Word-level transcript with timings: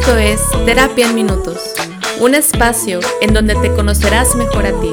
Esto 0.00 0.16
es 0.16 0.40
Terapia 0.64 1.08
en 1.08 1.14
Minutos, 1.14 1.74
un 2.20 2.34
espacio 2.34 3.00
en 3.20 3.34
donde 3.34 3.54
te 3.56 3.70
conocerás 3.74 4.34
mejor 4.34 4.64
a 4.64 4.72
ti, 4.80 4.90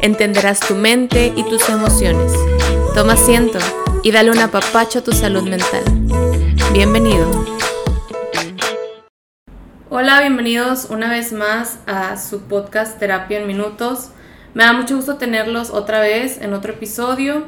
entenderás 0.00 0.58
tu 0.58 0.74
mente 0.74 1.32
y 1.36 1.44
tus 1.44 1.68
emociones. 1.68 2.32
Toma 2.92 3.12
asiento 3.12 3.60
y 4.02 4.10
dale 4.10 4.32
un 4.32 4.40
apapacho 4.40 4.98
a 4.98 5.02
tu 5.02 5.12
salud 5.12 5.44
mental. 5.44 5.84
Bienvenido. 6.72 7.46
Hola, 9.90 10.20
bienvenidos 10.22 10.88
una 10.90 11.08
vez 11.08 11.32
más 11.32 11.78
a 11.86 12.16
su 12.16 12.40
podcast 12.40 12.98
Terapia 12.98 13.38
en 13.38 13.46
Minutos. 13.46 14.10
Me 14.54 14.64
da 14.64 14.72
mucho 14.72 14.96
gusto 14.96 15.18
tenerlos 15.18 15.70
otra 15.70 16.00
vez 16.00 16.40
en 16.42 16.52
otro 16.52 16.72
episodio, 16.72 17.44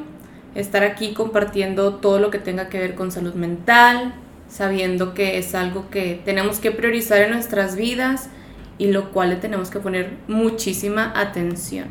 estar 0.55 0.85
aquí 0.85 1.13
compartiendo 1.13 1.95
todo 1.95 2.19
lo 2.19 2.31
que 2.31 2.39
tenga 2.39 2.69
que 2.69 2.79
ver 2.79 2.95
con 2.95 3.11
salud 3.11 3.33
mental, 3.33 4.13
sabiendo 4.51 5.13
que 5.13 5.37
es 5.37 5.55
algo 5.55 5.89
que 5.89 6.21
tenemos 6.25 6.59
que 6.59 6.71
priorizar 6.71 7.21
en 7.21 7.31
nuestras 7.31 7.75
vidas 7.75 8.29
y 8.77 8.87
lo 8.87 9.11
cual 9.11 9.29
le 9.29 9.35
tenemos 9.37 9.69
que 9.69 9.79
poner 9.79 10.11
muchísima 10.27 11.13
atención. 11.15 11.87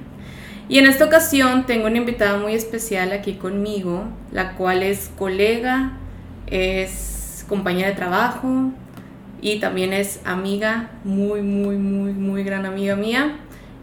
Y 0.68 0.78
en 0.78 0.86
esta 0.86 1.06
ocasión 1.06 1.66
tengo 1.66 1.86
una 1.86 1.96
invitada 1.96 2.38
muy 2.38 2.54
especial 2.54 3.12
aquí 3.12 3.34
conmigo, 3.34 4.04
la 4.30 4.54
cual 4.56 4.82
es 4.82 5.10
colega, 5.18 5.98
es 6.46 7.44
compañera 7.48 7.88
de 7.88 7.96
trabajo 7.96 8.70
y 9.40 9.58
también 9.58 9.92
es 9.92 10.20
amiga, 10.24 10.90
muy, 11.02 11.42
muy, 11.42 11.76
muy, 11.76 12.12
muy 12.12 12.44
gran 12.44 12.66
amiga 12.66 12.94
mía. 12.94 13.38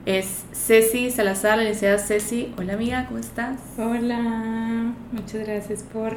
Es 0.05 0.45
Ceci 0.53 1.11
Salazar, 1.11 1.57
la 1.57 1.63
licenciada 1.63 1.97
Ceci. 1.97 2.53
Hola 2.57 2.73
amiga, 2.73 3.05
¿cómo 3.07 3.19
estás? 3.19 3.59
Hola, 3.77 4.93
muchas 5.11 5.45
gracias 5.45 5.83
por 5.83 6.15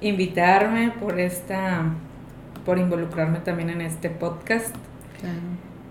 invitarme, 0.00 0.92
por 1.00 1.18
esta, 1.18 1.84
por 2.64 2.78
involucrarme 2.78 3.40
también 3.40 3.70
en 3.70 3.80
este 3.80 4.10
podcast. 4.10 4.74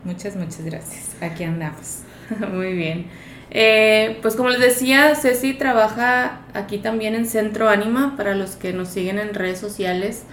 Muchas, 0.03 0.35
muchas 0.35 0.63
gracias. 0.63 1.15
Aquí 1.21 1.43
andamos. 1.43 2.03
Muy 2.53 2.73
bien. 2.73 3.07
Eh, 3.49 4.19
pues 4.21 4.35
como 4.35 4.49
les 4.49 4.59
decía, 4.59 5.15
Ceci 5.15 5.53
trabaja 5.53 6.41
aquí 6.53 6.79
también 6.79 7.15
en 7.15 7.25
Centro 7.25 7.69
Ánima 7.69 8.15
para 8.17 8.35
los 8.35 8.55
que 8.55 8.73
nos 8.73 8.89
siguen 8.89 9.19
en 9.19 9.33
redes 9.33 9.59
sociales 9.59 10.23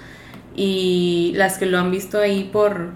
y 0.57 1.33
las 1.37 1.59
que 1.59 1.67
lo 1.67 1.79
han 1.79 1.91
visto 1.91 2.19
ahí 2.19 2.49
por, 2.53 2.91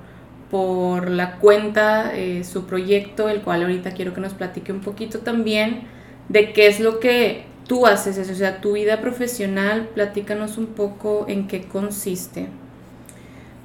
por 0.50 1.10
la 1.10 1.36
cuenta, 1.36 2.12
eh, 2.14 2.42
su 2.44 2.66
proyecto, 2.66 3.28
el 3.28 3.42
cual 3.42 3.62
ahorita 3.62 3.92
quiero 3.92 4.12
que 4.12 4.20
nos 4.20 4.34
platique 4.34 4.72
un 4.72 4.80
poquito 4.80 5.20
también 5.20 5.82
de 6.28 6.52
qué 6.52 6.66
es 6.66 6.80
lo 6.80 7.00
que 7.00 7.47
tú 7.68 7.86
haces 7.86 8.18
eso, 8.18 8.32
o 8.32 8.34
sea, 8.34 8.60
tu 8.60 8.72
vida 8.72 9.00
profesional, 9.00 9.90
platícanos 9.94 10.58
un 10.58 10.68
poco 10.68 11.26
en 11.28 11.46
qué 11.46 11.62
consiste. 11.62 12.48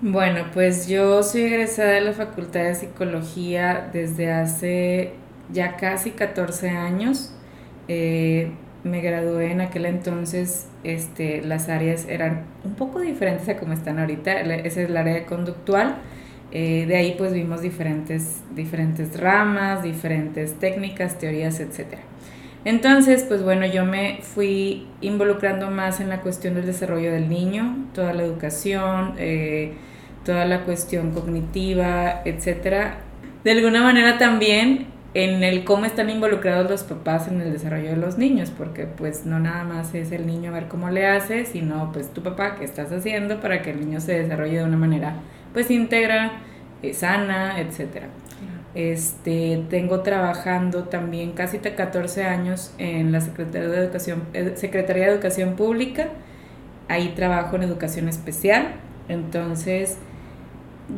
Bueno, 0.02 0.48
pues 0.54 0.88
yo 0.88 1.24
soy 1.24 1.44
egresada 1.44 1.92
de 1.92 2.02
la 2.02 2.12
Facultad 2.14 2.66
de 2.66 2.76
Psicología 2.76 3.90
desde 3.94 4.32
hace 4.32 5.14
ya 5.52 5.78
casi 5.78 6.12
14 6.12 6.70
años. 6.72 7.34
Eh, 7.88 8.52
me 8.84 9.02
gradué 9.02 9.52
en 9.52 9.62
aquel 9.62 9.86
entonces, 9.86 10.68
este, 10.84 11.42
las 11.42 11.70
áreas 11.70 12.06
eran 12.10 12.44
un 12.66 12.76
poco 12.76 13.00
diferentes 13.00 13.48
a 13.48 13.58
como 13.58 13.72
están 13.72 13.98
ahorita. 13.98 14.42
Esa 14.42 14.82
es 14.82 14.90
el 14.90 14.98
área 14.98 15.26
conductual. 15.26 15.96
Eh, 16.52 16.86
de 16.86 16.98
ahí 16.98 17.16
pues 17.18 17.34
vimos 17.34 17.62
diferentes, 17.62 18.42
diferentes 18.54 19.18
ramas, 19.20 19.84
diferentes 19.84 20.60
técnicas, 20.60 21.18
teorías, 21.18 21.62
etcétera. 21.62 22.02
Entonces, 22.66 23.26
pues 23.28 23.44
bueno, 23.44 23.66
yo 23.66 23.86
me 23.86 24.20
fui 24.22 24.88
involucrando 25.02 25.70
más 25.70 26.00
en 26.00 26.10
la 26.10 26.22
cuestión 26.22 26.56
del 26.56 26.66
desarrollo 26.66 27.12
del 27.12 27.28
niño, 27.28 27.76
toda 27.94 28.14
la 28.14 28.24
educación, 28.24 29.16
eh, 29.18 29.74
toda 30.24 30.46
la 30.46 30.62
cuestión 30.62 31.12
cognitiva, 31.12 32.22
etcétera. 32.24 33.00
De 33.44 33.52
alguna 33.52 33.84
manera 33.84 34.18
también 34.18 34.88
en 35.14 35.44
el 35.44 35.64
cómo 35.64 35.86
están 35.86 36.10
involucrados 36.10 36.70
los 36.70 36.84
papás 36.84 37.28
en 37.28 37.42
el 37.42 37.52
desarrollo 37.52 37.90
de 37.90 37.98
los 37.98 38.18
niños, 38.18 38.50
porque 38.50 38.86
pues 38.86 39.26
no 39.26 39.40
nada 39.40 39.64
más 39.64 39.94
es 39.94 40.12
el 40.12 40.26
niño 40.26 40.52
ver 40.52 40.68
cómo 40.68 40.90
le 40.90 41.06
hace, 41.06 41.46
sino 41.46 41.92
pues 41.92 42.12
tu 42.14 42.24
papá 42.24 42.56
qué 42.56 42.64
estás 42.64 42.92
haciendo 42.92 43.40
para 43.40 43.62
que 43.62 43.72
el 43.72 43.82
niño 43.82 44.00
se 44.00 44.20
desarrolle 44.20 44.60
de 44.60 44.64
una 44.64 44.78
manera 44.78 45.16
pues 45.54 45.70
íntegra, 45.70 46.32
eh, 46.82 46.94
sana, 46.94 47.60
etcétera. 47.60 48.08
Este, 48.76 49.64
tengo 49.70 50.02
trabajando 50.02 50.86
también 50.86 51.34
casi 51.34 51.60
14 51.60 52.24
años 52.24 52.74
en 52.80 53.12
la 53.12 53.22
Secretaría 53.22 53.70
de 53.70 53.78
Educación, 53.78 54.24
eh, 54.34 54.54
Secretaría 54.56 55.06
de 55.06 55.14
Educación 55.14 55.56
Pública. 55.56 56.10
Ahí 56.88 57.14
trabajo 57.16 57.56
en 57.56 57.64
educación 57.64 58.10
especial. 58.10 58.74
Entonces, 59.10 59.98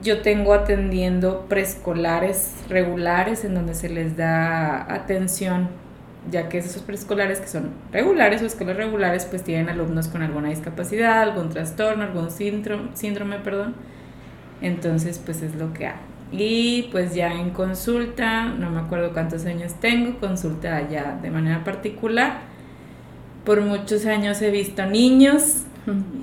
yo 0.02 0.22
tengo 0.22 0.53
atendiendo 0.53 1.47
preescolares 1.47 2.53
regulares 2.69 3.44
en 3.44 3.56
donde 3.56 3.75
se 3.75 3.90
les 3.90 4.16
da 4.16 4.92
atención, 4.94 5.69
ya 6.31 6.50
que 6.50 6.59
esos 6.59 6.81
preescolares 6.81 7.40
que 7.40 7.47
son 7.47 7.72
regulares 7.92 8.42
o 8.42 8.46
escuelas 8.46 8.78
regulares, 8.78 9.25
pues 9.25 9.44
tienen 9.44 9.69
alumnos 9.69 10.07
con 10.07 10.22
alguna 10.22 10.50
discapacidad, 10.50 11.22
algún 11.22 11.50
trastorno, 11.50 12.03
algún 12.03 12.31
síndrome, 12.31 12.90
síndrome 12.96 13.38
perdón. 13.40 13.75
Entonces, 14.62 15.19
pues 15.24 15.42
es 15.42 15.56
lo 15.56 15.74
que 15.74 15.88
hago. 15.88 16.15
Y 16.31 16.90
pues 16.91 17.13
ya 17.13 17.34
en 17.34 17.52
consulta, 17.52 18.46
no 18.46 18.69
me 18.72 18.80
acuerdo 18.80 19.13
cuántos 19.13 19.46
años 19.46 19.74
tengo, 19.80 20.19
consulta 20.19 20.90
ya 20.90 21.19
de 21.22 21.30
manera 21.30 21.63
particular. 21.63 22.40
Por 23.46 23.62
muchos 23.62 24.06
años 24.06 24.41
he 24.41 24.50
visto 24.50 24.86
niños 24.86 25.63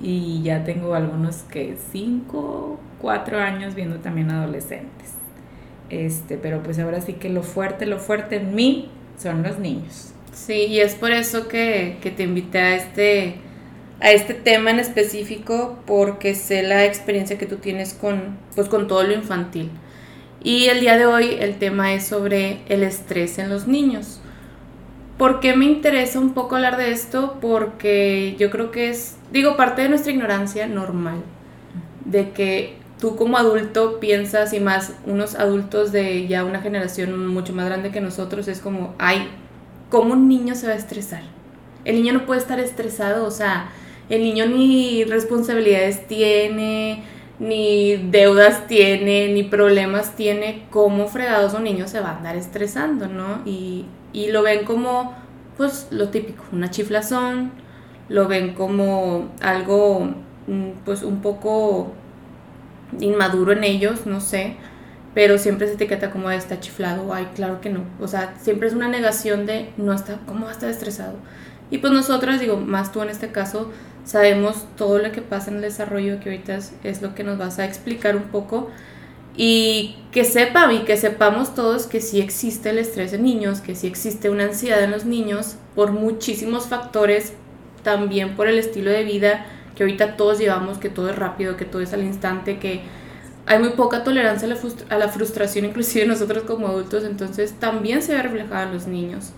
y 0.02 0.42
ya 0.42 0.64
tengo 0.64 0.94
algunos 0.94 1.36
que 1.44 1.76
cinco, 1.92 2.80
cuatro 3.00 3.38
años 3.38 3.74
viendo 3.74 3.98
también 3.98 4.30
adolescentes. 4.30 5.12
Este, 5.88 6.36
pero 6.36 6.62
pues 6.62 6.78
ahora 6.78 7.00
sí 7.00 7.14
que 7.14 7.28
lo 7.28 7.42
fuerte, 7.42 7.86
lo 7.86 7.98
fuerte 7.98 8.36
en 8.36 8.54
mí 8.54 8.90
son 9.18 9.42
los 9.42 9.58
niños. 9.58 10.12
Sí, 10.32 10.66
y 10.66 10.80
es 10.80 10.94
por 10.94 11.12
eso 11.12 11.48
que, 11.48 11.98
que 12.00 12.10
te 12.10 12.24
invité 12.24 12.58
a 12.58 12.74
este, 12.74 13.34
a 14.00 14.10
este 14.10 14.34
tema 14.34 14.70
en 14.70 14.80
específico, 14.80 15.78
porque 15.86 16.34
sé 16.34 16.62
la 16.62 16.84
experiencia 16.84 17.38
que 17.38 17.46
tú 17.46 17.56
tienes 17.56 17.94
con, 17.94 18.38
pues, 18.54 18.68
con 18.68 18.88
todo 18.88 19.04
lo 19.04 19.12
infantil. 19.12 19.70
Y 20.44 20.66
el 20.66 20.80
día 20.80 20.98
de 20.98 21.06
hoy 21.06 21.36
el 21.38 21.58
tema 21.58 21.92
es 21.92 22.06
sobre 22.06 22.62
el 22.68 22.82
estrés 22.82 23.38
en 23.38 23.48
los 23.48 23.68
niños. 23.68 24.20
¿Por 25.16 25.38
qué 25.38 25.54
me 25.54 25.66
interesa 25.66 26.18
un 26.18 26.34
poco 26.34 26.56
hablar 26.56 26.76
de 26.76 26.90
esto? 26.90 27.38
Porque 27.40 28.34
yo 28.38 28.50
creo 28.50 28.72
que 28.72 28.90
es, 28.90 29.16
digo, 29.30 29.56
parte 29.56 29.82
de 29.82 29.88
nuestra 29.88 30.10
ignorancia 30.10 30.66
normal, 30.66 31.22
de 32.04 32.30
que 32.30 32.74
tú 32.98 33.14
como 33.14 33.36
adulto 33.36 34.00
piensas 34.00 34.52
y 34.52 34.58
más 34.58 34.94
unos 35.06 35.36
adultos 35.36 35.92
de 35.92 36.26
ya 36.26 36.44
una 36.44 36.60
generación 36.60 37.28
mucho 37.28 37.52
más 37.52 37.66
grande 37.66 37.92
que 37.92 38.00
nosotros 38.00 38.48
es 38.48 38.58
como, 38.58 38.96
ay, 38.98 39.28
¿cómo 39.90 40.14
un 40.14 40.28
niño 40.28 40.56
se 40.56 40.66
va 40.66 40.72
a 40.72 40.76
estresar? 40.76 41.22
El 41.84 41.96
niño 41.96 42.14
no 42.14 42.26
puede 42.26 42.40
estar 42.40 42.58
estresado, 42.58 43.24
o 43.26 43.30
sea, 43.30 43.70
el 44.08 44.22
niño 44.22 44.46
ni 44.46 45.04
responsabilidades 45.04 46.06
tiene, 46.08 47.04
ni 47.42 47.96
deudas 47.96 48.68
tiene, 48.68 49.32
ni 49.32 49.42
problemas 49.42 50.14
tiene, 50.14 50.64
¿cómo 50.70 51.08
fregados 51.08 51.54
un 51.54 51.64
niño 51.64 51.88
se 51.88 51.98
va 51.98 52.10
a 52.10 52.16
andar 52.18 52.36
estresando, 52.36 53.08
no? 53.08 53.42
Y, 53.44 53.84
y 54.12 54.28
lo 54.28 54.42
ven 54.42 54.64
como, 54.64 55.12
pues, 55.56 55.88
lo 55.90 56.08
típico, 56.10 56.44
una 56.52 56.70
chiflazón, 56.70 57.50
lo 58.08 58.28
ven 58.28 58.54
como 58.54 59.32
algo, 59.42 60.08
mm, 60.46 60.70
pues, 60.84 61.02
un 61.02 61.20
poco 61.20 61.92
inmaduro 63.00 63.50
en 63.50 63.64
ellos, 63.64 64.06
no 64.06 64.20
sé, 64.20 64.54
pero 65.12 65.36
siempre 65.36 65.66
se 65.66 65.74
etiqueta 65.74 66.12
como 66.12 66.30
está 66.30 66.60
chiflado, 66.60 67.12
ay, 67.12 67.26
claro 67.34 67.60
que 67.60 67.70
no, 67.70 67.80
o 68.00 68.06
sea, 68.06 68.34
siempre 68.40 68.68
es 68.68 68.74
una 68.74 68.86
negación 68.86 69.46
de 69.46 69.70
no 69.76 69.92
está, 69.92 70.20
¿cómo 70.26 70.44
va 70.44 70.50
a 70.50 70.54
estar 70.54 70.70
estresado? 70.70 71.14
Y 71.72 71.78
pues 71.78 71.92
nosotras, 71.92 72.38
digo, 72.38 72.56
más 72.56 72.92
tú 72.92 73.02
en 73.02 73.08
este 73.08 73.32
caso, 73.32 73.72
sabemos 74.04 74.66
todo 74.76 74.98
lo 74.98 75.12
que 75.12 75.22
pasa 75.22 75.50
en 75.50 75.56
el 75.56 75.62
desarrollo, 75.62 76.20
que 76.20 76.30
ahorita 76.30 76.58
es, 76.82 77.02
lo 77.02 77.14
que 77.14 77.24
nos 77.24 77.38
vas 77.38 77.58
a 77.58 77.64
explicar 77.64 78.16
un 78.16 78.24
poco, 78.24 78.70
y 79.36 79.96
que 80.12 80.24
sepan 80.24 80.72
y 80.72 80.80
que 80.80 80.96
sepamos 80.96 81.54
todos 81.54 81.86
que 81.86 82.00
sí 82.00 82.20
existe 82.20 82.70
el 82.70 82.78
estrés 82.78 83.12
en 83.14 83.22
niños, 83.22 83.60
que 83.60 83.74
sí 83.74 83.86
existe 83.86 84.28
una 84.28 84.44
ansiedad 84.44 84.82
en 84.82 84.90
los 84.90 85.06
niños 85.06 85.56
por 85.74 85.92
muchísimos 85.92 86.66
factores, 86.66 87.32
también 87.82 88.36
por 88.36 88.46
el 88.46 88.58
estilo 88.58 88.90
de 88.90 89.04
vida 89.04 89.46
que 89.74 89.84
ahorita 89.84 90.16
todos 90.16 90.38
llevamos, 90.38 90.78
que 90.78 90.90
todo 90.90 91.08
es 91.08 91.16
rápido, 91.16 91.56
que 91.56 91.64
todo 91.64 91.80
es 91.80 91.92
al 91.94 92.02
instante, 92.02 92.58
que 92.58 92.82
hay 93.46 93.58
muy 93.58 93.70
poca 93.70 94.04
tolerancia 94.04 94.46
a 94.46 94.50
la, 94.50 94.58
a 94.90 94.98
la 94.98 95.08
frustración, 95.08 95.64
inclusive 95.66 96.06
nosotros 96.06 96.44
como 96.44 96.68
adultos, 96.68 97.04
entonces 97.04 97.54
también 97.58 98.02
se 98.02 98.14
ve 98.14 98.22
reflejado 98.22 98.66
en 98.66 98.74
los 98.74 98.86
niños. 98.86 99.30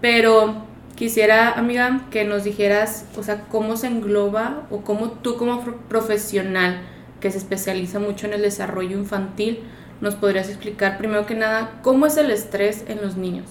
Pero 0.00 0.64
Quisiera, 0.94 1.52
amiga, 1.52 2.02
que 2.10 2.24
nos 2.24 2.44
dijeras, 2.44 3.06
o 3.16 3.22
sea, 3.22 3.42
cómo 3.48 3.76
se 3.76 3.88
engloba 3.88 4.66
o 4.70 4.82
cómo 4.82 5.10
tú 5.10 5.36
como 5.36 5.60
profesional 5.88 6.82
que 7.20 7.30
se 7.30 7.38
especializa 7.38 7.98
mucho 7.98 8.26
en 8.26 8.34
el 8.34 8.42
desarrollo 8.42 8.96
infantil, 8.98 9.60
nos 10.00 10.14
podrías 10.14 10.48
explicar 10.48 10.98
primero 10.98 11.26
que 11.26 11.34
nada 11.34 11.80
cómo 11.82 12.06
es 12.06 12.16
el 12.16 12.30
estrés 12.30 12.84
en 12.88 13.00
los 13.02 13.16
niños. 13.16 13.46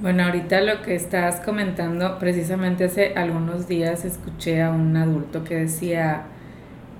Bueno, 0.00 0.24
ahorita 0.24 0.60
lo 0.62 0.82
que 0.82 0.94
estás 0.94 1.40
comentando, 1.40 2.18
precisamente 2.18 2.84
hace 2.84 3.14
algunos 3.16 3.68
días 3.68 4.04
escuché 4.04 4.62
a 4.62 4.70
un 4.70 4.96
adulto 4.96 5.44
que 5.44 5.56
decía, 5.56 6.26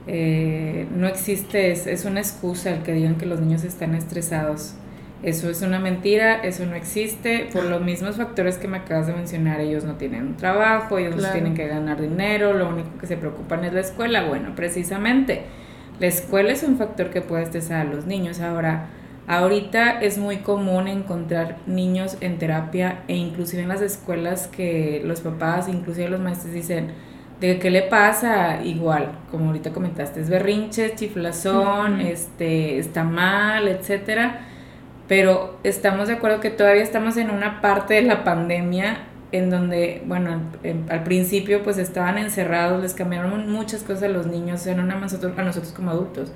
Eh, 0.06 0.86
no 0.94 1.06
existe, 1.08 1.70
es, 1.72 1.86
es 1.86 2.04
una 2.04 2.20
excusa 2.20 2.70
el 2.70 2.82
que 2.82 2.92
digan 2.92 3.16
que 3.16 3.24
los 3.26 3.40
niños 3.40 3.64
están 3.64 3.94
estresados. 3.94 4.74
Eso 5.22 5.48
es 5.48 5.62
una 5.62 5.78
mentira, 5.78 6.34
eso 6.42 6.66
no 6.66 6.74
existe, 6.74 7.48
por 7.50 7.64
los 7.64 7.80
mismos 7.80 8.16
factores 8.16 8.58
que 8.58 8.68
me 8.68 8.78
acabas 8.78 9.06
de 9.06 9.14
mencionar, 9.14 9.58
ellos 9.60 9.82
no 9.84 9.94
tienen 9.94 10.26
un 10.26 10.36
trabajo, 10.36 10.98
ellos 10.98 11.16
tienen 11.32 11.54
que 11.54 11.66
ganar 11.66 11.98
dinero, 11.98 12.52
lo 12.52 12.68
único 12.68 12.98
que 12.98 13.06
se 13.06 13.16
preocupan 13.16 13.64
es 13.64 13.72
la 13.72 13.80
escuela. 13.80 14.24
Bueno, 14.24 14.52
precisamente, 14.54 15.44
la 15.98 16.08
escuela 16.08 16.52
es 16.52 16.62
un 16.62 16.76
factor 16.76 17.08
que 17.08 17.22
puede 17.22 17.42
estresar 17.42 17.86
a 17.86 17.90
los 17.90 18.04
niños. 18.04 18.40
Ahora, 18.40 18.88
ahorita 19.26 20.02
es 20.02 20.18
muy 20.18 20.38
común 20.38 20.88
encontrar 20.88 21.56
niños 21.66 22.18
en 22.20 22.36
terapia 22.38 23.04
e 23.08 23.16
inclusive 23.16 23.62
en 23.62 23.68
las 23.68 23.80
escuelas 23.80 24.48
que 24.48 25.00
los 25.06 25.22
papás, 25.22 25.68
inclusive 25.68 26.10
los 26.10 26.20
maestros 26.20 26.52
dicen, 26.52 26.88
de 27.40 27.58
qué 27.58 27.70
le 27.70 27.82
pasa 27.82 28.62
igual, 28.62 29.12
como 29.30 29.46
ahorita 29.46 29.72
comentaste, 29.72 30.20
es 30.20 30.28
berrinche, 30.28 30.94
chiflazón, 30.94 32.02
este, 32.02 32.78
está 32.78 33.04
mal, 33.04 33.68
etcétera 33.68 34.50
pero 35.08 35.58
estamos 35.64 36.08
de 36.08 36.14
acuerdo 36.14 36.40
que 36.40 36.50
todavía 36.50 36.82
estamos 36.82 37.16
en 37.16 37.30
una 37.30 37.60
parte 37.60 37.94
de 37.94 38.02
la 38.02 38.24
pandemia 38.24 39.06
en 39.32 39.50
donde, 39.50 40.02
bueno, 40.06 40.40
al 40.88 41.02
principio 41.02 41.62
pues 41.62 41.76
estaban 41.78 42.18
encerrados, 42.18 42.80
les 42.80 42.94
cambiaron 42.94 43.50
muchas 43.50 43.82
cosas 43.82 44.04
a 44.04 44.08
los 44.08 44.26
niños, 44.26 44.64
no 44.66 44.84
nada 44.84 45.00
más 45.00 45.12
a 45.12 45.42
nosotros 45.42 45.72
como 45.72 45.90
adultos, 45.90 46.32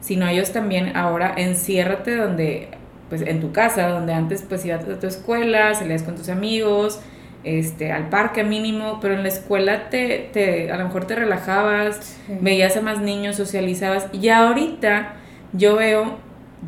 sino 0.00 0.26
ellos 0.26 0.52
también 0.52 0.96
ahora 0.96 1.32
enciérrate 1.36 2.16
donde, 2.16 2.68
pues 3.08 3.22
en 3.22 3.40
tu 3.40 3.52
casa, 3.52 3.86
donde 3.88 4.12
antes 4.12 4.42
pues 4.42 4.64
ibas 4.64 4.84
a 4.88 4.98
tu 4.98 5.06
escuela, 5.06 5.72
salías 5.74 6.02
con 6.02 6.16
tus 6.16 6.28
amigos, 6.28 7.00
este, 7.44 7.92
al 7.92 8.08
parque 8.08 8.42
mínimo, 8.42 8.98
pero 9.00 9.14
en 9.14 9.22
la 9.22 9.28
escuela 9.28 9.88
te, 9.88 10.28
te 10.32 10.72
a 10.72 10.76
lo 10.76 10.84
mejor 10.84 11.06
te 11.06 11.14
relajabas, 11.14 12.18
veías 12.40 12.76
a 12.76 12.80
más 12.80 13.00
niños, 13.00 13.36
socializabas, 13.36 14.08
y 14.12 14.28
ahorita 14.30 15.14
yo 15.52 15.76
veo 15.76 16.18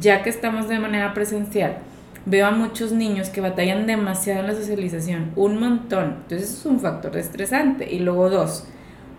ya 0.01 0.23
que 0.23 0.31
estamos 0.31 0.69
de 0.69 0.79
manera 0.79 1.15
presencial, 1.15 1.79
veo 2.27 2.47
a 2.47 2.51
muchos 2.51 2.93
niños 2.93 3.29
que 3.29 3.41
batallan 3.41 3.87
demasiado 3.87 4.41
en 4.41 4.47
la 4.47 4.55
socialización, 4.55 5.33
un 5.37 5.61
montón. 5.61 6.17
Entonces 6.23 6.59
es 6.59 6.67
un 6.67 6.81
factor 6.81 7.17
estresante. 7.17 7.93
Y 7.93 8.01
luego 8.01 8.31
dos, 8.31 8.67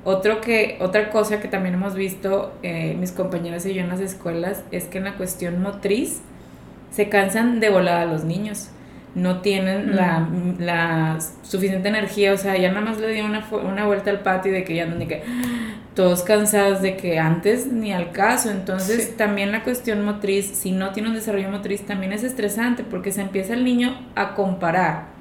otro 0.04 0.42
que, 0.42 0.78
otra 0.82 1.10
cosa 1.10 1.40
que 1.40 1.48
también 1.48 1.76
hemos 1.76 1.96
visto 1.96 2.54
eh, 2.64 2.96
mis 3.00 3.12
compañeras 3.12 3.66
y 3.66 3.74
yo 3.74 3.82
en 3.82 3.90
las 3.90 4.00
escuelas 4.00 4.64
es 4.72 4.86
que 4.86 4.98
en 5.00 5.06
la 5.06 5.16
cuestión 5.16 5.62
motriz 5.62 6.22
se 6.92 7.10
cansan 7.10 7.60
de 7.60 7.70
volada 7.70 8.06
los 8.06 8.24
niños. 8.24 8.70
No 9.16 9.40
tienen 9.40 9.96
la, 9.96 10.28
la, 10.60 11.18
suficiente 11.42 11.88
energía, 11.88 12.34
o 12.34 12.38
sea, 12.38 12.58
ya 12.58 12.70
nada 12.70 12.82
más 12.82 13.00
le 13.00 13.14
dio 13.14 13.26
una, 13.26 13.48
una 13.64 13.86
vuelta 13.86 14.10
al 14.10 14.20
patio 14.20 14.52
de 14.52 14.66
que 14.66 14.76
ya 14.76 14.86
no 14.86 14.96
ni 14.96 15.08
que 15.08 15.24
todos 15.96 16.24
cansados 16.24 16.82
de 16.82 16.98
que 16.98 17.18
antes 17.18 17.72
ni 17.72 17.94
al 17.94 18.12
caso. 18.12 18.52
Entonces 18.52 19.18
también 19.18 19.52
la 19.52 19.64
cuestión 19.64 20.04
motriz, 20.04 20.46
si 20.46 20.72
no 20.72 20.92
tiene 20.92 21.10
un 21.10 21.16
desarrollo 21.16 21.50
motriz, 21.50 21.86
también 21.86 22.14
es 22.14 22.24
estresante 22.24 22.84
porque 22.84 23.12
se 23.12 23.22
empieza 23.22 23.54
el 23.54 23.64
niño 23.64 23.98
a 24.16 24.36
comparar 24.36 25.16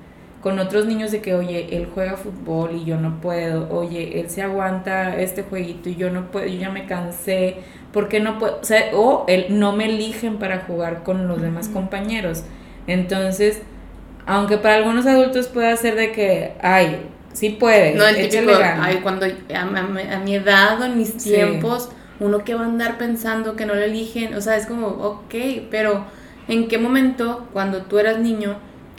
con 0.44 0.58
otros 0.58 0.84
niños 0.84 1.10
de 1.10 1.22
que, 1.22 1.32
oye, 1.32 1.74
él 1.74 1.88
juega 1.94 2.18
fútbol 2.18 2.72
y 2.74 2.84
yo 2.84 2.98
no 2.98 3.18
puedo, 3.22 3.74
oye, 3.74 4.20
él 4.20 4.28
se 4.28 4.42
aguanta 4.42 5.18
este 5.18 5.42
jueguito 5.42 5.88
y 5.88 5.94
yo 5.94 6.10
no 6.10 6.30
puedo, 6.30 6.44
yo 6.44 6.60
ya 6.60 6.68
me 6.68 6.84
cansé, 6.84 7.56
¿por 7.94 8.10
qué 8.10 8.20
no 8.20 8.38
puedo? 8.38 8.58
O, 8.60 8.64
sea, 8.64 8.90
o 8.92 9.24
él, 9.26 9.46
no 9.48 9.72
me 9.72 9.86
eligen 9.86 10.36
para 10.36 10.58
jugar 10.58 11.02
con 11.02 11.28
los 11.28 11.40
demás 11.40 11.70
compañeros. 11.70 12.44
Entonces, 12.86 13.62
aunque 14.26 14.58
para 14.58 14.74
algunos 14.74 15.06
adultos 15.06 15.48
pueda 15.48 15.74
ser 15.78 15.94
de 15.94 16.12
que, 16.12 16.52
ay, 16.60 17.06
Sí 17.34 17.50
puede. 17.50 17.94
No, 17.94 18.06
el 18.06 18.28
típico, 18.28 18.52
ay, 18.60 19.00
cuando 19.02 19.26
a, 19.26 20.18
mi 20.24 20.34
edad 20.34 20.80
o 20.80 20.84
en 20.84 20.96
mis 20.96 21.16
tiempos, 21.16 21.90
uno 22.20 22.44
que 22.44 22.54
va 22.54 22.62
a 22.62 22.66
andar 22.66 22.96
pensando 22.96 23.56
que 23.56 23.66
no 23.66 23.74
lo 23.74 23.82
eligen, 23.82 24.34
o 24.34 24.40
sea, 24.40 24.56
es 24.56 24.66
como, 24.66 24.86
ok, 24.86 25.34
pero 25.70 26.06
¿en 26.46 26.68
qué 26.68 26.78
momento, 26.78 27.48
cuando 27.52 27.82
tú 27.82 27.98
eras 27.98 28.18
niño, 28.20 28.56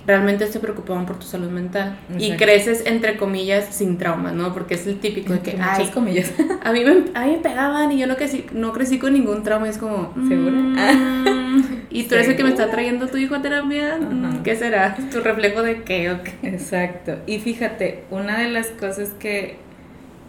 realmente 0.07 0.48
se 0.48 0.60
preocupaban 0.60 1.06
por 1.06 1.18
tu 1.18 1.25
salud 1.25 1.50
mental? 1.50 1.98
Y 2.18 2.34
creces, 2.34 2.84
entre 2.86 3.18
comillas, 3.18 3.74
sin 3.74 3.98
traumas, 3.98 4.34
¿no? 4.34 4.54
Porque 4.54 4.75
es 4.75 4.86
el 4.88 5.00
típico 5.00 5.34
de 5.34 5.40
que, 5.40 5.57
ay, 5.60 5.88
comillas. 5.94 6.31
a, 6.63 6.72
mí 6.72 6.84
me, 6.84 6.92
a 7.13 7.25
mí 7.25 7.31
me 7.31 7.38
pegaban 7.38 7.92
y 7.92 8.00
yo 8.00 8.07
no 8.07 8.16
crecí, 8.16 8.46
no 8.54 8.72
crecí 8.74 9.00
con 9.00 9.13
ningún 9.13 9.44
trauma, 9.44 9.68
es 9.68 9.78
como, 9.78 10.13
¿seguro? 10.28 10.56
Mm, 10.56 11.86
¿Y 11.90 12.04
tú 12.04 12.16
eres 12.16 12.28
el 12.28 12.36
que 12.36 12.44
me 12.44 12.50
está 12.50 12.69
trayendo 12.69 13.07
tu 13.07 13.18
hijo 13.18 13.36
a 13.36 13.42
terapia? 13.42 13.98
¿Qué 14.44 14.56
será? 14.56 14.96
¿Tu 15.12 15.22
reflejo 15.22 15.63
de 15.63 15.84
qué 15.84 16.12
o 16.12 16.22
qué? 16.24 16.34
Exacto. 16.44 17.18
Y 17.25 17.40
fíjate, 17.40 18.04
una 18.12 18.40
de 18.40 18.50
las 18.50 18.68
cosas 18.68 19.10
que, 19.19 19.56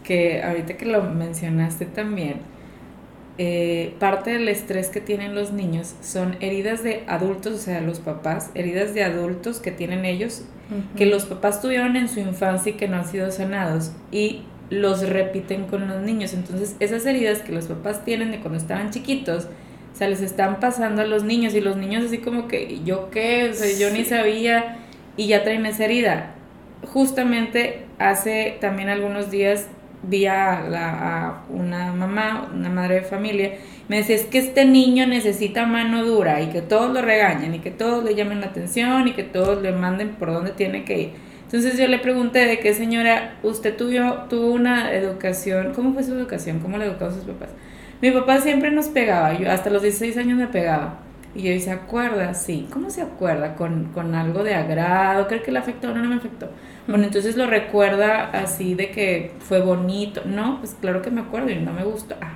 que 0.04 0.42
ahorita 0.42 0.76
que 0.76 0.86
lo 0.86 1.02
mencionaste 1.02 1.86
también, 1.86 2.36
eh, 3.38 3.94
parte 3.98 4.30
del 4.30 4.48
estrés 4.48 4.88
que 4.88 5.00
tienen 5.00 5.34
los 5.34 5.52
niños 5.52 5.94
son 6.00 6.36
heridas 6.40 6.82
de 6.82 7.04
adultos, 7.06 7.52
o 7.52 7.58
sea, 7.58 7.80
los 7.82 8.00
papás, 8.00 8.50
heridas 8.54 8.94
de 8.94 9.04
adultos 9.04 9.60
que 9.60 9.70
tienen 9.70 10.04
ellos, 10.04 10.42
que 10.96 11.06
los 11.06 11.26
papás 11.26 11.62
tuvieron 11.62 11.94
en 11.96 12.08
su 12.08 12.18
infancia 12.18 12.70
y 12.70 12.74
que 12.74 12.88
no 12.88 12.96
han 12.96 13.06
sido 13.06 13.30
sanados 13.30 13.92
y 14.10 14.42
los 14.70 15.08
repiten 15.08 15.66
con 15.66 15.86
los 15.86 16.02
niños. 16.02 16.34
Entonces, 16.34 16.76
esas 16.80 17.06
heridas 17.06 17.42
que 17.42 17.52
los 17.52 17.66
papás 17.66 18.04
tienen 18.04 18.32
de 18.32 18.40
cuando 18.40 18.58
estaban 18.58 18.90
chiquitos, 18.90 19.44
o 19.92 19.98
sea, 19.98 20.08
les 20.08 20.22
están 20.22 20.58
pasando 20.58 21.02
a 21.02 21.06
los 21.06 21.22
niños 21.22 21.54
y 21.54 21.60
los 21.60 21.76
niños 21.76 22.04
así 22.04 22.18
como 22.18 22.48
que, 22.48 22.80
¿yo 22.84 23.10
qué? 23.10 23.50
O 23.50 23.54
sea, 23.54 23.68
yo 23.78 23.94
ni 23.94 24.04
sabía 24.04 24.78
y 25.16 25.28
ya 25.28 25.44
traen 25.44 25.66
esa 25.66 25.84
herida. 25.84 26.34
Justamente 26.92 27.84
hace 27.98 28.56
también 28.60 28.88
algunos 28.88 29.30
días 29.30 29.68
vi 30.02 30.26
a, 30.26 30.60
la, 30.68 31.42
una 31.48 31.92
mamá, 31.92 32.50
una 32.54 32.68
madre 32.68 32.96
de 32.96 33.02
familia, 33.02 33.52
me 33.88 33.98
decía, 33.98 34.16
es 34.16 34.24
que 34.24 34.38
este 34.38 34.64
niño 34.64 35.06
necesita 35.06 35.66
mano 35.66 36.04
dura 36.04 36.40
y 36.42 36.48
que 36.48 36.62
todos 36.62 36.92
lo 36.92 37.02
regañen 37.02 37.54
y 37.54 37.58
que 37.60 37.70
todos 37.70 38.04
le 38.04 38.14
llamen 38.14 38.40
la 38.40 38.48
atención 38.48 39.08
y 39.08 39.12
que 39.12 39.22
todos 39.22 39.62
le 39.62 39.72
manden 39.72 40.10
por 40.10 40.32
dónde 40.32 40.52
tiene 40.52 40.84
que 40.84 41.00
ir. 41.00 41.10
Entonces 41.44 41.78
yo 41.78 41.86
le 41.86 41.98
pregunté 41.98 42.44
de 42.44 42.58
qué 42.58 42.74
señora, 42.74 43.36
usted 43.44 43.76
tuvo, 43.76 44.24
tuvo 44.28 44.52
una 44.52 44.92
educación, 44.92 45.72
¿cómo 45.74 45.92
fue 45.92 46.02
su 46.02 46.12
educación? 46.14 46.58
¿Cómo 46.58 46.76
le 46.76 46.86
educó 46.86 47.04
a 47.04 47.12
sus 47.12 47.22
papás? 47.22 47.50
Mi 48.02 48.10
papá 48.10 48.40
siempre 48.40 48.70
nos 48.70 48.88
pegaba, 48.88 49.38
yo 49.38 49.50
hasta 49.50 49.70
los 49.70 49.82
16 49.82 50.16
años 50.16 50.36
me 50.36 50.48
pegaba. 50.48 51.05
Y 51.36 51.42
yo, 51.42 51.60
¿se 51.60 51.70
acuerda? 51.70 52.32
Sí. 52.32 52.66
¿Cómo 52.72 52.88
se 52.88 53.02
acuerda? 53.02 53.54
¿Con, 53.56 53.92
con 53.92 54.14
algo 54.14 54.42
de 54.42 54.54
agrado? 54.54 55.28
¿Cree 55.28 55.42
que 55.42 55.52
le 55.52 55.58
afectó 55.58 55.90
o 55.90 55.94
no, 55.94 56.02
no 56.02 56.08
me 56.08 56.16
afectó? 56.16 56.48
Bueno, 56.88 57.04
entonces 57.04 57.36
lo 57.36 57.46
recuerda 57.46 58.30
así 58.30 58.74
de 58.74 58.90
que 58.90 59.32
fue 59.40 59.60
bonito. 59.60 60.22
No, 60.24 60.58
pues 60.60 60.76
claro 60.80 61.02
que 61.02 61.10
me 61.10 61.20
acuerdo 61.20 61.50
y 61.50 61.56
no 61.56 61.72
me 61.72 61.84
gustó. 61.84 62.16
Ah, 62.22 62.32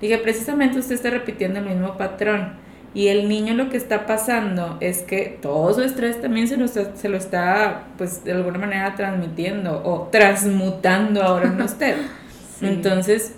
Dije, 0.00 0.18
precisamente 0.18 0.80
usted 0.80 0.96
está 0.96 1.10
repitiendo 1.10 1.60
el 1.60 1.66
mismo 1.66 1.96
patrón. 1.96 2.54
Y 2.94 3.08
el 3.08 3.28
niño 3.28 3.54
lo 3.54 3.70
que 3.70 3.76
está 3.76 4.04
pasando 4.04 4.76
es 4.80 5.02
que 5.02 5.38
todo 5.40 5.72
su 5.72 5.82
estrés 5.82 6.20
también 6.20 6.48
se 6.48 6.56
lo 6.56 6.66
está, 6.66 6.94
se 6.94 7.08
lo 7.08 7.16
está 7.16 7.84
pues 7.96 8.24
de 8.24 8.32
alguna 8.32 8.58
manera 8.58 8.94
transmitiendo 8.94 9.80
o 9.84 10.08
transmutando 10.10 11.22
ahora 11.22 11.46
en 11.46 11.62
usted. 11.62 11.96
Entonces, 12.60 13.34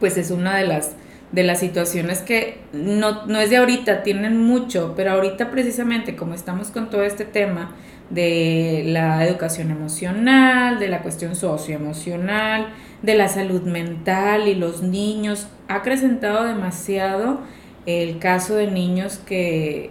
pues 0.00 0.16
es 0.16 0.30
una 0.30 0.56
de 0.56 0.66
las, 0.66 0.96
de 1.32 1.42
las 1.42 1.60
situaciones 1.60 2.20
que 2.20 2.58
no, 2.72 3.26
no 3.26 3.40
es 3.40 3.50
de 3.50 3.56
ahorita, 3.56 4.02
tienen 4.02 4.38
mucho, 4.38 4.92
pero 4.96 5.12
ahorita 5.12 5.50
precisamente 5.50 6.14
como 6.14 6.34
estamos 6.34 6.68
con 6.70 6.90
todo 6.90 7.02
este 7.02 7.24
tema 7.24 7.74
de 8.10 8.84
la 8.86 9.26
educación 9.26 9.70
emocional, 9.70 10.78
de 10.78 10.88
la 10.88 11.00
cuestión 11.00 11.34
socioemocional, 11.34 12.68
de 13.00 13.14
la 13.14 13.28
salud 13.28 13.62
mental 13.62 14.48
y 14.48 14.54
los 14.54 14.82
niños, 14.82 15.48
ha 15.68 15.76
acrecentado 15.76 16.44
demasiado 16.44 17.40
el 17.86 18.18
caso 18.18 18.54
de 18.54 18.70
niños 18.70 19.16
que, 19.16 19.90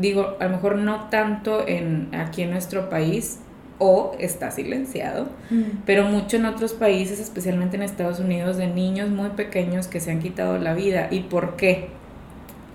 digo, 0.00 0.36
a 0.40 0.44
lo 0.44 0.50
mejor 0.50 0.76
no 0.76 1.08
tanto 1.10 1.68
en, 1.68 2.08
aquí 2.14 2.42
en 2.42 2.50
nuestro 2.50 2.88
país, 2.88 3.40
o 3.78 4.16
está 4.18 4.50
silenciado, 4.50 5.28
mm. 5.50 5.82
pero 5.86 6.04
mucho 6.04 6.36
en 6.36 6.46
otros 6.46 6.72
países, 6.72 7.20
especialmente 7.20 7.76
en 7.76 7.82
Estados 7.82 8.18
Unidos, 8.18 8.56
de 8.56 8.66
niños 8.66 9.08
muy 9.08 9.30
pequeños 9.30 9.86
que 9.86 10.00
se 10.00 10.10
han 10.10 10.20
quitado 10.20 10.58
la 10.58 10.74
vida. 10.74 11.08
¿Y 11.10 11.20
por 11.20 11.56
qué? 11.56 11.88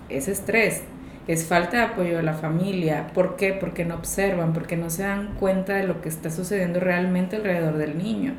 Es 0.08 0.28
estrés, 0.28 0.82
es 1.28 1.44
falta 1.44 1.78
de 1.78 1.82
apoyo 1.84 2.16
de 2.16 2.22
la 2.22 2.34
familia. 2.34 3.08
¿Por 3.12 3.36
qué? 3.36 3.52
Porque 3.52 3.84
no 3.84 3.96
observan, 3.96 4.52
porque 4.52 4.76
no 4.76 4.90
se 4.90 5.02
dan 5.02 5.34
cuenta 5.38 5.74
de 5.74 5.86
lo 5.86 6.00
que 6.00 6.08
está 6.08 6.30
sucediendo 6.30 6.80
realmente 6.80 7.36
alrededor 7.36 7.76
del 7.76 7.98
niño. 7.98 8.34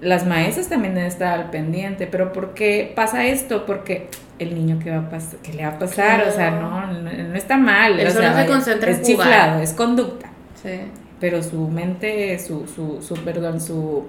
Las 0.00 0.26
maestras 0.26 0.68
también 0.68 0.94
deben 0.94 1.08
estar 1.08 1.38
al 1.38 1.50
pendiente, 1.50 2.06
pero 2.06 2.32
¿por 2.32 2.54
qué 2.54 2.92
pasa 2.94 3.24
esto? 3.24 3.66
Porque 3.66 4.08
el 4.38 4.54
niño 4.54 4.78
que 4.78 4.90
va 4.90 4.98
a 4.98 5.10
pasar, 5.10 5.40
¿qué 5.40 5.52
le 5.54 5.64
va 5.64 5.70
a 5.70 5.78
pasar, 5.78 6.28
o 6.28 6.30
sea, 6.30 6.52
no, 6.52 6.86
no, 6.86 7.34
está 7.34 7.56
mal. 7.56 7.98
Eso 7.98 8.22
no 8.22 8.36
se 8.36 8.46
concentra 8.46 8.90
es 8.92 9.02
chiflado, 9.02 9.60
es 9.60 9.72
conducta. 9.72 10.30
Sí 10.62 10.82
pero 11.20 11.42
su 11.42 11.68
mente, 11.68 12.38
su, 12.38 12.66
su, 12.66 13.02
su 13.02 13.14
perdón, 13.24 13.60
su, 13.60 14.04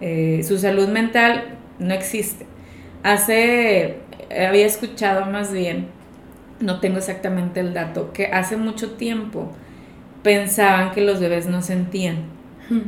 eh, 0.00 0.42
su 0.46 0.58
salud 0.58 0.88
mental 0.88 1.58
no 1.78 1.94
existe. 1.94 2.46
Hace, 3.02 3.96
había 4.30 4.66
escuchado 4.66 5.26
más 5.26 5.52
bien, 5.52 5.88
no 6.60 6.80
tengo 6.80 6.98
exactamente 6.98 7.60
el 7.60 7.74
dato, 7.74 8.12
que 8.12 8.26
hace 8.26 8.56
mucho 8.56 8.92
tiempo 8.92 9.52
pensaban 10.22 10.92
que 10.92 11.02
los 11.02 11.20
bebés 11.20 11.46
no 11.46 11.62
sentían. 11.62 12.32
Hmm. 12.70 12.80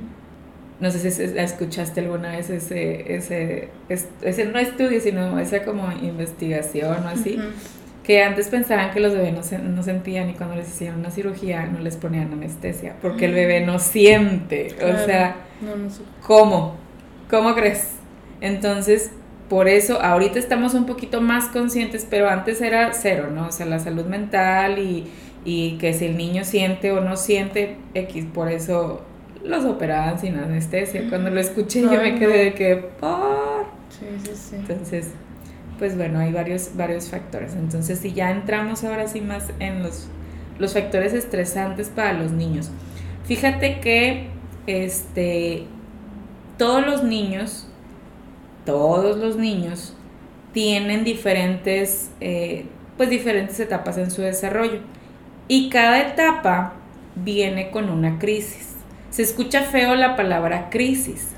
no 0.80 0.90
sé 0.90 1.10
si 1.10 1.22
escuchaste 1.22 2.00
alguna 2.00 2.30
vez 2.30 2.48
ese, 2.48 3.14
ese, 3.14 3.68
ese, 3.90 4.44
no 4.46 4.58
estudio, 4.58 5.02
sino 5.02 5.38
esa 5.38 5.64
como 5.64 5.92
investigación 5.92 7.04
o 7.04 7.08
así, 7.08 7.38
que 8.06 8.22
antes 8.22 8.46
pensaban 8.46 8.92
que 8.92 9.00
los 9.00 9.12
bebés 9.12 9.32
no, 9.32 9.58
no, 9.58 9.82
sentían 9.82 10.30
y 10.30 10.34
cuando 10.34 10.54
les 10.54 10.68
hicieron 10.68 11.00
una 11.00 11.10
cirugía 11.10 11.66
no 11.66 11.80
les 11.80 11.96
ponían 11.96 12.32
anestesia, 12.32 12.94
porque 13.02 13.24
el 13.24 13.34
bebé 13.34 13.66
no 13.66 13.80
siente, 13.80 14.68
o 14.76 15.04
sea, 15.04 15.34
¿cómo? 16.22 16.76
¿Cómo 17.28 17.52
crees? 17.56 17.96
Entonces, 18.40 19.10
por 19.48 19.66
eso 19.66 20.00
ahorita 20.00 20.38
estamos 20.38 20.74
un 20.74 20.86
poquito 20.86 21.20
más 21.20 21.48
conscientes, 21.48 22.06
pero 22.08 22.28
antes 22.28 22.60
era 22.60 22.92
cero, 22.92 23.28
¿no? 23.34 23.48
O 23.48 23.52
sea, 23.52 23.66
la 23.66 23.80
salud 23.80 24.04
mental 24.04 24.78
y, 24.78 25.08
y 25.44 25.76
que 25.78 25.92
si 25.92 26.04
el 26.04 26.16
niño 26.16 26.44
siente 26.44 26.92
o 26.92 27.00
no 27.00 27.16
siente 27.16 27.76
X, 27.94 28.24
por 28.32 28.52
eso 28.52 29.02
los 29.42 29.64
operaban 29.64 30.20
sin 30.20 30.36
anestesia. 30.36 31.08
Cuando 31.08 31.30
lo 31.30 31.40
escuché 31.40 31.82
yo 31.82 32.00
me 32.00 32.16
quedé 32.16 32.44
de 32.44 32.54
que, 32.54 32.76
por... 32.76 33.66
Sí, 33.88 34.06
sí, 34.22 34.30
sí. 34.34 34.56
Entonces, 34.56 35.10
pues 35.78 35.96
bueno, 35.96 36.18
hay 36.18 36.32
varios, 36.32 36.70
varios 36.76 37.08
factores. 37.08 37.54
Entonces, 37.54 37.98
si 37.98 38.12
ya 38.12 38.30
entramos 38.30 38.84
ahora 38.84 39.08
sí 39.08 39.20
más 39.20 39.50
en 39.58 39.82
los, 39.82 40.08
los 40.58 40.74
factores 40.74 41.12
estresantes 41.12 41.88
para 41.88 42.12
los 42.12 42.32
niños. 42.32 42.70
Fíjate 43.24 43.80
que 43.80 44.28
este, 44.66 45.64
todos 46.56 46.86
los 46.86 47.02
niños, 47.02 47.68
todos 48.64 49.16
los 49.18 49.36
niños 49.36 49.94
tienen 50.52 51.04
diferentes, 51.04 52.10
eh, 52.20 52.66
pues 52.96 53.10
diferentes 53.10 53.60
etapas 53.60 53.98
en 53.98 54.10
su 54.10 54.22
desarrollo. 54.22 54.80
Y 55.48 55.68
cada 55.68 56.00
etapa 56.00 56.74
viene 57.14 57.70
con 57.70 57.90
una 57.90 58.18
crisis. 58.18 58.74
Se 59.10 59.22
escucha 59.22 59.62
feo 59.62 59.94
la 59.94 60.16
palabra 60.16 60.68
crisis. 60.70 61.28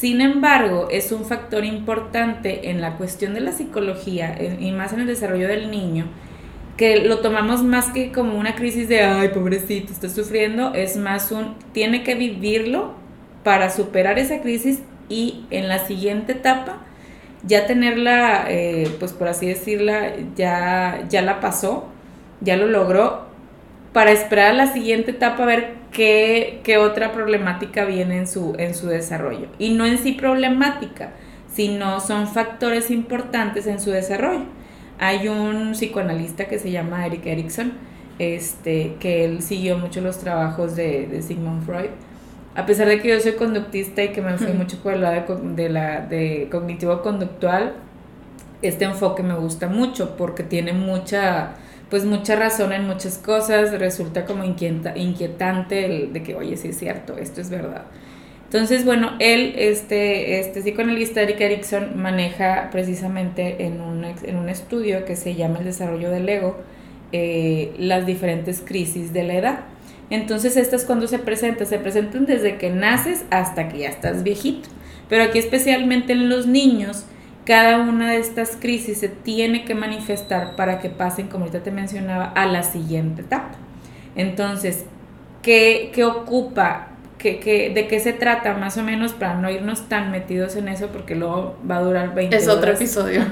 Sin 0.00 0.22
embargo, 0.22 0.88
es 0.90 1.12
un 1.12 1.26
factor 1.26 1.62
importante 1.62 2.70
en 2.70 2.80
la 2.80 2.96
cuestión 2.96 3.34
de 3.34 3.40
la 3.40 3.52
psicología 3.52 4.34
y 4.58 4.72
más 4.72 4.94
en 4.94 5.00
el 5.00 5.06
desarrollo 5.06 5.46
del 5.46 5.70
niño, 5.70 6.06
que 6.78 7.04
lo 7.04 7.18
tomamos 7.18 7.62
más 7.62 7.90
que 7.90 8.10
como 8.10 8.38
una 8.38 8.54
crisis 8.54 8.88
de, 8.88 9.02
ay, 9.02 9.28
pobrecito, 9.28 9.92
está 9.92 10.08
sufriendo, 10.08 10.72
es 10.72 10.96
más 10.96 11.30
un, 11.32 11.54
tiene 11.74 12.02
que 12.02 12.14
vivirlo 12.14 12.94
para 13.44 13.68
superar 13.68 14.18
esa 14.18 14.40
crisis 14.40 14.78
y 15.10 15.44
en 15.50 15.68
la 15.68 15.80
siguiente 15.80 16.32
etapa 16.32 16.78
ya 17.42 17.66
tenerla, 17.66 18.46
eh, 18.48 18.88
pues 18.98 19.12
por 19.12 19.28
así 19.28 19.48
decirla, 19.48 20.14
ya, 20.34 21.04
ya 21.10 21.20
la 21.20 21.40
pasó, 21.40 21.84
ya 22.40 22.56
lo 22.56 22.68
logró, 22.68 23.26
para 23.92 24.12
esperar 24.12 24.52
a 24.52 24.54
la 24.54 24.72
siguiente 24.72 25.10
etapa 25.10 25.42
a 25.42 25.46
ver 25.46 25.79
qué, 25.92 26.78
otra 26.78 27.12
problemática 27.12 27.84
viene 27.84 28.18
en 28.18 28.26
su, 28.26 28.54
en 28.58 28.74
su 28.74 28.86
desarrollo. 28.86 29.48
Y 29.58 29.70
no 29.70 29.86
en 29.86 29.98
sí 29.98 30.12
problemática, 30.12 31.12
sino 31.52 32.00
son 32.00 32.28
factores 32.28 32.90
importantes 32.90 33.66
en 33.66 33.80
su 33.80 33.90
desarrollo. 33.90 34.44
Hay 34.98 35.28
un 35.28 35.72
psicoanalista 35.72 36.46
que 36.46 36.58
se 36.58 36.70
llama 36.70 37.06
Eric 37.06 37.26
Erickson, 37.26 37.72
este, 38.18 38.96
que 39.00 39.24
él 39.24 39.42
siguió 39.42 39.78
mucho 39.78 40.00
los 40.00 40.18
trabajos 40.18 40.76
de, 40.76 41.06
de 41.06 41.22
Sigmund 41.22 41.64
Freud. 41.64 41.90
A 42.54 42.66
pesar 42.66 42.88
de 42.88 43.00
que 43.00 43.08
yo 43.08 43.20
soy 43.20 43.32
conductista 43.32 44.02
y 44.02 44.08
que 44.08 44.20
me 44.20 44.36
fui 44.36 44.52
mucho 44.52 44.78
por 44.82 44.92
el 44.92 45.02
lado 45.02 45.36
de, 45.36 45.68
la, 45.68 46.00
de 46.00 46.48
cognitivo-conductual, 46.50 47.74
este 48.60 48.84
enfoque 48.84 49.22
me 49.22 49.34
gusta 49.34 49.68
mucho 49.68 50.16
porque 50.16 50.42
tiene 50.42 50.72
mucha 50.72 51.52
pues 51.90 52.04
mucha 52.04 52.36
razón 52.36 52.72
en 52.72 52.86
muchas 52.86 53.18
cosas, 53.18 53.78
resulta 53.78 54.24
como 54.24 54.44
inquieta, 54.44 54.96
inquietante 54.96 55.84
el 55.84 56.12
de 56.12 56.22
que, 56.22 56.36
oye, 56.36 56.56
sí 56.56 56.68
es 56.68 56.78
cierto, 56.78 57.18
esto 57.18 57.40
es 57.40 57.50
verdad. 57.50 57.86
Entonces, 58.44 58.84
bueno, 58.84 59.12
él, 59.18 59.54
este, 59.56 60.40
este 60.40 60.60
psicoanalista 60.60 61.22
Eric 61.22 61.40
Erickson, 61.40 62.00
maneja 62.00 62.68
precisamente 62.72 63.64
en 63.64 63.80
un, 63.80 64.04
en 64.04 64.36
un 64.36 64.48
estudio 64.48 65.04
que 65.04 65.14
se 65.14 65.34
llama 65.34 65.58
El 65.58 65.66
desarrollo 65.66 66.10
del 66.10 66.28
ego, 66.28 66.56
eh, 67.12 67.72
las 67.78 68.06
diferentes 68.06 68.62
crisis 68.64 69.12
de 69.12 69.24
la 69.24 69.34
edad. 69.34 69.60
Entonces, 70.10 70.56
estas 70.56 70.84
cuando 70.84 71.06
se 71.06 71.20
presentan, 71.20 71.66
se 71.66 71.78
presentan 71.78 72.26
desde 72.26 72.56
que 72.56 72.70
naces 72.70 73.24
hasta 73.30 73.68
que 73.68 73.78
ya 73.78 73.88
estás 73.88 74.24
viejito. 74.24 74.68
Pero 75.08 75.24
aquí 75.24 75.38
especialmente 75.38 76.12
en 76.12 76.28
los 76.28 76.46
niños, 76.46 77.04
cada 77.44 77.78
una 77.78 78.12
de 78.12 78.18
estas 78.18 78.56
crisis 78.56 78.98
se 78.98 79.08
tiene 79.08 79.64
que 79.64 79.74
manifestar 79.74 80.56
para 80.56 80.78
que 80.80 80.90
pasen, 80.90 81.28
como 81.28 81.44
ahorita 81.44 81.62
te 81.62 81.70
mencionaba, 81.70 82.26
a 82.26 82.46
la 82.46 82.62
siguiente 82.62 83.22
etapa. 83.22 83.52
Entonces, 84.14 84.84
¿qué, 85.42 85.92
ocupa? 86.04 86.88
¿Qué, 87.18 87.72
de 87.74 87.86
qué 87.86 88.00
se 88.00 88.12
trata 88.12 88.54
más 88.54 88.78
o 88.78 88.82
menos 88.82 89.12
para 89.12 89.34
no 89.34 89.50
irnos 89.50 89.88
tan 89.88 90.10
metidos 90.10 90.56
en 90.56 90.68
eso 90.68 90.88
porque 90.88 91.14
luego 91.14 91.58
va 91.70 91.76
a 91.76 91.82
durar 91.82 92.14
20 92.14 92.34
Es 92.34 92.48
otro 92.48 92.72
episodio. 92.72 93.22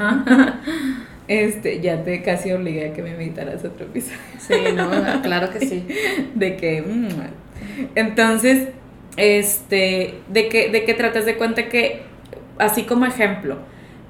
Este, 1.29 1.83
ya 1.83 2.03
te 2.05 2.23
casi 2.23 2.53
obligué 2.53 2.89
a 2.89 2.93
que 2.95 3.03
me 3.03 3.11
invitaras 3.11 3.63
a 3.63 3.69
otro 3.69 3.85
episodio. 3.85 4.17
Sí, 4.39 4.55
no, 4.75 4.91
claro 5.21 5.51
que 5.51 5.61
sí. 5.61 5.87
De 6.35 6.57
que, 6.57 6.81
mm, 6.81 7.09
entonces, 7.95 8.69
este, 9.19 10.15
¿de 10.29 10.49
qué, 10.49 10.71
¿de 10.71 10.85
qué 10.85 10.95
tratas 10.95 11.27
de 11.27 11.37
cuenta 11.37 11.69
que, 11.69 12.01
así 12.59 12.85
como 12.85 13.05
ejemplo, 13.05 13.59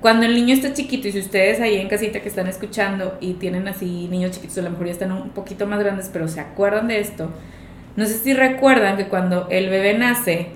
cuando 0.01 0.27
el 0.27 0.35
niño 0.35 0.55
está 0.55 0.73
chiquito 0.73 1.09
y 1.09 1.13
si 1.13 1.19
ustedes 1.19 1.61
ahí 1.61 1.77
en 1.77 1.89
casita 1.89 2.21
que 2.21 2.29
están 2.29 2.47
escuchando 2.47 3.19
y 3.21 3.35
tienen 3.35 3.67
así 3.67 4.07
niños 4.09 4.31
chiquitos, 4.31 4.59
a 4.59 4.63
lo 4.63 4.71
mejor 4.71 4.87
ya 4.87 4.93
están 4.93 5.13
un 5.13 5.31
poquito 5.31 5.67
más 5.67 5.81
grandes, 5.81 6.09
pero 6.13 6.29
se 6.29 6.41
acuerdan 6.41 6.89
de 6.89 7.01
esto, 7.01 7.31
no 7.97 8.07
sé 8.07 8.15
si 8.15 8.33
recuerdan 8.33 8.97
que 8.97 9.09
cuando 9.09 9.49
el 9.51 9.69
bebé 9.69 9.99
nace, 9.99 10.51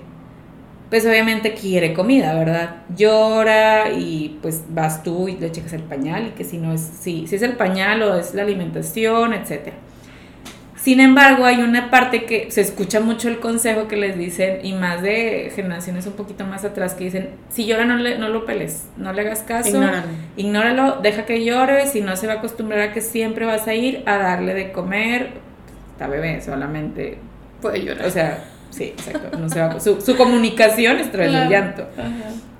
pues 0.91 1.05
obviamente 1.07 1.55
quiere 1.55 1.93
comida, 1.93 2.35
¿verdad? 2.35 2.83
Llora 2.95 3.91
y 3.91 4.39
pues 4.43 4.63
vas 4.69 5.03
tú 5.03 5.27
y 5.27 5.37
le 5.37 5.51
checas 5.51 5.73
el 5.73 5.83
pañal 5.83 6.29
y 6.29 6.31
que 6.31 6.45
si 6.45 6.59
no 6.59 6.73
es, 6.73 6.83
si, 6.83 7.27
si 7.27 7.35
es 7.35 7.43
el 7.43 7.55
pañal 7.55 8.03
o 8.03 8.15
es 8.15 8.35
la 8.35 8.43
alimentación, 8.43 9.33
etcétera. 9.33 9.77
Sin 10.83 10.99
embargo, 10.99 11.45
hay 11.45 11.63
una 11.63 11.91
parte 11.91 12.25
que 12.25 12.51
se 12.51 12.61
escucha 12.61 12.99
mucho 12.99 13.29
el 13.29 13.39
consejo 13.39 13.87
que 13.87 13.97
les 13.97 14.19
dicen, 14.19 14.59
y 14.65 14.73
más 14.73 15.01
de 15.01 15.53
generaciones 15.55 16.09
un 16.09 16.15
poquito 16.15 16.45
más 16.45 16.65
atrás, 16.65 16.95
que 16.95 17.05
dicen, 17.05 17.31
si 17.51 17.67
llora 17.67 17.85
no, 17.85 17.97
le, 17.97 18.19
no 18.19 18.29
lo 18.29 18.45
peles, 18.45 18.89
no 18.97 19.13
le 19.13 19.21
hagas 19.21 19.45
caso, 19.45 19.69
Ignóralo. 19.69 20.07
ignóralo, 20.37 21.01
deja 21.01 21.25
que 21.25 21.45
llore, 21.45 21.87
si 21.87 22.01
no 22.01 22.17
se 22.17 22.27
va 22.27 22.33
a 22.33 22.37
acostumbrar 22.39 22.81
a 22.81 22.93
que 22.93 23.01
siempre 23.01 23.47
vas 23.47 23.69
a 23.69 23.75
ir 23.75 24.03
a 24.07 24.19
darle 24.19 24.55
de 24.55 24.73
comer, 24.73 25.35
está 25.93 26.09
bebé 26.09 26.43
solamente. 26.43 27.19
Puede 27.61 27.85
llorar. 27.85 28.05
O 28.05 28.11
sea, 28.11 28.43
sí, 28.71 28.87
exacto, 28.87 29.39
no 29.39 29.49
se 29.49 29.61
va, 29.61 29.79
su, 29.79 30.01
su, 30.01 30.17
comunicación 30.17 30.99
es 30.99 31.13
través 31.13 31.33
del 31.33 31.49
llanto. 31.49 31.87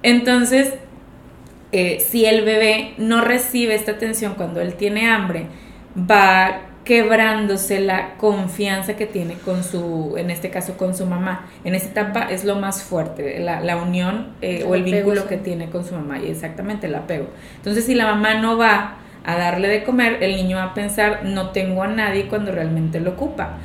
Entonces, 0.05 0.75
eh, 1.73 1.99
si 1.99 2.25
el 2.25 2.45
bebé 2.45 2.95
no 2.99 3.21
recibe 3.21 3.75
esta 3.75 3.91
atención 3.91 4.35
cuando 4.37 4.61
él 4.61 4.75
tiene 4.75 5.11
hambre, 5.11 5.47
va 5.99 6.69
quebrándose 6.85 7.81
la 7.81 8.15
confianza 8.17 8.97
que 8.97 9.07
tiene 9.07 9.35
con 9.35 9.63
su, 9.63 10.15
en 10.17 10.31
este 10.31 10.51
caso 10.51 10.77
con 10.77 10.97
su 10.97 11.07
mamá. 11.07 11.49
En 11.65 11.75
esta 11.75 11.89
etapa 11.91 12.23
es 12.31 12.45
lo 12.45 12.57
más 12.57 12.83
fuerte, 12.83 13.39
la, 13.39 13.61
la 13.61 13.77
unión 13.77 14.35
eh, 14.41 14.65
o 14.67 14.75
el 14.75 14.83
vínculo 14.83 15.27
que 15.27 15.37
tiene 15.37 15.71
con 15.71 15.85
su 15.85 15.95
mamá, 15.95 16.19
y 16.19 16.29
exactamente 16.31 16.89
el 16.89 16.95
apego. 16.95 17.29
Entonces, 17.57 17.85
si 17.85 17.95
la 17.95 18.07
mamá 18.07 18.35
no 18.35 18.59
va 18.59 18.97
a 19.25 19.37
darle 19.37 19.69
de 19.69 19.85
comer, 19.85 20.23
el 20.23 20.35
niño 20.35 20.57
va 20.57 20.65
a 20.65 20.75
pensar, 20.75 21.25
no 21.25 21.51
tengo 21.51 21.85
a 21.85 21.89
nadie 21.89 22.27
cuando 22.27 22.51
realmente 22.51 22.99
lo 22.99 23.13
ocupa. 23.13 23.59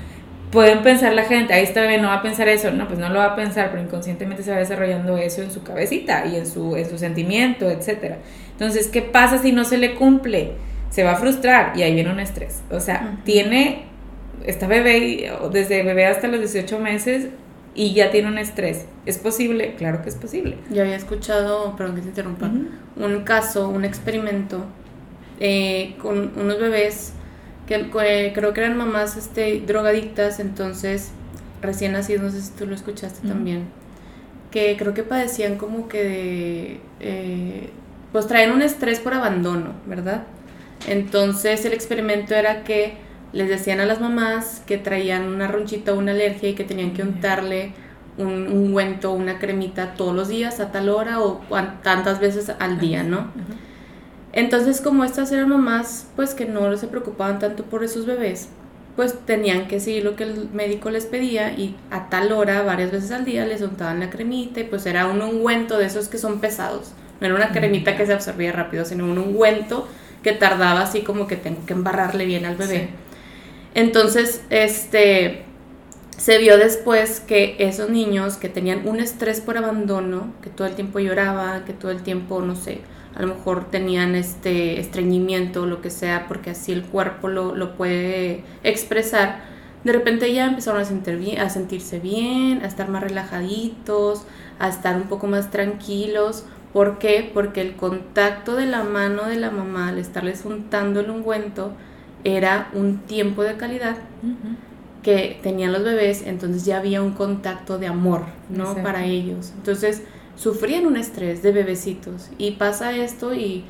Pueden 0.51 0.81
pensar 0.81 1.13
la 1.13 1.23
gente, 1.23 1.53
ahí 1.53 1.63
está 1.63 1.81
bebé, 1.81 1.97
no 1.97 2.07
va 2.07 2.15
a 2.15 2.21
pensar 2.21 2.47
eso, 2.47 2.71
no, 2.71 2.87
pues 2.87 2.99
no 2.99 3.09
lo 3.09 3.19
va 3.19 3.25
a 3.25 3.35
pensar, 3.35 3.69
pero 3.71 3.83
inconscientemente 3.83 4.43
se 4.43 4.51
va 4.51 4.57
desarrollando 4.57 5.17
eso 5.17 5.41
en 5.41 5.51
su 5.51 5.63
cabecita 5.63 6.25
y 6.25 6.35
en 6.35 6.45
su, 6.45 6.77
en 6.77 6.87
su 6.87 6.97
sentimiento, 6.97 7.69
etc. 7.69 8.15
Entonces, 8.51 8.87
¿qué 8.87 9.01
pasa 9.01 9.39
si 9.39 9.51
no 9.51 9.65
se 9.65 9.77
le 9.77 9.95
cumple? 9.95 10.53
Se 10.89 11.03
va 11.03 11.11
a 11.11 11.15
frustrar 11.15 11.77
y 11.77 11.83
ahí 11.83 11.93
viene 11.93 12.11
un 12.11 12.19
estrés. 12.19 12.61
O 12.71 12.79
sea, 12.79 13.19
tiene, 13.23 13.85
está 14.45 14.67
bebé, 14.67 15.31
desde 15.51 15.83
bebé 15.83 16.05
hasta 16.05 16.27
los 16.27 16.39
18 16.39 16.79
meses 16.79 17.27
y 17.75 17.93
ya 17.93 18.09
tiene 18.11 18.29
un 18.29 18.37
estrés. 18.37 18.85
¿Es 19.05 19.17
posible? 19.17 19.75
Claro 19.75 20.01
que 20.01 20.09
es 20.09 20.15
posible. 20.15 20.57
Yo 20.69 20.81
había 20.81 20.95
escuchado, 20.95 21.75
perdón 21.75 21.95
que 21.95 22.01
te 22.01 22.07
interrumpa, 22.07 22.51
un 22.95 23.23
caso, 23.23 23.69
un 23.69 23.85
experimento 23.85 24.65
eh, 25.39 25.95
con 26.01 26.31
unos 26.35 26.59
bebés 26.59 27.13
que 27.67 27.75
eh, 27.75 28.31
creo 28.33 28.53
que 28.53 28.61
eran 28.61 28.77
mamás 28.77 29.17
este, 29.17 29.59
drogadictas, 29.59 30.39
entonces 30.39 31.11
recién 31.61 31.91
nacidos, 31.91 32.23
no 32.23 32.31
sé 32.31 32.41
si 32.41 32.51
tú 32.51 32.65
lo 32.65 32.73
escuchaste 32.73 33.27
también, 33.27 33.65
que 34.51 34.75
creo 34.77 34.93
que 34.93 35.03
padecían 35.03 35.57
como 35.57 35.87
que 35.87 36.03
de, 36.03 36.79
eh, 37.01 37.69
pues 38.11 38.25
traen 38.27 38.51
un 38.51 38.61
estrés 38.61 38.99
por 38.99 39.13
abandono, 39.13 39.73
¿verdad? 39.85 40.23
Entonces 40.85 41.65
el 41.65 41.73
experimento 41.73 42.35
era 42.35 42.63
que 42.63 42.97
les 43.33 43.49
decían 43.49 43.79
a 43.79 43.85
las 43.85 43.99
mamás 43.99 44.61
que 44.65 44.77
traían 44.77 45.23
una 45.23 45.47
ronchita 45.47 45.93
o 45.93 45.97
una 45.97 46.11
alergia 46.11 46.49
y 46.49 46.53
que 46.53 46.63
tenían 46.63 46.93
que 46.93 47.01
untarle 47.01 47.73
un 48.17 48.47
ungüento 48.47 49.11
o 49.11 49.15
una 49.15 49.39
cremita 49.39 49.93
todos 49.93 50.15
los 50.15 50.27
días 50.27 50.59
a 50.59 50.71
tal 50.71 50.89
hora 50.89 51.21
o 51.21 51.41
tantas 51.83 52.19
veces 52.19 52.51
al 52.59 52.79
día, 52.79 53.03
¿no? 53.03 53.27
Entonces 54.33 54.81
como 54.81 55.03
estas 55.03 55.31
eran 55.31 55.49
mamás 55.49 56.07
pues 56.15 56.33
que 56.33 56.45
no 56.45 56.75
se 56.77 56.87
preocupaban 56.87 57.39
tanto 57.39 57.63
por 57.63 57.83
esos 57.83 58.05
bebés, 58.05 58.49
pues 58.95 59.13
tenían 59.25 59.67
que 59.67 59.79
seguir 59.79 60.03
lo 60.03 60.15
que 60.15 60.23
el 60.23 60.49
médico 60.51 60.89
les 60.89 61.05
pedía 61.05 61.51
y 61.51 61.75
a 61.91 62.09
tal 62.09 62.31
hora, 62.31 62.63
varias 62.63 62.91
veces 62.91 63.11
al 63.11 63.25
día, 63.25 63.45
les 63.45 63.61
untaban 63.61 63.99
la 63.99 64.09
cremita 64.09 64.59
y 64.61 64.63
pues 64.63 64.85
era 64.87 65.05
un 65.05 65.21
ungüento 65.21 65.77
de 65.77 65.85
esos 65.85 66.07
que 66.07 66.17
son 66.17 66.39
pesados. 66.39 66.93
No 67.19 67.27
era 67.27 67.35
una 67.35 67.51
cremita 67.51 67.95
que 67.95 68.05
se 68.05 68.13
absorbía 68.13 68.51
rápido, 68.51 68.85
sino 68.85 69.05
un 69.05 69.17
ungüento 69.17 69.87
que 70.27 70.33
tardaba 70.33 70.81
así 70.81 71.03
como 71.03 71.25
que 71.25 71.37
tengo 71.37 71.65
que 71.65 71.71
embarrarle 71.71 72.25
bien 72.25 72.45
al 72.45 72.57
bebé. 72.57 72.89
Entonces, 73.73 74.41
este, 74.49 75.43
se 76.17 76.37
vio 76.37 76.57
después 76.57 77.21
que 77.21 77.55
esos 77.59 77.89
niños 77.89 78.35
que 78.35 78.49
tenían 78.49 78.85
un 78.85 78.99
estrés 78.99 79.39
por 79.39 79.57
abandono, 79.57 80.33
que 80.41 80.49
todo 80.49 80.67
el 80.67 80.75
tiempo 80.75 80.99
lloraban, 80.99 81.63
que 81.63 81.71
todo 81.71 81.91
el 81.91 82.03
tiempo, 82.03 82.41
no 82.41 82.57
sé, 82.57 82.81
a 83.15 83.21
lo 83.21 83.35
mejor 83.35 83.71
tenían 83.71 84.15
este 84.15 84.81
estreñimiento 84.81 85.61
o 85.61 85.65
lo 85.65 85.79
que 85.81 85.91
sea, 85.91 86.27
porque 86.27 86.49
así 86.49 86.73
el 86.73 86.83
cuerpo 86.83 87.29
lo, 87.29 87.77
puede 87.77 88.43
expresar, 88.63 89.45
de 89.85 89.93
repente 89.93 90.33
ya 90.33 90.47
empezaron 90.47 90.81
a, 90.81 90.83
sentir 90.83 91.39
a 91.39 91.49
sentirse 91.49 91.99
bien, 91.99 92.63
a 92.63 92.67
estar 92.67 92.89
más 92.89 93.01
relajaditos, 93.01 94.25
a 94.59 94.67
estar 94.67 94.97
un 94.97 95.03
poco 95.03 95.27
más 95.27 95.51
tranquilos. 95.51 96.43
¿Por 96.73 96.99
qué? 96.99 97.29
Porque 97.33 97.61
el 97.61 97.75
contacto 97.75 98.55
de 98.55 98.65
la 98.65 98.83
mano 98.83 99.25
de 99.25 99.37
la 99.37 99.51
mamá 99.51 99.89
al 99.89 99.97
estarles 99.97 100.45
untando 100.45 100.99
el 100.99 101.09
ungüento 101.09 101.71
era 102.23 102.69
un 102.73 102.99
tiempo 102.99 103.43
de 103.43 103.55
calidad 103.55 103.97
que 105.01 105.39
tenían 105.41 105.71
los 105.71 105.83
bebés, 105.83 106.23
entonces 106.25 106.65
ya 106.65 106.77
había 106.77 107.01
un 107.01 107.11
contacto 107.11 107.77
de 107.77 107.87
amor, 107.87 108.23
¿no? 108.49 108.75
Para 108.75 109.05
ellos. 109.05 109.53
Entonces, 109.55 110.03
sufrían 110.35 110.85
un 110.85 110.97
estrés 110.97 111.41
de 111.41 111.51
bebecitos 111.51 112.29
y 112.37 112.51
pasa 112.51 112.95
esto 112.95 113.33
y 113.33 113.63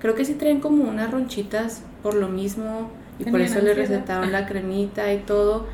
creo 0.00 0.14
que 0.14 0.24
sí 0.24 0.34
traen 0.34 0.60
como 0.60 0.84
unas 0.84 1.10
ronchitas 1.10 1.82
por 2.02 2.14
lo 2.14 2.28
mismo 2.28 2.90
y 3.18 3.24
por 3.24 3.40
eso 3.40 3.60
le 3.60 3.74
recetaron 3.74 4.32
la 4.32 4.46
cremita 4.46 5.12
y 5.12 5.18
todo 5.18 5.66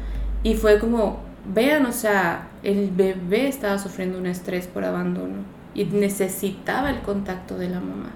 y 0.43 0.55
fue 0.55 0.79
como 0.79 1.21
vean 1.55 1.87
o 1.87 1.93
sea 1.93 2.49
el 2.63 2.91
bebé 2.91 3.49
estaba 3.49 3.79
sufriendo 3.79 4.19
un 4.19 4.27
estrés 4.27 4.67
por 4.67 4.85
abandono 4.85 5.37
y 5.75 5.85
necesitaba 5.85 6.91
el 6.91 7.01
contacto 7.01 7.57
de 7.59 7.69
la 7.69 7.81
mamá. 7.81 8.11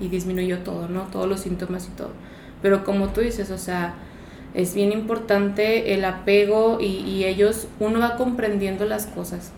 Y 0.00 0.08
disminuyó 0.08 0.58
todo 0.58 0.88
no 0.88 1.02
todos 1.02 1.28
los 1.28 1.40
síntomas 1.40 1.88
y 1.88 1.96
todo. 1.96 2.10
Pero 2.62 2.84
como 2.84 3.08
tú 3.08 3.20
dices 3.20 3.50
o 3.50 3.58
sea 3.58 3.94
es 4.54 4.74
bien 4.74 4.92
importante 4.92 5.94
el 5.94 6.04
apego 6.04 6.78
y, 6.80 6.86
y 6.86 7.24
ellos 7.24 7.68
uno 7.80 8.00
va 8.00 8.16
comprendiendo 8.16 8.84
las 8.86 9.06
cosas. 9.06 9.52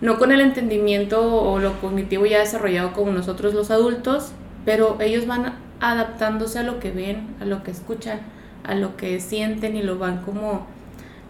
No 0.00 0.18
con 0.18 0.32
el 0.32 0.40
entendimiento 0.40 1.42
o 1.42 1.60
lo 1.60 1.80
cognitivo 1.80 2.26
ya 2.26 2.40
desarrollado 2.40 2.92
como 2.92 3.12
nosotros 3.12 3.54
los 3.54 3.70
adultos, 3.70 4.32
pero 4.64 4.96
ellos 5.00 5.26
van 5.26 5.54
adaptándose 5.80 6.58
a 6.58 6.62
lo 6.62 6.80
que 6.80 6.90
ven, 6.90 7.28
a 7.40 7.44
lo 7.44 7.62
que 7.62 7.70
escuchan, 7.70 8.20
a 8.64 8.74
lo 8.74 8.96
que 8.96 9.20
sienten 9.20 9.76
y 9.76 9.82
lo 9.82 9.98
van 9.98 10.22
como 10.22 10.66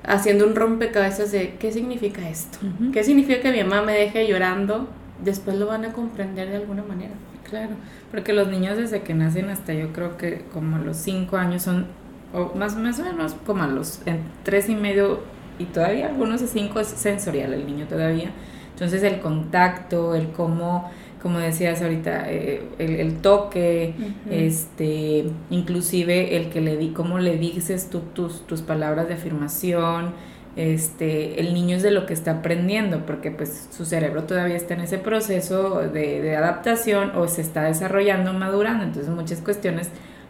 haciendo 0.05 0.47
un 0.47 0.55
rompecabezas 0.55 1.33
de 1.33 1.57
qué 1.57 1.73
significa 1.73 2.29
esto, 2.29 2.59
qué 2.93 3.05
significa 3.05 3.41
que 3.41 3.53
mi 3.53 3.63
mamá 3.63 3.83
me 3.83 3.93
deje 3.93 4.27
llorando, 4.27 4.89
después 5.25 5.57
lo 5.57 5.67
van 5.67 5.85
a 5.85 5.93
comprender 5.93 6.51
de 6.51 6.57
alguna 6.57 6.83
manera. 6.83 7.13
Claro, 7.49 7.75
porque 8.11 8.33
los 8.33 8.49
niños 8.49 8.77
desde 8.77 9.03
que 9.03 9.15
nacen 9.15 9.51
hasta 9.51 9.75
yo 9.75 9.93
creo 9.93 10.17
que 10.17 10.45
como 10.53 10.79
los 10.79 10.97
cinco 10.97 11.37
años 11.37 11.63
son, 11.63 11.87
o 12.33 12.55
más, 12.55 12.77
más 12.77 12.99
o 13.01 13.05
menos 13.05 13.35
como 13.45 13.63
a 13.63 13.67
los 13.67 14.01
tres 14.43 14.69
y 14.69 14.75
medio 14.75 15.21
y 15.59 15.65
todavía 15.67 16.07
algunos 16.07 16.41
de 16.41 16.47
cinco 16.47 16.81
es 16.81 16.89
sensorial 16.89 17.53
el 17.53 17.67
niño 17.67 17.87
todavía 17.87 18.33
entonces 18.73 19.03
el 19.05 19.21
contacto, 19.21 20.15
el 20.15 20.33
cómo, 20.33 20.91
como 21.21 21.39
decías 21.39 21.83
ahorita, 21.83 22.25
eh, 22.31 22.63
el, 22.79 23.19
toque, 23.19 23.95
este, 24.31 25.27
inclusive 25.51 26.37
el 26.37 26.49
que 26.49 26.61
le 26.61 26.77
di, 26.77 26.89
cómo 26.89 27.19
le 27.19 27.37
dices 27.37 27.91
tú 27.91 28.01
tus, 28.13 28.47
tus 28.47 28.63
palabras 28.63 29.09
de 29.09 29.15
afirmación, 29.15 30.13
este, 30.57 31.41
el 31.41 31.55
niño 31.55 31.77
es 31.77 31.83
de 31.83 31.91
lo 31.91 32.05
que 32.07 32.13
está 32.13 32.33
aprendiendo, 32.33 33.07
porque 33.07 33.31
pues 33.31 33.69
su 33.71 33.85
cerebro 33.85 34.25
todavía 34.25 34.57
está 34.57 34.75
en 34.75 34.81
ese 34.83 34.99
proceso 34.99 35.81
de, 35.81 36.37
adaptación 36.37 37.17
o 37.17 37.27
se 37.29 37.41
está 37.41 37.63
desarrollando, 37.65 38.33
madurando, 38.33 38.85
entonces 38.85 39.11
muchas 39.13 39.41
cuestiones, 39.41 39.89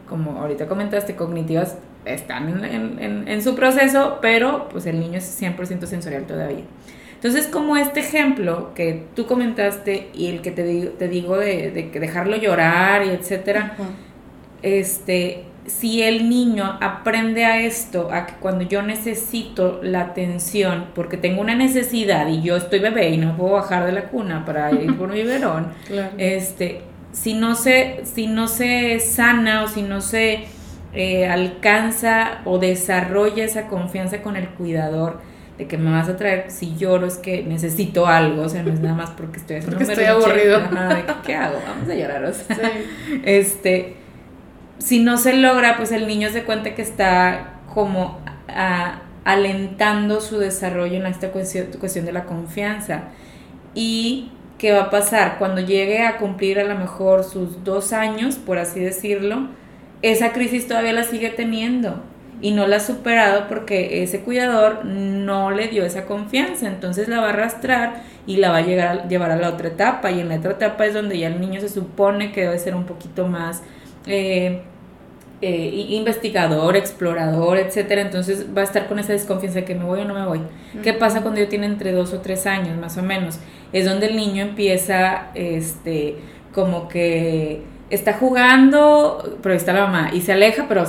como 0.08 0.40
ahorita 0.40 0.68
comentaste, 0.68 1.16
cognitivas 1.16 1.76
están 2.04 2.64
en, 2.64 2.98
en, 2.98 3.28
en 3.28 3.42
su 3.42 3.54
proceso, 3.54 4.18
pero 4.20 4.68
pues 4.68 4.87
el 4.87 5.00
niño 5.00 5.18
es 5.18 5.40
100% 5.40 5.87
sensorial 5.87 6.24
todavía. 6.24 6.64
Entonces, 7.22 7.46
como 7.46 7.76
este 7.76 8.00
ejemplo 8.00 8.74
que 8.74 9.06
tú 9.14 9.26
comentaste 9.26 10.11
y 10.12 10.26
el 10.26 10.40
que 10.40 10.50
te 10.50 10.64
digo, 10.64 10.90
te 10.90 11.06
digo 11.06 11.37
de, 11.37 11.70
de 11.70 12.00
dejarlo 12.00 12.37
llorar 12.37 13.06
y 13.06 13.11
etcétera, 13.11 13.76
este, 14.62 15.44
si 15.66 16.03
el 16.03 16.29
niño 16.29 16.79
aprende 16.81 17.44
a 17.44 17.61
esto, 17.61 18.11
a 18.12 18.27
que 18.27 18.35
cuando 18.35 18.64
yo 18.64 18.83
necesito 18.83 19.81
la 19.83 20.01
atención, 20.01 20.87
porque 20.94 21.16
tengo 21.16 21.40
una 21.40 21.55
necesidad 21.55 22.27
y 22.29 22.42
yo 22.42 22.57
estoy 22.57 22.81
bebé 22.81 23.11
y 23.11 23.16
no 23.16 23.37
puedo 23.37 23.53
bajar 23.53 23.87
de 23.87 23.92
la 23.92 24.05
cuna 24.05 24.44
para 24.44 24.72
ir 24.72 24.96
por 24.96 25.09
mi 25.09 25.22
biberón, 25.22 25.68
este, 26.18 26.83
si 27.12 27.35
no 27.35 27.55
se, 27.55 28.01
si 28.05 28.27
no 28.27 28.48
se 28.48 28.98
sana 28.98 29.62
o 29.62 29.68
si 29.68 29.83
no 29.83 30.01
se 30.01 30.46
eh, 30.94 31.27
alcanza 31.29 32.40
o 32.44 32.59
desarrolla 32.59 33.44
esa 33.44 33.68
confianza 33.68 34.20
con 34.22 34.37
el 34.37 34.48
cuidador, 34.48 35.20
de 35.59 35.68
que 35.68 35.77
me 35.77 35.90
vas 35.90 36.09
a 36.09 36.16
traer, 36.16 36.51
si 36.51 36.77
lloro 36.77 37.07
es 37.07 37.18
que 37.18 37.42
necesito 37.44 38.07
algo, 38.07 38.42
o 38.42 38.48
sea, 38.48 38.62
no 38.62 38.72
es 38.72 38.81
nada 38.81 38.94
más 38.94 39.11
porque 39.11 39.38
estoy 39.38 39.57
haciendo 39.57 39.79
porque 39.79 39.92
estoy 39.92 40.07
aburrido. 40.07 40.61
¿qué 41.25 41.35
hago? 41.35 41.59
Vamos 41.66 41.88
a 41.88 41.94
llorar, 41.94 42.25
o 42.25 42.33
sea, 42.33 42.72
este, 43.25 44.01
si 44.83 44.99
no 44.99 45.16
se 45.16 45.35
logra, 45.35 45.77
pues 45.77 45.92
el 45.92 46.09
niño 46.09 46.29
se 46.31 46.42
cuenta 46.42 46.75
que 46.75 46.83
está 46.83 47.61
como 47.73 48.18
alentando 49.25 50.21
su 50.21 50.38
desarrollo 50.38 50.97
en 50.97 51.07
esta 51.07 51.31
cuestión, 51.31 52.05
de 52.05 52.12
la 52.12 52.25
confianza. 52.25 53.05
Y 53.77 54.33
qué 54.59 54.73
va 54.73 54.83
a 54.83 54.90
pasar 54.90 55.38
cuando 55.38 55.61
llegue 55.61 56.03
a 56.03 56.18
cumplir 56.18 56.59
a 56.59 56.64
lo 56.64 56.75
mejor 56.75 57.23
sus 57.23 57.62
dos 57.62 57.92
años, 57.92 58.37
por 58.37 58.59
así 58.59 58.81
decirlo, 58.81 59.49
esa 60.03 60.33
crisis 60.33 60.66
todavía 60.66 60.92
la 60.92 61.05
sigue 61.05 61.31
teniendo 61.31 62.03
y 62.40 62.51
no 62.51 62.66
la 62.66 62.77
ha 62.77 62.81
superado 62.81 63.47
porque 63.47 64.03
ese 64.03 64.23
cuidador 64.23 64.85
no 64.85 65.53
le 65.53 65.68
dio 65.68 65.85
esa 65.85 66.07
confianza, 66.07 66.66
entonces 66.66 67.07
la 67.07 67.21
va 67.21 67.29
a 67.29 67.31
arrastrar 67.31 68.03
y 68.27 68.38
la 68.38 68.51
va 68.51 68.57
a 68.57 68.62
llevar 68.62 69.31
a 69.31 69.37
la 69.37 69.49
otra 69.49 69.68
etapa. 69.68 70.11
Y 70.11 70.18
en 70.18 70.29
la 70.29 70.38
otra 70.38 70.51
etapa 70.51 70.87
es 70.87 70.95
donde 70.95 71.21
ya 71.21 71.29
el 71.29 71.40
niño 71.40 71.61
se 71.61 71.68
supone 71.68 72.33
que 72.33 72.40
debe 72.40 72.59
ser 72.59 72.75
un 72.75 72.85
poquito 72.85 73.29
más 73.29 73.62
eh, 74.07 74.62
eh, 75.42 75.87
investigador, 75.90 76.76
explorador, 76.76 77.59
etcétera, 77.59 78.00
entonces 78.00 78.46
va 78.57 78.61
a 78.61 78.64
estar 78.64 78.87
con 78.87 79.00
esa 79.00 79.12
desconfianza 79.12 79.59
de 79.59 79.64
que 79.64 79.74
me 79.74 79.85
voy 79.85 80.00
o 80.00 80.05
no 80.05 80.14
me 80.14 80.24
voy. 80.24 80.40
¿Qué 80.85 80.92
pasa 80.92 81.22
cuando 81.22 81.40
yo 81.40 81.48
tiene 81.48 81.66
entre 81.66 81.90
dos 81.90 82.12
o 82.12 82.20
tres 82.20 82.46
años 82.46 82.78
más 82.78 82.96
o 82.96 83.02
menos? 83.02 83.40
Es 83.72 83.85
donde 83.85 84.07
el 84.07 84.16
niño 84.16 84.42
empieza, 84.42 85.31
este, 85.35 86.16
como 86.55 86.88
que 86.88 87.62
está 87.90 88.14
jugando, 88.14 89.38
pero 89.42 89.57
está 89.57 89.72
la 89.72 89.87
mamá, 89.87 90.11
y 90.12 90.20
se 90.20 90.33
aleja, 90.33 90.66
pero 90.68 90.85
o 90.85 90.87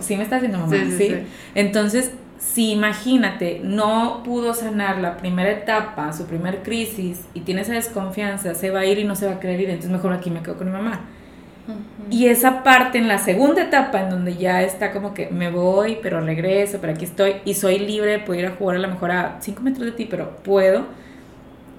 sí 0.00 0.16
me 0.16 0.22
está 0.22 0.36
haciendo 0.36 0.58
mamá, 0.58 0.76
sí, 0.96 1.14
Entonces, 1.54 2.10
si 2.38 2.72
imagínate, 2.72 3.60
no 3.62 4.22
pudo 4.24 4.54
sanar 4.54 4.98
la 4.98 5.18
primera 5.18 5.50
etapa, 5.50 6.10
su 6.14 6.24
primer 6.24 6.62
crisis, 6.62 7.20
y 7.34 7.40
tiene 7.40 7.60
esa 7.60 7.74
desconfianza, 7.74 8.54
se 8.54 8.70
va 8.70 8.80
a 8.80 8.86
ir 8.86 8.98
y 8.98 9.04
no 9.04 9.14
se 9.14 9.26
va 9.26 9.32
a 9.32 9.40
querer 9.40 9.60
ir, 9.60 9.68
entonces 9.68 9.92
mejor 9.92 10.14
aquí 10.14 10.30
me 10.30 10.42
quedo 10.42 10.56
con 10.56 10.68
mi 10.68 10.72
mamá. 10.72 11.02
Y 12.10 12.26
esa 12.26 12.62
parte 12.62 12.98
en 12.98 13.08
la 13.08 13.18
segunda 13.18 13.62
etapa, 13.62 14.02
en 14.02 14.10
donde 14.10 14.36
ya 14.36 14.62
está 14.62 14.92
como 14.92 15.14
que 15.14 15.28
me 15.28 15.50
voy, 15.50 15.98
pero 16.02 16.20
regreso, 16.20 16.78
pero 16.80 16.92
aquí 16.92 17.04
estoy, 17.04 17.36
y 17.44 17.54
soy 17.54 17.78
libre, 17.78 18.18
puedo 18.18 18.40
ir 18.40 18.46
a 18.46 18.50
jugar 18.50 18.76
a 18.76 18.80
lo 18.80 18.88
mejor 18.88 19.10
a 19.10 19.36
5 19.40 19.62
metros 19.62 19.86
de 19.86 19.92
ti, 19.92 20.06
pero 20.08 20.36
puedo 20.42 20.84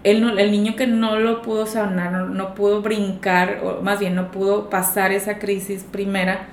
el, 0.05 0.37
el 0.37 0.51
niño 0.51 0.75
que 0.75 0.85
no 0.85 1.19
lo 1.19 1.41
pudo 1.41 1.65
sanar, 1.65 2.11
no, 2.11 2.53
pudo 2.53 2.83
brincar, 2.83 3.61
o 3.63 3.81
más 3.81 3.99
bien 3.99 4.13
no 4.13 4.29
pudo 4.29 4.69
pasar 4.69 5.11
esa 5.11 5.39
crisis 5.39 5.83
primera, 5.83 6.45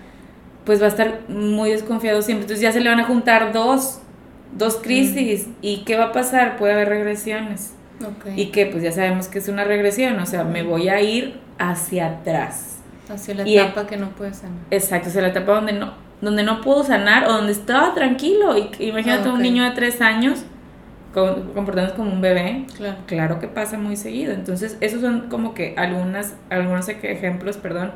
pues 0.65 0.81
va 0.81 0.87
a 0.87 0.89
estar 0.89 1.21
muy 1.29 1.71
desconfiado 1.71 2.23
siempre. 2.23 2.45
Entonces 2.45 2.63
ya 2.63 2.73
se 2.73 2.81
le 2.81 2.89
van 2.89 3.01
a 3.01 3.05
juntar 3.05 3.53
dos, 3.53 4.01
dos 4.57 4.77
crisis. 4.77 5.49
¿Y 5.61 5.85
qué 5.85 5.99
va 5.99 6.07
a 6.07 6.13
pasar? 6.13 6.57
Puede 6.57 6.73
haber 6.73 6.89
regresiones. 6.89 7.75
Y 8.37 8.47
que 8.47 8.67
pues 8.67 8.83
ya 8.83 8.91
sabemos 8.91 9.29
que 9.29 9.39
es 9.39 9.49
una 9.49 9.65
regresión, 9.65 10.19
o 10.19 10.27
sea, 10.27 10.45
me 10.45 10.63
voy 10.63 10.89
a 10.89 11.03
ir 11.03 11.39
hacia 11.59 12.07
atrás. 12.07 12.79
Hacia 13.09 13.35
la 13.35 13.43
etapa 13.43 13.87
que 13.87 13.97
no 13.97 14.11
puede 14.11 14.33
sanar. 14.33 14.59
Exacto, 14.71 15.09
hacia 15.09 15.23
la 15.23 15.29
etapa 15.29 15.53
donde 15.53 15.73
no, 15.73 15.95
donde 16.21 16.43
no 16.43 16.61
pudo 16.61 16.85
sanar 16.85 17.29
o 17.29 17.33
donde 17.33 17.53
estaba 17.53 17.95
tranquilo. 17.95 18.57
Y, 18.57 18.71
imagínate 18.85 19.29
un 19.29 19.43
niño 19.43 19.65
de 19.65 19.73
tres 19.73 20.01
años 20.01 20.45
comportándose 21.13 21.95
como 21.95 22.11
un 22.11 22.23
bebé, 22.23 22.65
claro. 22.77 22.97
claro 23.07 23.41
que 23.41 23.49
pasa 23.49 23.77
muy 23.77 23.97
seguido. 23.97 24.33
Entonces, 24.33 24.79
esos 24.81 25.01
son 25.03 25.29
como 25.29 25.53
que 25.53 25.75
algunas, 25.77 26.35
algunos 26.49 26.89
ejemplos, 26.89 27.59
perdón, 27.59 27.93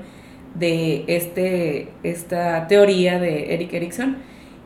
de 0.54 1.04
este, 1.06 1.88
esta 2.02 2.66
teoría 2.66 3.18
de 3.18 3.54
Eric 3.54 3.72
Erickson. 3.72 4.16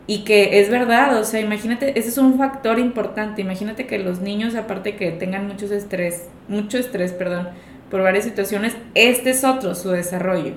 Y 0.06 0.24
que 0.24 0.60
es 0.60 0.70
verdad, 0.70 1.16
o 1.18 1.24
sea, 1.24 1.38
imagínate, 1.38 1.96
ese 1.96 2.08
es 2.08 2.18
un 2.18 2.36
factor 2.36 2.80
importante. 2.80 3.42
Imagínate 3.42 3.86
que 3.86 3.98
los 3.98 4.20
niños, 4.20 4.56
aparte 4.56 4.96
que 4.96 5.12
tengan 5.12 5.46
mucho 5.46 5.72
estrés, 5.72 6.28
mucho 6.48 6.78
estrés, 6.78 7.12
perdón, 7.12 7.50
por 7.90 8.02
varias 8.02 8.24
situaciones, 8.24 8.76
este 8.94 9.30
es 9.30 9.44
otro, 9.44 9.74
su 9.74 9.90
desarrollo. 9.90 10.52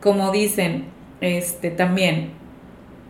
Como 0.00 0.32
dicen, 0.32 0.86
este 1.20 1.70
también, 1.70 2.30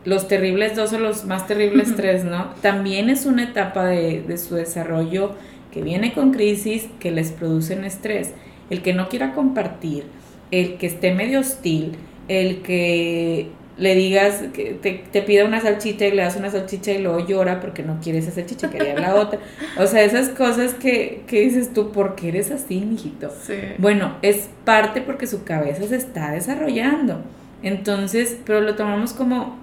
los 0.05 0.29
terribles 0.29 0.77
dos 0.77 0.93
o 0.93 0.99
los 0.99 1.25
más 1.25 1.47
terribles 1.47 1.95
tres, 1.97 2.25
¿no? 2.25 2.51
También 2.63 3.11
es 3.11 3.27
una 3.27 3.45
etapa 3.45 3.85
de, 3.85 4.23
de 4.23 4.39
su 4.39 4.55
desarrollo 4.55 5.35
que 5.73 5.83
viene 5.83 6.13
con 6.13 6.33
crisis, 6.33 6.89
que 7.01 7.11
les 7.11 7.33
producen 7.33 7.85
estrés. 7.85 8.33
El 8.71 8.83
que 8.83 8.95
no 8.95 9.09
quiera 9.09 9.33
compartir, 9.33 10.05
el 10.51 10.77
que 10.77 10.87
esté 10.87 11.15
medio 11.15 11.41
hostil, 11.41 11.97
el 12.29 12.63
que 12.63 13.51
le 13.79 13.95
digas, 13.95 14.43
que 14.55 14.73
te, 14.73 15.05
te 15.13 15.23
pida 15.23 15.45
una 15.45 15.61
salchicha 15.61 16.07
y 16.07 16.13
le 16.13 16.23
das 16.23 16.37
una 16.37 16.51
salchicha 16.51 16.93
y 16.93 17.03
luego 17.03 17.27
llora 17.27 17.61
porque 17.61 17.83
no 17.83 18.01
quiere 18.01 18.21
esa 18.21 18.31
salchicha, 18.31 18.71
quería 18.71 18.99
la 18.99 19.15
otra. 19.21 19.39
O 19.79 19.87
sea, 19.87 20.03
esas 20.03 20.31
cosas 20.31 20.75
que, 20.75 21.23
que 21.27 21.41
dices 21.41 21.73
tú, 21.73 21.93
¿por 21.93 22.15
qué 22.15 22.29
eres 22.29 22.51
así, 22.51 22.81
mijito? 22.81 23.31
Sí. 23.43 23.55
Bueno, 23.79 24.17
es 24.23 24.49
parte 24.65 25.03
porque 25.03 25.27
su 25.27 25.45
cabeza 25.45 25.87
se 25.87 25.97
está 25.97 26.31
desarrollando. 26.31 27.23
Entonces, 27.63 28.39
pero 28.45 28.61
lo 28.61 28.77
tomamos 28.77 29.13
como 29.13 29.59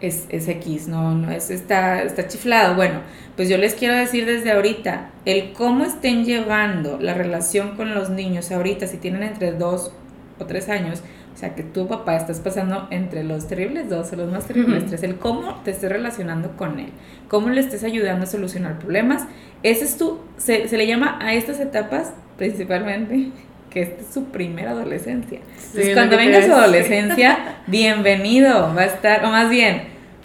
es, 0.00 0.26
es 0.28 0.48
X, 0.48 0.88
no, 0.88 1.14
no 1.14 1.30
es, 1.30 1.50
está, 1.50 2.02
está 2.02 2.28
chiflado. 2.28 2.74
Bueno, 2.74 3.00
pues 3.36 3.48
yo 3.48 3.56
les 3.58 3.74
quiero 3.74 3.94
decir 3.94 4.26
desde 4.26 4.52
ahorita, 4.52 5.10
el 5.24 5.52
cómo 5.52 5.84
estén 5.84 6.24
llevando 6.24 6.98
la 7.00 7.14
relación 7.14 7.76
con 7.76 7.94
los 7.94 8.10
niños 8.10 8.50
ahorita, 8.50 8.86
si 8.86 8.98
tienen 8.98 9.22
entre 9.22 9.52
dos 9.52 9.92
o 10.38 10.44
tres 10.44 10.68
años, 10.68 11.02
o 11.38 11.40
sea, 11.40 11.54
que 11.54 11.62
tu 11.62 11.86
papá 11.86 12.16
estás 12.16 12.40
pasando 12.40 12.88
entre 12.90 13.22
los 13.22 13.46
terribles 13.46 13.88
dos 13.88 14.12
o 14.12 14.16
los 14.16 14.28
más 14.28 14.46
terribles 14.48 14.86
tres, 14.86 15.04
el 15.04 15.18
cómo 15.18 15.54
te 15.62 15.70
estés 15.70 15.88
relacionando 15.88 16.56
con 16.56 16.80
él, 16.80 16.88
cómo 17.28 17.48
le 17.48 17.60
estés 17.60 17.84
ayudando 17.84 18.24
a 18.24 18.26
solucionar 18.26 18.80
problemas. 18.80 19.22
Ese 19.62 19.84
es 19.84 19.96
tu, 19.96 20.18
se, 20.36 20.66
se 20.66 20.76
le 20.76 20.88
llama 20.88 21.16
a 21.22 21.34
estas 21.34 21.60
etapas 21.60 22.12
principalmente 22.36 23.28
que 23.70 23.82
esta 23.82 24.00
es 24.02 24.08
su 24.12 24.24
primera 24.24 24.72
adolescencia. 24.72 25.38
Entonces, 25.68 25.94
cuando 25.94 26.16
venga 26.16 26.44
su 26.44 26.52
adolescencia, 26.52 27.38
bienvenido, 27.68 28.74
va 28.76 28.80
a 28.82 28.86
estar, 28.86 29.24
o 29.24 29.28
más 29.28 29.48
bien, 29.48 29.82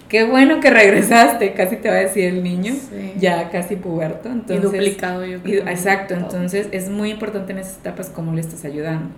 qué 0.09 0.23
bueno 0.23 0.61
que 0.61 0.71
regresaste, 0.71 1.53
casi 1.53 1.75
te 1.75 1.89
va 1.89 1.95
a 1.97 1.99
decir 1.99 2.23
el 2.25 2.41
niño, 2.43 2.73
Sí. 2.73 3.13
ya 3.19 3.51
casi 3.51 3.75
puberto. 3.75 4.29
Entonces, 4.29 4.57
y 4.57 4.61
duplicado, 4.63 5.23
yo 5.27 5.37
y- 5.37 5.41
creo. 5.41 5.67
exacto, 5.67 6.15
Todo. 6.15 6.23
entonces 6.23 6.69
es 6.71 6.89
muy 6.89 7.11
importante 7.11 7.51
en 7.51 7.59
esas 7.59 7.77
etapas 7.77 8.09
cómo 8.09 8.33
le 8.33 8.41
estás 8.41 8.65
ayudando. 8.65 9.09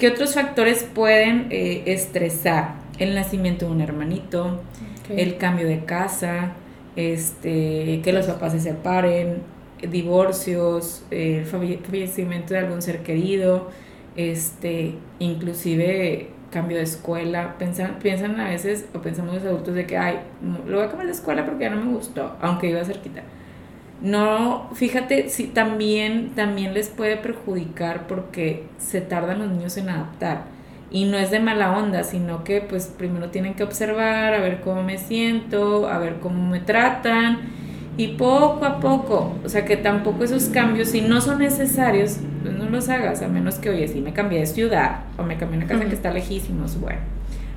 ¿Qué 0.00 0.08
otros 0.08 0.32
factores 0.32 0.82
pueden 0.82 1.48
eh, 1.50 1.82
estresar? 1.84 2.76
El 2.98 3.14
nacimiento 3.14 3.66
de 3.66 3.72
un 3.72 3.82
hermanito, 3.82 4.62
el 5.10 5.36
cambio 5.36 5.68
de 5.68 5.84
casa, 5.84 6.52
este, 6.96 8.00
que 8.02 8.10
los 8.14 8.24
papás 8.24 8.52
se 8.52 8.60
separen, 8.60 9.42
divorcios, 9.86 11.04
eh, 11.10 11.44
fallecimiento 11.44 12.54
de 12.54 12.60
algún 12.60 12.80
ser 12.80 13.02
querido, 13.02 13.68
este, 14.16 14.94
inclusive 15.18 16.30
cambio 16.50 16.78
de 16.78 16.84
escuela. 16.84 17.56
Pensan, 17.58 17.98
piensan 17.98 18.40
a 18.40 18.48
veces, 18.48 18.86
o 18.94 19.02
pensamos 19.02 19.34
los 19.34 19.44
adultos 19.44 19.74
de 19.74 19.86
que, 19.86 19.98
ay, 19.98 20.20
lo 20.66 20.78
voy 20.78 20.86
a 20.86 20.88
cambiar 20.88 21.08
de 21.08 21.12
escuela 21.12 21.44
porque 21.44 21.64
ya 21.64 21.70
no 21.74 21.84
me 21.84 21.92
gustó, 21.92 22.38
aunque 22.40 22.70
iba 22.70 22.82
cerquita. 22.84 23.22
No, 24.02 24.70
fíjate, 24.74 25.28
sí, 25.28 25.46
también, 25.46 26.30
también 26.34 26.72
les 26.72 26.88
puede 26.88 27.16
perjudicar 27.18 28.06
porque 28.06 28.64
se 28.78 29.02
tardan 29.02 29.40
los 29.40 29.50
niños 29.50 29.76
en 29.76 29.90
adaptar. 29.90 30.44
Y 30.90 31.04
no 31.04 31.18
es 31.18 31.30
de 31.30 31.38
mala 31.38 31.76
onda, 31.76 32.02
sino 32.02 32.42
que 32.42 32.62
pues 32.62 32.86
primero 32.86 33.28
tienen 33.28 33.54
que 33.54 33.62
observar, 33.62 34.34
a 34.34 34.40
ver 34.40 34.60
cómo 34.62 34.82
me 34.82 34.98
siento, 34.98 35.86
a 35.88 35.98
ver 35.98 36.16
cómo 36.20 36.48
me 36.48 36.60
tratan. 36.60 37.40
Y 37.96 38.08
poco 38.08 38.64
a 38.64 38.80
poco, 38.80 39.36
o 39.44 39.48
sea 39.48 39.66
que 39.66 39.76
tampoco 39.76 40.24
esos 40.24 40.44
cambios, 40.44 40.88
si 40.88 41.02
no 41.02 41.20
son 41.20 41.40
necesarios, 41.40 42.18
pues 42.42 42.54
no 42.54 42.70
los 42.70 42.88
hagas, 42.88 43.20
a 43.20 43.28
menos 43.28 43.56
que, 43.56 43.68
oye, 43.68 43.86
si 43.88 44.00
me 44.00 44.14
cambié 44.14 44.40
de 44.40 44.46
ciudad 44.46 45.00
o 45.18 45.22
me 45.22 45.36
cambié 45.36 45.56
a 45.56 45.64
una 45.64 45.68
casa 45.68 45.84
que 45.84 45.94
está 45.94 46.10
lejísimos, 46.10 46.80
bueno. 46.80 47.00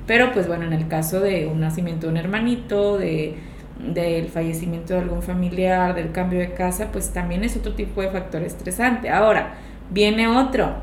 Pero 0.06 0.32
pues 0.32 0.46
bueno, 0.46 0.66
en 0.66 0.74
el 0.74 0.86
caso 0.86 1.20
de 1.20 1.46
un 1.46 1.60
nacimiento 1.60 2.06
de 2.06 2.12
un 2.12 2.18
hermanito, 2.18 2.98
de 2.98 3.36
del 3.78 4.28
fallecimiento 4.28 4.94
de 4.94 5.00
algún 5.00 5.22
familiar, 5.22 5.94
del 5.94 6.12
cambio 6.12 6.38
de 6.38 6.52
casa, 6.52 6.90
pues 6.92 7.12
también 7.12 7.44
es 7.44 7.56
otro 7.56 7.74
tipo 7.74 8.02
de 8.02 8.10
factor 8.10 8.42
estresante. 8.42 9.10
Ahora, 9.10 9.54
viene 9.90 10.28
otro 10.28 10.74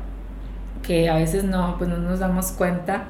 que 0.82 1.08
a 1.08 1.14
veces 1.14 1.44
no, 1.44 1.76
pues 1.78 1.88
no 1.88 1.96
nos 1.98 2.18
damos 2.18 2.52
cuenta. 2.52 3.04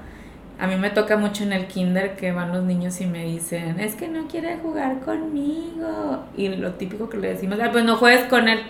A 0.59 0.67
mí 0.67 0.77
me 0.77 0.91
toca 0.91 1.17
mucho 1.17 1.43
en 1.43 1.53
el 1.53 1.67
kinder 1.67 2.15
que 2.15 2.31
van 2.31 2.53
los 2.53 2.63
niños 2.63 3.01
y 3.01 3.07
me 3.07 3.25
dicen, 3.25 3.81
es 3.81 3.97
que 3.97 4.07
no 4.09 4.29
quiere 4.29 4.59
jugar 4.59 5.01
conmigo. 5.01 6.25
Y 6.37 6.49
lo 6.49 6.75
típico 6.75 7.09
que 7.09 7.17
le 7.17 7.31
decimos, 7.31 7.59
ah, 7.61 7.71
pues 7.73 7.85
no 7.85 7.97
juegues 7.97 8.27
con 8.27 8.49
él. 8.49 8.61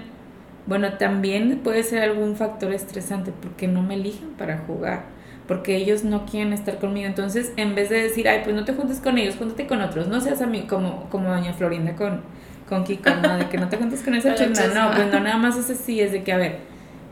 Bueno, 0.67 0.95
también 0.95 1.61
puede 1.63 1.83
ser 1.83 2.03
algún 2.03 2.37
factor 2.37 2.73
estresante 2.73 3.33
porque 3.33 3.67
no 3.67 3.83
me 3.83 3.95
eligen 3.95 4.31
para 4.39 4.59
jugar, 4.59 5.03
porque 5.49 5.77
ellos 5.77 6.05
no 6.05 6.25
quieren 6.27 6.53
estar 6.53 6.79
conmigo. 6.79 7.07
Entonces, 7.07 7.53
en 7.57 7.75
vez 7.75 7.89
de 7.91 8.03
decir, 8.03 8.29
ay, 8.29 8.41
pues 8.45 8.55
no 8.55 8.65
te 8.65 8.73
juntes 8.75 9.01
con 9.01 9.19
ellos, 9.19 9.37
júntate 9.37 9.67
con 9.67 9.81
otros, 9.81 10.09
no 10.09 10.21
seas 10.21 10.41
a 10.43 10.47
mí 10.47 10.63
como, 10.63 11.09
como 11.11 11.29
doña 11.29 11.53
Florinda 11.53 11.95
con, 11.97 12.21
con 12.69 12.85
Kiko, 12.85 13.11
¿no? 13.23 13.37
De 13.39 13.49
que 13.49 13.59
no 13.59 13.69
te 13.69 13.77
juntes 13.77 14.03
con 14.03 14.15
esa 14.15 14.35
chusma. 14.37 14.67
No, 14.75 14.95
pues 14.95 15.13
no, 15.13 15.21
nada 15.21 15.37
más 15.39 15.57
es 15.59 15.71
así, 15.71 16.01
es 16.01 16.13
de 16.13 16.23
que, 16.23 16.33
a 16.33 16.37
ver, 16.37 16.59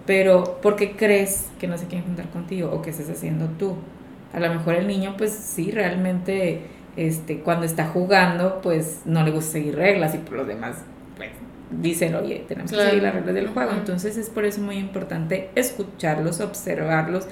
pero 0.06 0.58
¿por 0.62 0.76
qué 0.76 0.92
crees 0.96 1.48
que 1.58 1.66
no 1.66 1.76
se 1.76 1.86
quieren 1.86 2.06
juntar 2.06 2.28
contigo 2.30 2.70
o 2.72 2.82
qué 2.82 2.90
estás 2.90 3.10
haciendo 3.10 3.46
tú? 3.58 3.76
A 4.32 4.40
lo 4.40 4.48
mejor 4.54 4.74
el 4.76 4.86
niño, 4.86 5.14
pues 5.18 5.32
sí, 5.32 5.70
realmente, 5.72 6.62
este, 6.96 7.40
cuando 7.40 7.66
está 7.66 7.86
jugando, 7.88 8.60
pues 8.62 9.00
no 9.04 9.24
le 9.24 9.32
gusta 9.32 9.52
seguir 9.52 9.74
reglas 9.76 10.14
y 10.14 10.18
por 10.18 10.34
los 10.34 10.46
demás, 10.46 10.76
pues 11.16 11.30
dicen, 11.70 12.14
oye, 12.14 12.44
tenemos 12.48 12.70
Claro. 12.70 12.84
que 12.84 12.90
seguir 12.90 13.02
las 13.02 13.14
reglas 13.14 13.34
del 13.34 13.48
juego. 13.48 13.72
Entonces 13.72 14.16
es 14.16 14.30
por 14.30 14.44
eso 14.44 14.60
muy 14.60 14.76
importante 14.76 15.50
escucharlos, 15.56 16.40
observarlos, 16.40 17.26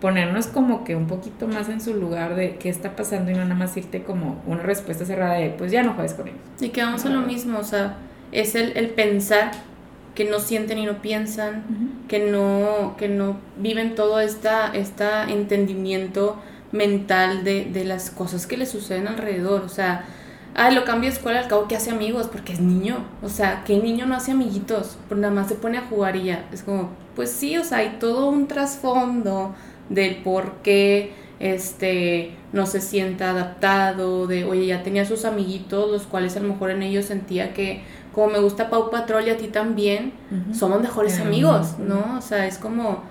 ponernos 0.00 0.46
como 0.46 0.84
que 0.84 0.96
un 0.96 1.06
poquito 1.06 1.46
más 1.46 1.68
en 1.68 1.80
su 1.80 1.94
lugar 1.94 2.34
de 2.34 2.56
qué 2.56 2.68
está 2.68 2.96
pasando 2.96 3.30
y 3.30 3.34
no 3.34 3.42
nada 3.42 3.54
más 3.54 3.76
irte 3.76 4.02
como 4.02 4.42
una 4.46 4.62
respuesta 4.62 5.04
cerrada 5.04 5.34
de, 5.34 5.50
pues 5.50 5.72
ya 5.72 5.82
no 5.82 5.94
juegues 5.94 6.14
con 6.14 6.28
ellos. 6.28 6.40
Y 6.60 6.68
que 6.70 6.82
vamos 6.82 7.04
a 7.06 7.08
lo 7.08 7.20
mismo, 7.20 7.58
o 7.58 7.64
sea, 7.64 7.96
es 8.32 8.54
el, 8.54 8.76
el 8.76 8.90
pensar 8.90 9.52
que 10.14 10.24
no 10.24 10.38
sienten 10.38 10.78
y 10.78 10.86
no 10.86 11.02
piensan, 11.02 11.64
que 12.08 12.20
no, 12.20 12.94
que 12.96 13.08
no 13.08 13.36
viven 13.58 13.94
todo 13.94 14.20
esta, 14.20 14.72
esta 14.74 15.24
entendimiento 15.24 16.36
mental 16.72 17.44
de, 17.44 17.64
de 17.64 17.84
las 17.84 18.10
cosas 18.10 18.46
que 18.46 18.56
le 18.56 18.66
suceden 18.66 19.08
alrededor. 19.08 19.62
O 19.62 19.68
sea, 19.68 20.04
ah, 20.54 20.70
lo 20.70 20.84
cambio 20.84 21.10
de 21.10 21.16
escuela 21.16 21.40
al 21.40 21.48
cabo 21.48 21.66
que 21.66 21.76
hace 21.76 21.90
amigos, 21.90 22.28
porque 22.30 22.52
es 22.52 22.60
niño. 22.60 23.04
O 23.22 23.28
sea, 23.28 23.62
¿qué 23.64 23.78
niño 23.78 24.06
no 24.06 24.14
hace 24.14 24.32
amiguitos? 24.32 24.98
Pues 25.08 25.20
nada 25.20 25.34
más 25.34 25.48
se 25.48 25.56
pone 25.56 25.78
a 25.78 25.82
jugar 25.82 26.14
y 26.16 26.24
ya. 26.24 26.44
Es 26.52 26.62
como, 26.62 26.90
pues 27.16 27.30
sí, 27.30 27.56
o 27.56 27.64
sea, 27.64 27.78
hay 27.78 27.96
todo 27.98 28.28
un 28.28 28.46
trasfondo 28.46 29.54
del 29.88 30.16
por 30.16 30.56
qué 30.62 31.12
este 31.40 32.32
no 32.52 32.66
se 32.66 32.80
sienta 32.80 33.30
adaptado, 33.30 34.26
de 34.26 34.44
oye, 34.44 34.66
ya 34.66 34.82
tenía 34.82 35.04
sus 35.04 35.24
amiguitos, 35.24 35.90
los 35.90 36.02
cuales 36.02 36.36
a 36.36 36.40
lo 36.40 36.48
mejor 36.48 36.70
en 36.70 36.82
ellos 36.82 37.06
sentía 37.06 37.52
que 37.52 37.82
como 38.14 38.28
me 38.28 38.38
gusta 38.38 38.70
Pau 38.70 38.90
Patrol 38.90 39.26
y 39.26 39.30
a 39.30 39.36
ti 39.36 39.48
también, 39.48 40.12
somos 40.52 40.80
mejores 40.80 41.14
Pero 41.14 41.26
amigos, 41.26 41.78
no. 41.78 41.96
¿no? 41.96 42.18
O 42.18 42.20
sea, 42.20 42.46
es 42.46 42.58
como 42.58 43.02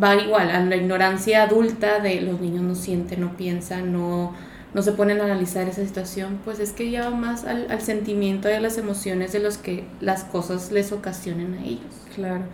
va 0.00 0.14
igual 0.14 0.50
a 0.50 0.64
la 0.64 0.76
ignorancia 0.76 1.42
adulta 1.42 1.98
de 1.98 2.20
los 2.20 2.40
niños 2.40 2.62
no 2.62 2.74
sienten, 2.76 3.20
no 3.20 3.36
piensan, 3.36 3.92
no, 3.92 4.32
no 4.72 4.82
se 4.82 4.92
ponen 4.92 5.20
a 5.20 5.24
analizar 5.24 5.68
esa 5.68 5.84
situación, 5.84 6.38
pues 6.44 6.60
es 6.60 6.72
que 6.72 6.90
ya 6.90 7.10
va 7.10 7.16
más 7.16 7.44
al, 7.44 7.66
al 7.70 7.80
sentimiento 7.80 8.48
y 8.48 8.52
a 8.52 8.60
las 8.60 8.78
emociones 8.78 9.32
de 9.32 9.40
los 9.40 9.58
que 9.58 9.84
las 10.00 10.22
cosas 10.22 10.70
les 10.70 10.92
ocasionen 10.92 11.54
a 11.54 11.64
ellos. 11.64 11.94
Claro. 12.14 12.44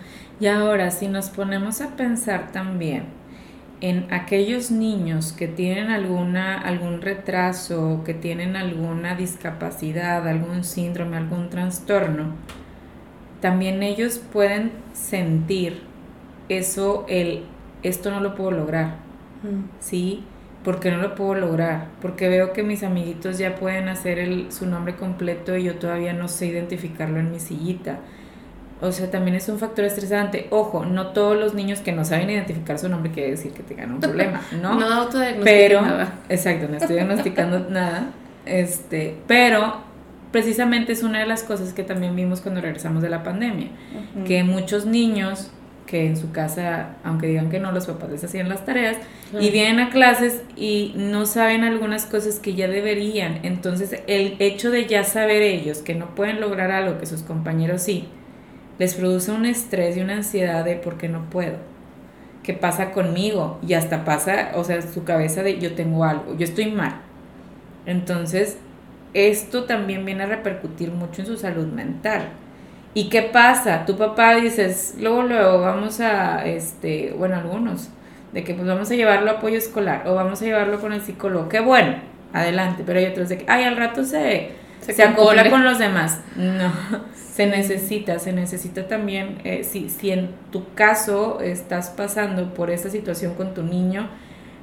Y 0.41 0.47
ahora, 0.47 0.91
si 0.91 1.09
nos 1.09 1.29
ponemos 1.29 1.83
a 1.83 1.97
pensar 1.97 2.53
también 2.53 3.20
en 3.81 4.13
aquellos 4.13 4.71
niños 4.71 5.33
que 5.33 5.49
tienen 5.49 5.91
alguna, 5.91 6.59
algún 6.61 7.01
retraso, 7.03 8.03
que 8.05 8.15
tienen 8.15 8.57
alguna 8.57 9.15
discapacidad, 9.17 10.27
algún 10.29 10.65
síndrome, 10.65 11.17
algún 11.17 11.51
trastorno, 11.51 12.35
también 13.41 13.83
ellos 13.83 14.19
pueden 14.19 14.73
sentir 14.93 15.83
eso, 16.49 17.07
el 17.09 17.45
esto 17.83 18.11
no 18.11 18.21
lo 18.21 18.35
puedo 18.35 18.51
lograr, 18.53 18.97
Mm. 19.43 19.71
¿sí? 19.81 20.25
Porque 20.65 20.91
no 20.91 20.99
lo 20.99 21.15
puedo 21.15 21.35
lograr, 21.35 21.89
porque 22.03 22.29
veo 22.29 22.53
que 22.53 22.63
mis 22.63 22.83
amiguitos 22.83 23.39
ya 23.39 23.57
pueden 23.57 23.89
hacer 23.89 24.19
el, 24.19 24.53
su 24.53 24.67
nombre 24.67 24.97
completo 24.97 25.57
y 25.57 25.65
yo 25.65 25.77
todavía 25.79 26.13
no 26.13 26.29
sé 26.29 26.47
identificarlo 26.49 27.19
en 27.21 27.33
mi 27.33 27.41
sillita. 27.41 28.01
O 28.83 28.93
sea, 28.93 29.11
también 29.11 29.37
es 29.37 29.49
un 29.49 29.59
factor 29.59 29.85
estresante. 29.85 30.47
Ojo, 30.51 30.87
no 30.87 31.09
todos 31.09 31.37
los 31.39 31.55
niños 31.55 31.81
que 31.81 31.93
no 31.93 32.05
saben 32.05 32.31
identificar 32.31 32.79
su 32.79 32.89
nombre 32.89 33.13
quiere 33.13 33.31
decir 33.33 33.53
que 33.53 33.63
tengan 33.63 33.93
un 33.93 34.01
problema, 34.01 34.41
¿no? 34.63 34.79
No 34.79 34.87
autodiagnostiquen 34.87 35.45
pero, 35.45 35.83
nada. 35.83 36.15
exacto, 36.29 36.67
no 36.69 36.77
estoy 36.77 36.97
diagnosticando 36.97 37.69
nada. 37.69 38.11
Este, 38.47 39.17
pero 39.27 39.83
precisamente 40.33 40.93
es 40.93 41.03
una 41.03 41.21
de 41.21 41.27
las 41.27 41.43
cosas 41.43 41.73
que 41.73 41.83
también 41.83 42.17
vimos 42.17 42.41
cuando 42.41 42.61
regresamos 42.61 43.03
de 43.03 43.11
la 43.11 43.23
pandemia 43.23 43.69
que 44.27 44.45
muchos 44.45 44.87
niños 44.87 45.51
que 45.91 46.07
en 46.07 46.17
su 46.17 46.31
casa, 46.31 46.91
aunque 47.03 47.27
digan 47.27 47.51
que 47.51 47.59
no, 47.59 47.73
los 47.73 47.87
papás 47.87 48.11
les 48.11 48.23
hacían 48.23 48.49
las 48.49 48.65
tareas 48.65 48.97
y 49.41 49.51
vienen 49.51 49.81
a 49.81 49.91
clases 49.91 50.43
y 50.57 50.95
no 50.97 51.27
saben 51.27 51.65
algunas 51.65 52.07
cosas 52.07 52.39
que 52.39 52.55
ya 52.55 52.69
deberían. 52.69 53.41
Entonces, 53.43 54.01
el 54.07 54.37
hecho 54.39 54.71
de 54.71 54.87
ya 54.87 55.03
saber 55.03 55.43
ellos 55.43 55.79
que 55.79 55.97
no 55.97 56.15
pueden 56.15 56.41
lograr 56.41 56.71
algo 56.71 56.99
que 56.99 57.07
sus 57.07 57.23
compañeros 57.23 57.83
sí, 57.83 58.07
les 58.81 58.95
produce 58.95 59.31
un 59.31 59.45
estrés 59.45 59.99
y 59.99 60.01
una 60.01 60.15
ansiedad 60.15 60.65
de 60.65 60.75
por 60.75 60.97
qué 60.97 61.07
no 61.07 61.29
puedo. 61.29 61.59
¿Qué 62.43 62.55
pasa 62.55 62.93
conmigo? 62.93 63.61
Y 63.61 63.75
hasta 63.75 64.07
pasa, 64.07 64.53
o 64.55 64.65
sea, 64.65 64.81
su 64.81 65.05
cabeza 65.05 65.43
de 65.43 65.59
yo 65.59 65.75
tengo 65.75 66.03
algo, 66.03 66.35
yo 66.39 66.45
estoy 66.45 66.71
mal. 66.71 66.95
Entonces, 67.85 68.57
esto 69.13 69.65
también 69.65 70.07
viene 70.07 70.23
a 70.23 70.27
repercutir 70.27 70.93
mucho 70.93 71.21
en 71.21 71.27
su 71.27 71.37
salud 71.37 71.67
mental. 71.67 72.31
¿Y 72.95 73.11
qué 73.11 73.21
pasa? 73.21 73.85
Tu 73.85 73.99
papá 73.99 74.37
dices, 74.37 74.95
luego, 74.99 75.25
luego 75.25 75.61
vamos 75.61 76.01
a, 76.01 76.47
este, 76.47 77.15
bueno, 77.19 77.37
algunos, 77.37 77.91
de 78.33 78.45
que 78.45 78.55
pues 78.55 78.67
vamos 78.67 78.91
a 78.91 78.95
llevarlo 78.95 79.31
a 79.31 79.35
apoyo 79.35 79.59
escolar 79.59 80.09
o 80.09 80.15
vamos 80.15 80.41
a 80.41 80.47
llevarlo 80.47 80.81
con 80.81 80.95
el 80.95 81.03
psicólogo. 81.03 81.51
Qué 81.51 81.61
bueno, 81.61 81.97
adelante. 82.33 82.83
Pero 82.87 82.99
hay 82.99 83.05
otros 83.05 83.29
de 83.29 83.37
que, 83.37 83.45
ay, 83.47 83.65
al 83.65 83.77
rato 83.77 84.05
se, 84.05 84.53
se, 84.81 85.03
acopla 85.03 85.51
con 85.51 85.65
los 85.65 85.79
demás. 85.79 86.23
No, 86.35 86.73
se 87.31 87.47
necesita, 87.47 88.19
se 88.19 88.33
necesita 88.33 88.89
también, 88.89 89.39
eh, 89.45 89.63
si, 89.65 89.89
si 89.89 90.11
en 90.11 90.31
tu 90.51 90.75
caso 90.75 91.41
estás 91.41 91.91
pasando 91.91 92.53
por 92.55 92.71
esta 92.71 92.91
situación 92.91 93.35
con 93.35 93.55
tu 93.55 93.63
niño, 93.63 94.09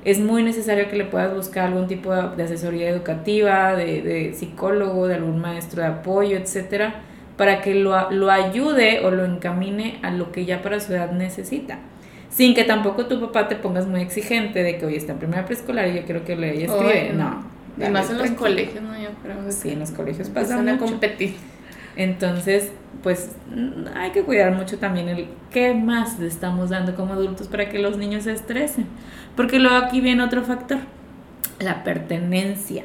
es 0.04 0.20
muy 0.20 0.44
necesario 0.44 0.90
que 0.90 0.96
le 0.96 1.06
puedas 1.06 1.34
buscar 1.34 1.68
algún 1.68 1.88
tipo 1.88 2.14
de, 2.14 2.44
asesoría 2.44 2.90
educativa, 2.90 3.76
de, 3.76 4.02
de, 4.02 4.34
psicólogo, 4.34 5.08
de 5.08 5.16
algún 5.16 5.40
maestro 5.40 5.82
de 5.82 5.88
apoyo, 5.88 6.38
etcétera, 6.38 7.02
para 7.38 7.62
que 7.62 7.76
lo, 7.76 8.12
lo 8.12 8.32
ayude 8.32 9.06
o 9.06 9.12
lo 9.12 9.26
encamine 9.26 10.00
a 10.04 10.12
lo 10.12 10.32
que 10.32 10.46
ya 10.46 10.62
para 10.62 10.80
su 10.80 10.94
edad 10.94 11.12
necesita 11.12 11.80
sin 12.30 12.54
que 12.54 12.64
tampoco 12.66 13.08
tu 13.08 13.20
papá 13.20 13.48
te 13.48 13.56
pongas 13.56 13.88
muy 13.88 14.02
exigente 14.02 14.62
de 14.62 14.78
que 14.78 14.86
hoy 14.86 14.96
está 14.96 15.14
en 15.14 15.20
primera 15.20 15.46
preescolar 15.46 15.88
y 15.88 15.96
yo 15.96 16.06
creo 16.06 16.24
que 16.24 16.36
le 16.36 16.56
y 16.56 16.64
escribe. 16.64 17.12
no. 17.14 17.44
Además 17.80 18.10
en 18.10 18.18
los 18.18 18.32
colegios, 18.32 18.84
¿no? 18.84 18.94
Yo 19.00 19.10
creo 19.24 19.52
sí, 19.52 19.72
en 19.72 19.80
los 19.80 19.92
colegios 19.92 20.30
pasa 20.30 20.60
a 20.60 20.78
competir. 20.78 21.36
Entonces, 21.98 22.72
pues 23.02 23.32
hay 23.96 24.12
que 24.12 24.22
cuidar 24.22 24.54
mucho 24.54 24.78
también 24.78 25.10
el 25.10 25.28
qué 25.52 25.74
más 25.74 26.20
le 26.20 26.28
estamos 26.28 26.70
dando 26.70 26.96
como 26.96 27.14
adultos 27.14 27.48
para 27.48 27.70
que 27.70 27.80
los 27.80 27.98
niños 27.98 28.24
se 28.26 28.34
estresen. 28.34 28.86
Porque 29.36 29.60
luego 29.60 29.78
aquí 29.78 30.00
viene 30.00 30.24
otro 30.24 30.44
factor, 30.44 30.78
la 31.60 31.84
pertenencia. 31.84 32.84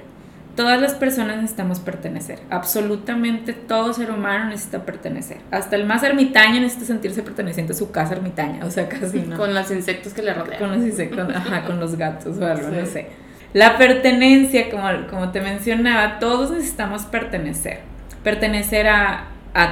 Todas 0.57 0.81
las 0.81 0.95
personas 0.95 1.37
necesitamos 1.37 1.81
pertenecer. 1.81 2.39
Absolutamente 2.51 3.53
todo 3.53 3.93
ser 3.93 4.11
humano 4.11 4.47
necesita 4.47 4.85
pertenecer. 4.85 5.39
Hasta 5.51 5.77
el 5.77 5.87
más 5.87 6.03
ermitaño 6.03 6.61
necesita 6.61 6.87
sentirse 6.87 7.23
perteneciente 7.23 7.73
a 7.73 7.77
su 7.77 7.91
casa 7.91 8.15
ermitaña. 8.15 8.65
O 8.65 8.71
sea, 8.71 8.89
casi 8.89 9.21
no. 9.21 9.37
Con 9.37 9.55
los 9.55 9.71
insectos 9.71 10.13
que 10.13 10.23
le 10.23 10.35
rodean. 10.35 10.59
Con 10.59 10.73
los 10.73 10.83
insectos, 10.83 11.35
ajá, 11.35 11.65
con 11.65 11.81
los 11.81 11.97
gatos 11.97 12.39
o 12.39 12.47
algo, 12.47 12.69
no 12.69 12.87
sé. 12.87 13.09
La 13.55 13.77
pertenencia, 13.77 14.71
como, 14.71 14.89
como 15.11 15.31
te 15.31 15.41
mencionaba, 15.41 16.19
todos 16.19 16.51
necesitamos 16.51 17.05
pertenecer. 17.05 17.81
Pertenecer 18.23 18.89
a, 18.89 19.29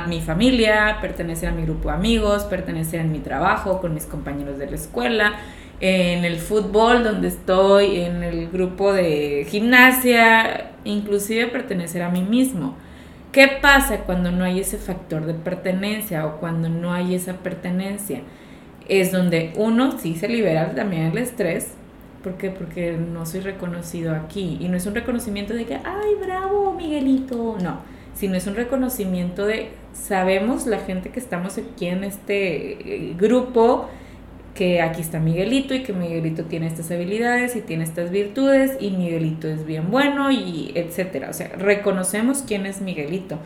mi 0.08 0.20
familia, 0.20 0.98
pertenecer 1.00 1.48
a 1.48 1.52
mi 1.52 1.62
grupo 1.62 1.88
de 1.88 1.94
amigos, 1.94 2.44
pertenecer 2.44 3.00
en 3.00 3.12
mi 3.12 3.20
trabajo, 3.20 3.80
con 3.80 3.94
mis 3.94 4.04
compañeros 4.04 4.58
de 4.58 4.66
la 4.66 4.76
escuela, 4.76 5.34
en 5.80 6.24
el 6.24 6.38
fútbol 6.38 7.02
donde 7.02 7.28
estoy, 7.28 8.00
en 8.00 8.22
el 8.22 8.50
grupo 8.50 8.92
de 8.92 9.46
gimnasia, 9.48 10.72
inclusive 10.84 11.46
pertenecer 11.46 12.02
a 12.02 12.10
mí 12.10 12.22
mismo. 12.22 12.76
¿Qué 13.32 13.48
pasa 13.62 13.98
cuando 13.98 14.32
no 14.32 14.44
hay 14.44 14.58
ese 14.58 14.76
factor 14.76 15.24
de 15.24 15.34
pertenencia 15.34 16.26
o 16.26 16.40
cuando 16.40 16.68
no 16.68 16.92
hay 16.92 17.14
esa 17.14 17.34
pertenencia? 17.34 18.22
Es 18.88 19.12
donde 19.12 19.52
uno 19.56 19.98
sí 19.98 20.16
se 20.16 20.28
libera 20.28 20.74
también 20.74 21.12
el 21.12 21.18
estrés. 21.18 21.74
¿Por 22.24 22.34
qué? 22.34 22.50
Porque 22.50 22.92
no 22.92 23.24
soy 23.24 23.40
reconocido 23.40 24.16
aquí. 24.16 24.58
Y 24.60 24.68
no 24.68 24.76
es 24.76 24.84
un 24.86 24.96
reconocimiento 24.96 25.54
de 25.54 25.64
que, 25.64 25.74
ay, 25.76 26.16
bravo, 26.20 26.74
Miguelito. 26.74 27.56
No, 27.62 27.78
sino 28.20 28.36
es 28.36 28.46
un 28.46 28.54
reconocimiento 28.54 29.46
de, 29.46 29.70
sabemos 29.94 30.66
la 30.66 30.78
gente 30.80 31.08
que 31.08 31.18
estamos 31.18 31.56
aquí 31.56 31.86
en 31.86 32.04
este 32.04 32.72
eh, 32.72 33.14
grupo, 33.18 33.88
que 34.54 34.82
aquí 34.82 35.00
está 35.00 35.18
Miguelito 35.20 35.74
y 35.74 35.82
que 35.84 35.94
Miguelito 35.94 36.44
tiene 36.44 36.66
estas 36.66 36.90
habilidades 36.90 37.56
y 37.56 37.62
tiene 37.62 37.82
estas 37.82 38.10
virtudes 38.10 38.76
y 38.78 38.90
Miguelito 38.90 39.48
es 39.48 39.64
bien 39.64 39.90
bueno 39.90 40.30
y 40.30 40.70
etcétera. 40.74 41.30
O 41.30 41.32
sea, 41.32 41.48
reconocemos 41.56 42.44
quién 42.46 42.66
es 42.66 42.82
Miguelito. 42.82 43.38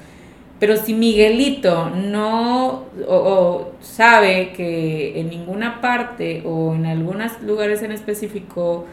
Pero 0.59 0.77
si 0.77 0.93
Miguelito 0.93 1.91
no 1.91 2.87
o, 3.07 3.71
sabe 3.81 4.53
que 4.57 5.21
en 5.21 5.29
ninguna 5.29 5.81
parte 5.81 6.43
o 6.45 6.75
en 6.75 6.87
algunos 6.87 7.41
lugares 7.43 7.81
en 7.83 7.93
específico 7.93 8.87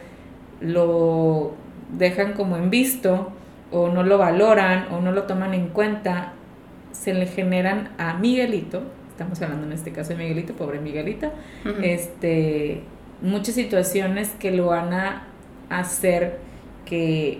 lo 0.59 1.53
dejan 1.97 2.33
como 2.33 2.55
en 2.55 2.69
visto 2.69 3.31
o 3.71 3.89
no 3.89 4.03
lo 4.03 4.17
valoran 4.17 4.87
o 4.91 4.99
no 4.99 5.11
lo 5.11 5.23
toman 5.23 5.53
en 5.53 5.67
cuenta, 5.67 6.33
se 6.91 7.13
le 7.13 7.25
generan 7.25 7.89
a 7.97 8.15
Miguelito 8.15 8.83
estamos 9.21 9.41
hablando 9.43 9.67
en 9.67 9.73
este 9.73 9.91
caso 9.91 10.09
de 10.09 10.15
Miguelito, 10.15 10.53
pobre 10.53 10.79
Miguelito, 10.79 11.31
este, 11.83 12.81
muchas 13.21 13.53
situaciones 13.53 14.31
que 14.39 14.49
lo 14.51 14.67
van 14.67 14.93
a 14.93 15.27
hacer 15.69 16.39
que, 16.85 17.39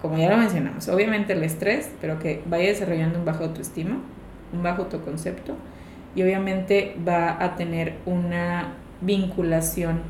como 0.00 0.18
ya 0.18 0.30
lo 0.30 0.36
mencionamos, 0.36 0.88
obviamente 0.88 1.32
el 1.32 1.42
estrés, 1.42 1.90
pero 2.00 2.20
que 2.20 2.42
vaya 2.46 2.68
desarrollando 2.68 3.18
un 3.18 3.24
bajo 3.24 3.42
autoestima, 3.42 3.98
un 4.52 4.62
bajo 4.62 4.82
autoconcepto, 4.82 5.56
y 6.14 6.22
obviamente 6.22 6.94
va 7.06 7.42
a 7.42 7.56
tener 7.56 7.94
una 8.06 8.74
vinculación 9.00 10.02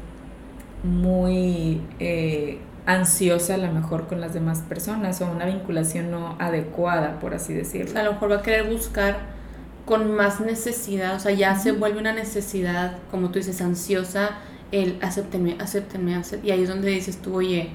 muy 0.82 1.80
eh, 1.98 2.58
ansiosa 2.86 3.54
a 3.54 3.58
lo 3.58 3.72
mejor 3.72 4.06
con 4.06 4.20
las 4.20 4.32
demás 4.32 4.60
personas 4.60 5.20
o 5.20 5.30
una 5.30 5.44
vinculación 5.44 6.10
no 6.10 6.36
adecuada, 6.38 7.18
por 7.18 7.34
así 7.34 7.52
decirlo. 7.52 7.98
a 7.98 8.04
lo 8.04 8.12
mejor 8.12 8.30
va 8.30 8.36
a 8.36 8.42
querer 8.42 8.70
buscar 8.70 9.36
con 9.84 10.14
más 10.14 10.40
necesidad, 10.40 11.16
o 11.16 11.20
sea, 11.20 11.32
ya 11.32 11.56
se 11.56 11.72
vuelve 11.72 12.00
una 12.00 12.12
necesidad, 12.12 12.98
como 13.10 13.30
tú 13.30 13.38
dices, 13.38 13.60
ansiosa, 13.60 14.38
el 14.72 14.98
acéptenme, 15.00 15.56
acéptenme, 15.60 16.16
acéptenme. 16.16 16.48
Y 16.48 16.50
ahí 16.52 16.62
es 16.62 16.68
donde 16.68 16.88
dices 16.88 17.18
tú, 17.22 17.36
oye, 17.36 17.70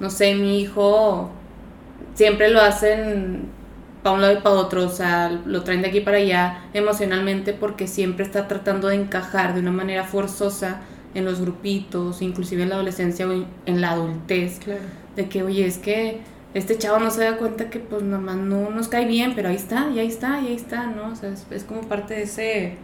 no 0.00 0.10
sé, 0.10 0.34
mi 0.34 0.60
hijo 0.60 1.30
siempre 2.14 2.50
lo 2.50 2.60
hacen 2.60 3.48
para 4.02 4.16
un 4.16 4.22
lado 4.22 4.34
y 4.34 4.42
para 4.42 4.56
otro, 4.56 4.84
o 4.84 4.88
sea, 4.88 5.30
lo 5.46 5.62
traen 5.62 5.82
de 5.82 5.88
aquí 5.88 6.00
para 6.00 6.16
allá 6.16 6.64
emocionalmente 6.74 7.52
porque 7.52 7.86
siempre 7.86 8.24
está 8.24 8.48
tratando 8.48 8.88
de 8.88 8.96
encajar 8.96 9.54
de 9.54 9.60
una 9.60 9.70
manera 9.70 10.02
forzosa 10.02 10.80
en 11.14 11.24
los 11.24 11.40
grupitos, 11.40 12.22
inclusive 12.22 12.62
en 12.62 12.70
la 12.70 12.76
adolescencia 12.76 13.28
o 13.28 13.44
en 13.66 13.80
la 13.80 13.90
adultez, 13.90 14.60
de 15.16 15.28
que, 15.28 15.42
oye, 15.42 15.66
es 15.66 15.78
que 15.78 16.20
este 16.54 16.76
chavo 16.76 16.98
no 16.98 17.10
se 17.10 17.24
da 17.24 17.36
cuenta 17.36 17.70
que 17.70 17.78
pues 17.78 18.02
nomás 18.02 18.36
no 18.36 18.70
nos 18.70 18.88
cae 18.88 19.06
bien, 19.06 19.32
pero 19.34 19.48
ahí 19.48 19.56
está, 19.56 19.90
y 19.94 19.98
ahí 19.98 20.08
está, 20.08 20.40
y 20.40 20.48
ahí 20.48 20.56
está, 20.56 20.86
¿no? 20.86 21.12
O 21.12 21.16
sea, 21.16 21.30
es, 21.50 21.64
como 21.64 21.82
parte 21.82 22.14
de 22.14 22.22
ese, 22.22 22.74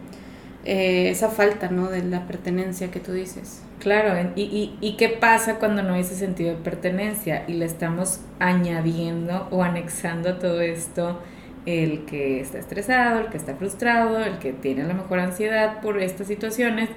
eh, 0.65 1.09
esa 1.09 1.29
falta, 1.29 1.69
¿no? 1.69 1.89
De 1.89 2.03
la 2.03 2.27
pertenencia 2.27 2.89
que 2.91 2.99
tú 2.99 3.11
dices. 3.11 3.63
Claro, 3.79 4.31
y, 4.35 4.41
y, 4.41 4.77
y 4.81 4.97
qué 4.97 5.09
pasa 5.09 5.55
cuando 5.55 5.83
no 5.83 5.93
hay 5.93 6.01
ese 6.01 6.15
sentido 6.15 6.49
de 6.51 6.57
pertenencia 6.57 7.45
y 7.47 7.53
le 7.53 7.65
estamos 7.65 8.19
añadiendo 8.39 9.47
o 9.51 9.63
anexando 9.63 10.29
a 10.29 10.39
todo 10.39 10.61
esto 10.61 11.19
el 11.65 12.05
que 12.05 12.39
está 12.41 12.57
estresado, 12.57 13.19
el 13.19 13.27
que 13.27 13.37
está 13.37 13.55
frustrado, 13.55 14.19
el 14.19 14.39
que 14.39 14.53
tiene 14.53 14.83
a 14.83 14.87
lo 14.87 14.95
mejor 14.95 15.19
ansiedad 15.19 15.81
por 15.81 16.01
estas 16.01 16.27
situaciones 16.27 16.89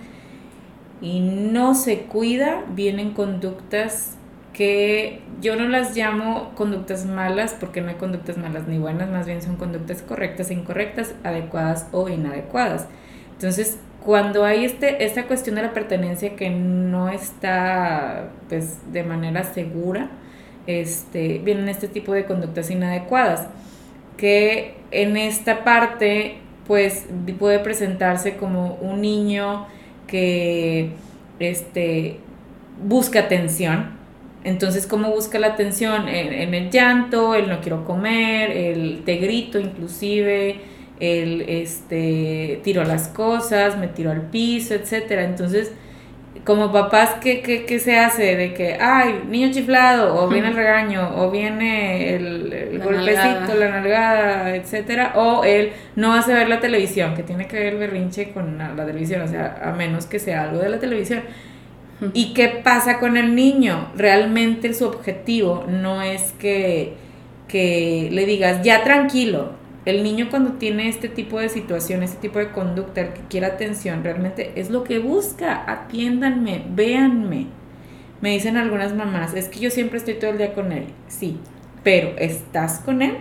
y 1.03 1.21
no 1.21 1.75
se 1.75 2.03
cuida, 2.03 2.65
vienen 2.75 3.12
conductas 3.12 4.17
que 4.53 5.21
yo 5.41 5.57
no 5.57 5.67
las 5.69 5.97
llamo 5.97 6.53
conductas 6.55 7.05
malas 7.07 7.57
porque 7.59 7.81
no 7.81 7.88
hay 7.88 7.97
conductas 7.97 8.38
malas 8.38 8.69
ni 8.69 8.79
buenas, 8.79 9.11
más 9.11 9.27
bien 9.27 9.43
son 9.43 9.57
conductas 9.57 10.03
correctas 10.03 10.51
e 10.51 10.55
incorrectas, 10.55 11.15
adecuadas 11.25 11.88
o 11.91 12.09
inadecuadas. 12.09 12.87
Entonces, 13.33 13.79
cuando 14.05 14.45
hay 14.45 14.65
este, 14.65 15.05
esta 15.05 15.27
cuestión 15.27 15.57
de 15.57 15.62
la 15.62 15.73
pertenencia 15.73 16.37
que 16.37 16.51
no 16.51 17.09
está 17.09 18.31
pues, 18.49 18.79
de 18.93 19.03
manera 19.03 19.43
segura, 19.43 20.11
este, 20.67 21.38
vienen 21.38 21.69
este 21.69 21.88
tipo 21.88 22.12
de 22.12 22.25
conductas 22.25 22.71
inadecuadas, 22.71 23.49
que 24.17 24.77
en 24.93 25.17
esta 25.17 25.65
parte 25.65 26.38
pues 26.67 27.07
puede 27.38 27.59
presentarse 27.59 28.37
como 28.37 28.75
un 28.75 29.01
niño 29.01 29.67
que 30.12 30.90
este, 31.40 32.18
busca 32.87 33.20
atención, 33.20 34.03
entonces, 34.44 34.87
¿cómo 34.87 35.11
busca 35.11 35.38
la 35.38 35.48
atención? 35.48 36.09
En, 36.09 36.55
el 36.55 36.70
llanto, 36.70 37.35
el 37.35 37.48
no 37.48 37.61
quiero 37.61 37.85
comer, 37.85 38.51
el 38.51 39.03
te 39.05 39.16
grito 39.16 39.59
inclusive, 39.59 40.61
el 40.98 41.42
este, 41.42 42.61
tiro 42.64 42.83
las 42.85 43.09
cosas, 43.09 43.79
me 43.79 43.88
tiro 43.88 44.11
al 44.11 44.22
piso, 44.31 44.75
etcétera. 44.75 45.25
Entonces, 45.25 45.72
como 46.45 46.73
papás, 46.73 47.16
¿qué, 47.21 47.42
qué, 47.42 47.79
se 47.79 47.99
hace? 47.99 48.37
De 48.37 48.55
que, 48.55 48.79
ay, 48.81 49.25
niño 49.29 49.53
chiflado, 49.53 50.16
o 50.16 50.29
viene 50.29 50.49
el 50.49 50.55
regaño, 50.55 51.12
o 51.16 51.31
viene 51.31 52.14
el, 52.14 52.81
golpecito, 52.83 53.55
la 53.55 53.68
nalgada, 53.68 54.57
etcétera, 54.57 55.12
o 55.14 55.45
él 55.45 55.73
no 55.95 56.14
hace 56.14 56.35
ver 56.35 56.49
la 56.49 56.59
televisión, 56.59 57.14
que 57.14 57.23
tiene 57.23 57.47
que 57.47 57.59
ver 57.59 57.75
el 57.75 57.79
berrinche 57.79 58.33
con 58.33 58.59
la 58.59 58.87
televisión, 58.87 59.23
o 59.23 59.29
sea, 59.29 59.61
a 59.62 59.73
menos 59.73 60.07
que 60.07 60.18
sea 60.18 60.42
algo 60.45 60.59
de 60.59 60.68
la 60.68 60.79
televisión 60.79 61.23
¿Y 62.14 62.35
qué 62.35 62.49
pasa 62.49 62.99
con 62.99 63.16
el 63.16 63.35
niño? 63.35 63.90
Realmente 63.97 64.75
su 64.75 64.87
objetivo 64.87 65.64
no 65.68 66.03
es 66.03 66.33
que, 66.33 66.95
que 67.47 68.09
le 68.11 68.27
digas, 68.27 68.62
ya 68.62 68.83
tranquilo. 68.83 69.53
El 69.85 70.05
niño 70.05 70.29
cuando 70.31 70.53
tiene 70.53 70.88
este 70.88 71.09
tipo 71.09 71.40
de 71.40 71.49
situación, 71.49 72.03
este 72.03 72.18
tipo 72.18 72.38
de 72.38 72.51
conducta, 72.51 73.01
el 73.01 73.12
que 73.14 73.21
quiera 73.23 73.49
atención, 73.49 74.05
realmente 74.05 74.53
es 74.55 74.71
lo 74.71 74.85
que 74.85 75.01
busca. 75.01 75.64
Atiéndanme, 75.71 76.64
véanme. 76.71 77.47
Me 78.21 78.31
dicen 78.31 78.57
algunas 78.57 78.95
mamás, 78.95 79.35
es 79.35 79.49
que 79.49 79.59
yo 79.59 79.71
siempre 79.71 79.99
estoy 79.99 80.14
todo 80.14 80.31
el 80.31 80.38
día 80.38 80.55
con 80.55 80.71
él. 80.71 80.87
Sí, 81.09 81.38
pero 81.83 82.11
estás 82.18 82.79
con 82.79 83.03
él. 83.03 83.16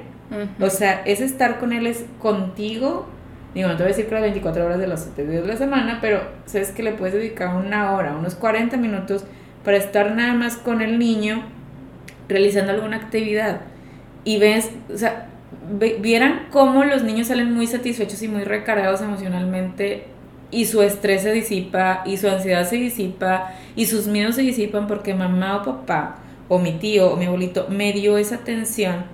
O 0.60 0.70
sea, 0.70 1.02
ese 1.06 1.26
estar 1.26 1.60
con 1.60 1.74
él 1.74 1.88
es 1.88 2.06
contigo. 2.20 3.08
Digo, 3.56 3.68
no 3.68 3.76
te 3.76 3.84
voy 3.84 3.92
a 3.92 3.96
decir 3.96 4.06
que 4.06 4.14
las 4.14 4.22
24 4.22 4.66
horas 4.66 4.80
de 4.80 4.88
los 4.88 5.02
7 5.02 5.28
días 5.28 5.42
de 5.42 5.48
la 5.48 5.58
semana, 5.58 5.98
pero 6.00 6.22
sabes 6.46 6.72
que 6.72 6.84
le 6.84 6.94
puedes 6.94 7.16
dedicar 7.16 7.56
una 7.56 7.92
hora, 7.92 8.16
unos 8.16 8.36
40 8.36 8.78
minutos 8.78 9.26
para 9.66 9.78
estar 9.78 10.16
nada 10.16 10.34
más 10.36 10.56
con 10.56 10.82
el 10.82 11.00
niño 11.00 11.44
realizando 12.30 12.72
alguna 12.72 12.98
actividad. 12.98 13.62
Y 14.24 14.38
ves, 14.38 14.72
o 14.94 14.98
sea, 14.98 15.31
vieran 16.00 16.48
cómo 16.52 16.84
los 16.84 17.04
niños 17.04 17.28
salen 17.28 17.54
muy 17.54 17.68
satisfechos 17.68 18.22
y 18.22 18.28
muy 18.28 18.44
recargados 18.44 19.02
emocionalmente 19.02 20.06
y 20.50 20.66
su 20.66 20.82
estrés 20.82 21.24
se 21.24 21.32
disipa 21.32 22.04
y 22.06 22.18
su 22.18 22.28
ansiedad 22.28 22.68
se 22.68 22.78
disipa 22.78 23.52
y 23.76 23.86
sus 23.86 24.08
miedos 24.08 24.36
se 24.36 24.42
disipan 24.42 24.88
porque 24.88 25.14
mamá 25.14 25.58
o 25.58 25.64
papá 25.64 26.18
o 26.48 26.60
mi 26.60 26.74
tío 26.74 27.12
o 27.14 27.18
mi 27.18 27.26
abuelito 27.26 27.68
me 27.70 27.94
dio 27.94 28.18
esa 28.18 28.36
atención 28.36 29.06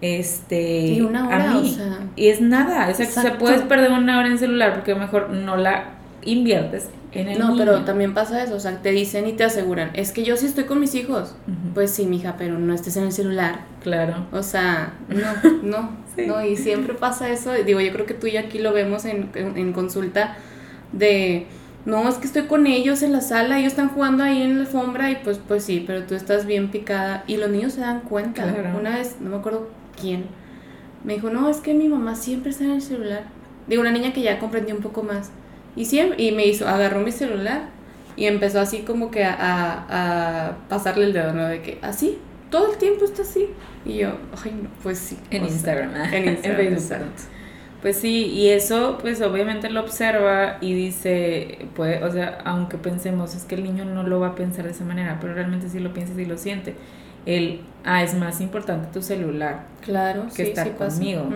este 0.00 0.86
y 0.88 1.00
una 1.00 1.28
hora, 1.28 1.50
a 1.50 1.54
mí. 1.54 1.78
y 2.16 2.28
es 2.28 2.40
nada 2.40 2.88
o 2.90 2.94
sea, 2.94 3.38
puedes 3.38 3.62
perder 3.62 3.92
una 3.92 4.18
hora 4.18 4.28
en 4.28 4.38
celular 4.38 4.74
porque 4.74 4.94
mejor 4.94 5.30
no 5.30 5.56
la 5.56 6.01
inviertes 6.22 6.88
en 7.12 7.28
el 7.28 7.38
no 7.38 7.56
pero 7.56 7.84
también 7.84 8.14
pasa 8.14 8.42
eso 8.42 8.54
o 8.54 8.60
sea 8.60 8.80
te 8.80 8.90
dicen 8.90 9.26
y 9.26 9.32
te 9.32 9.44
aseguran 9.44 9.90
es 9.94 10.12
que 10.12 10.24
yo 10.24 10.36
sí 10.36 10.46
estoy 10.46 10.64
con 10.64 10.80
mis 10.80 10.94
hijos 10.94 11.34
pues 11.74 11.90
sí 11.90 12.06
mija 12.06 12.36
pero 12.38 12.58
no 12.58 12.74
estés 12.74 12.96
en 12.96 13.04
el 13.04 13.12
celular. 13.12 13.60
Claro. 13.82 14.26
O 14.32 14.42
sea 14.42 14.94
no 15.08 15.50
no 15.62 15.90
no 16.26 16.44
y 16.44 16.56
siempre 16.56 16.94
pasa 16.94 17.30
eso 17.30 17.52
digo 17.52 17.80
yo 17.80 17.92
creo 17.92 18.06
que 18.06 18.14
tú 18.14 18.26
y 18.26 18.36
aquí 18.36 18.58
lo 18.58 18.72
vemos 18.72 19.04
en, 19.04 19.30
en 19.34 19.72
consulta 19.72 20.36
de 20.92 21.46
no, 21.84 22.08
es 22.08 22.16
que 22.16 22.26
estoy 22.26 22.42
con 22.42 22.68
ellos 22.68 23.02
en 23.02 23.12
la 23.12 23.20
sala, 23.20 23.58
ellos 23.58 23.72
están 23.72 23.88
jugando 23.88 24.22
ahí 24.22 24.40
en 24.40 24.54
la 24.54 24.60
alfombra 24.60 25.10
y 25.10 25.16
pues 25.16 25.40
pues 25.46 25.64
sí, 25.64 25.82
pero 25.84 26.04
tú 26.04 26.14
estás 26.14 26.46
bien 26.46 26.70
picada 26.70 27.24
y 27.26 27.38
los 27.38 27.50
niños 27.50 27.72
se 27.72 27.80
dan 27.80 28.02
cuenta. 28.02 28.44
Una 28.78 28.98
vez, 28.98 29.16
no 29.20 29.30
me 29.30 29.36
acuerdo 29.36 29.68
quién, 30.00 30.26
me 31.02 31.14
dijo, 31.14 31.30
no, 31.30 31.48
es 31.48 31.56
que 31.58 31.74
mi 31.74 31.88
mamá 31.88 32.14
siempre 32.14 32.50
está 32.50 32.64
en 32.64 32.72
el 32.72 32.82
celular. 32.82 33.24
Digo, 33.66 33.80
una 33.80 33.90
niña 33.90 34.12
que 34.12 34.22
ya 34.22 34.38
comprendió 34.38 34.76
un 34.76 34.82
poco 34.82 35.02
más. 35.02 35.32
Y, 35.74 35.84
siempre, 35.86 36.22
y 36.22 36.32
me 36.32 36.46
hizo, 36.46 36.68
agarró 36.68 37.00
mi 37.00 37.12
celular 37.12 37.70
y 38.16 38.26
empezó 38.26 38.60
así 38.60 38.80
como 38.80 39.10
que 39.10 39.24
a, 39.24 39.36
a, 39.38 40.56
pasarle 40.68 41.04
el 41.04 41.12
dedo, 41.12 41.32
¿no? 41.32 41.46
De 41.48 41.62
que 41.62 41.78
así, 41.82 42.18
todo 42.50 42.72
el 42.72 42.78
tiempo 42.78 43.04
está 43.04 43.22
así. 43.22 43.48
Y 43.84 43.98
yo, 43.98 44.10
ay, 44.44 44.52
no, 44.62 44.68
pues 44.82 44.98
sí. 44.98 45.18
En 45.30 45.44
Instagram, 45.44 45.94
en 46.12 46.28
Instagram. 46.28 46.60
en 46.60 46.78
Facebook. 46.78 47.06
Pues 47.82 47.96
sí, 47.96 48.26
y 48.26 48.50
eso 48.50 48.96
pues 49.00 49.20
obviamente 49.22 49.68
lo 49.68 49.80
observa 49.80 50.58
y 50.60 50.72
dice, 50.72 51.66
pues, 51.74 52.00
o 52.00 52.12
sea, 52.12 52.38
aunque 52.44 52.78
pensemos, 52.78 53.34
es 53.34 53.42
que 53.42 53.56
el 53.56 53.64
niño 53.64 53.84
no 53.84 54.04
lo 54.04 54.20
va 54.20 54.28
a 54.28 54.34
pensar 54.36 54.66
de 54.66 54.70
esa 54.70 54.84
manera, 54.84 55.18
pero 55.20 55.34
realmente 55.34 55.68
sí 55.68 55.80
lo 55.80 55.92
piensa 55.92 56.18
y 56.20 56.24
lo 56.24 56.38
siente. 56.38 56.76
El, 57.26 57.60
ah, 57.84 58.04
es 58.04 58.14
más 58.14 58.40
importante 58.40 58.88
tu 58.92 59.02
celular 59.02 59.66
claro, 59.80 60.26
que 60.34 60.44
estar 60.44 60.76
conmigo. 60.76 61.28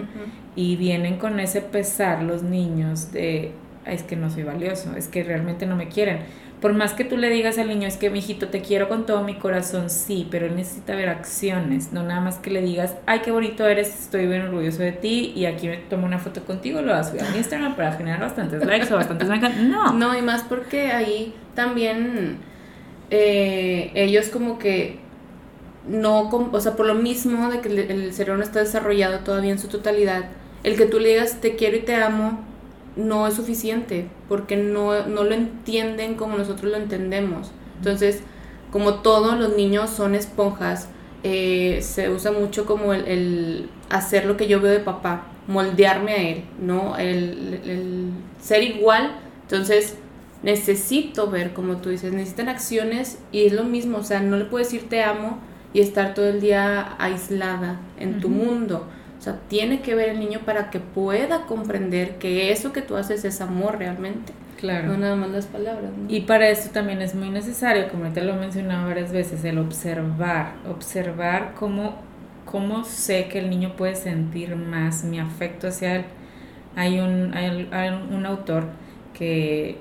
Y 0.54 0.76
vienen 0.76 1.18
con 1.18 1.40
ese 1.40 1.62
pesar 1.62 2.22
los 2.22 2.44
niños 2.44 3.10
de, 3.10 3.50
es 3.86 4.02
que 4.02 4.16
no 4.16 4.30
soy 4.30 4.42
valioso, 4.42 4.96
es 4.96 5.08
que 5.08 5.22
realmente 5.22 5.66
no 5.66 5.76
me 5.76 5.88
quieren 5.88 6.20
por 6.60 6.72
más 6.72 6.94
que 6.94 7.04
tú 7.04 7.16
le 7.18 7.28
digas 7.28 7.58
al 7.58 7.68
niño, 7.68 7.86
es 7.86 7.96
que 7.96 8.08
mi 8.08 8.20
hijito 8.20 8.48
te 8.48 8.62
quiero 8.62 8.88
con 8.88 9.04
todo 9.04 9.22
mi 9.22 9.34
corazón, 9.34 9.90
sí, 9.90 10.26
pero 10.30 10.46
él 10.46 10.56
necesita 10.56 10.96
ver 10.96 11.10
acciones, 11.10 11.92
no 11.92 12.02
nada 12.02 12.20
más 12.20 12.38
que 12.38 12.50
le 12.50 12.62
digas, 12.62 12.96
ay, 13.04 13.20
qué 13.20 13.30
bonito 13.30 13.66
eres, 13.66 13.88
estoy 13.88 14.26
bien 14.26 14.42
orgulloso 14.42 14.82
de 14.82 14.92
ti 14.92 15.32
y 15.36 15.44
aquí 15.44 15.68
me 15.68 15.76
tomo 15.76 16.06
una 16.06 16.18
foto 16.18 16.44
contigo, 16.44 16.80
lo 16.80 16.92
vas 16.92 17.08
a 17.08 17.10
subir 17.10 17.22
a 17.22 17.36
Instagram 17.36 17.76
para 17.76 17.92
generar 17.92 18.20
bastantes 18.20 18.64
likes 18.64 18.92
o 18.92 18.96
bastantes 18.96 19.28
likes. 19.28 19.46
No. 19.66 19.92
No, 19.92 20.16
y 20.16 20.22
más 20.22 20.42
porque 20.42 20.92
ahí 20.92 21.34
también 21.54 22.38
eh, 23.10 23.90
ellos 23.94 24.28
como 24.28 24.58
que 24.58 24.98
no, 25.86 26.30
o 26.30 26.60
sea, 26.60 26.74
por 26.74 26.86
lo 26.86 26.94
mismo 26.94 27.50
de 27.50 27.60
que 27.60 27.68
el 27.68 28.12
cerebro 28.12 28.38
no 28.38 28.44
está 28.44 28.60
desarrollado 28.60 29.20
todavía 29.20 29.52
en 29.52 29.58
su 29.58 29.68
totalidad, 29.68 30.30
el 30.64 30.76
que 30.76 30.86
tú 30.86 30.98
le 30.98 31.10
digas 31.10 31.40
te 31.40 31.54
quiero 31.54 31.76
y 31.76 31.80
te 31.80 31.94
amo 31.94 32.40
no 32.96 33.26
es 33.26 33.34
suficiente 33.34 34.08
porque 34.28 34.56
no, 34.56 35.06
no 35.06 35.22
lo 35.24 35.34
entienden 35.34 36.14
como 36.14 36.36
nosotros 36.36 36.72
lo 36.72 36.78
entendemos. 36.78 37.52
Entonces, 37.78 38.22
como 38.70 38.94
todos 38.96 39.38
los 39.38 39.56
niños 39.56 39.90
son 39.90 40.14
esponjas, 40.14 40.88
eh, 41.22 41.80
se 41.82 42.10
usa 42.10 42.32
mucho 42.32 42.66
como 42.66 42.92
el, 42.94 43.68
hacer 43.90 44.26
lo 44.26 44.36
que 44.36 44.48
yo 44.48 44.60
veo 44.60 44.72
de 44.72 44.80
papá, 44.80 45.26
moldearme 45.46 46.12
a 46.12 46.22
él, 46.22 46.44
¿no? 46.60 46.96
El, 46.96 47.60
el, 47.64 48.10
ser 48.40 48.62
igual. 48.62 49.16
Entonces, 49.42 49.96
necesito 50.42 51.30
ver, 51.30 51.52
como 51.52 51.76
tú 51.76 51.90
dices, 51.90 52.12
necesitan 52.12 52.48
acciones 52.48 53.18
y 53.32 53.46
es 53.46 53.52
lo 53.52 53.64
mismo, 53.64 53.98
o 53.98 54.04
sea, 54.04 54.20
no 54.20 54.36
le 54.36 54.44
puedes 54.44 54.70
decir 54.70 54.88
te 54.88 55.02
amo 55.02 55.38
y 55.72 55.80
estar 55.80 56.14
todo 56.14 56.28
el 56.28 56.40
día 56.40 56.94
aislada 56.98 57.80
en 57.98 58.20
tu 58.20 58.28
mundo 58.28 58.86
sea, 59.26 59.40
tiene 59.48 59.80
que 59.80 59.94
ver 59.94 60.10
el 60.10 60.18
niño 60.18 60.40
para 60.44 60.70
que 60.70 60.80
pueda 60.80 61.46
comprender 61.46 62.16
que 62.16 62.50
eso 62.52 62.72
que 62.72 62.82
tú 62.82 62.96
haces 62.96 63.24
es 63.24 63.40
amor 63.40 63.78
realmente. 63.78 64.32
Claro. 64.58 64.88
No 64.88 64.96
nada 64.96 65.16
más 65.16 65.30
las 65.30 65.46
palabras. 65.46 65.90
Y 66.08 66.22
para 66.22 66.48
eso 66.48 66.70
también 66.70 67.02
es 67.02 67.14
muy 67.14 67.28
necesario, 67.28 67.88
como 67.88 68.10
te 68.12 68.22
lo 68.22 68.34
he 68.34 68.36
mencionado 68.36 68.88
varias 68.88 69.12
veces, 69.12 69.44
el 69.44 69.58
observar. 69.58 70.54
Observar 70.68 71.52
cómo, 71.54 71.96
cómo 72.44 72.84
sé 72.84 73.28
que 73.28 73.38
el 73.38 73.50
niño 73.50 73.76
puede 73.76 73.94
sentir 73.94 74.56
más 74.56 75.04
mi 75.04 75.18
afecto 75.18 75.68
hacia 75.68 75.96
él. 75.96 76.04
Hay 76.74 77.00
un, 77.00 77.34
hay 77.34 77.88
un 77.90 78.26
autor 78.26 78.64
que 79.12 79.78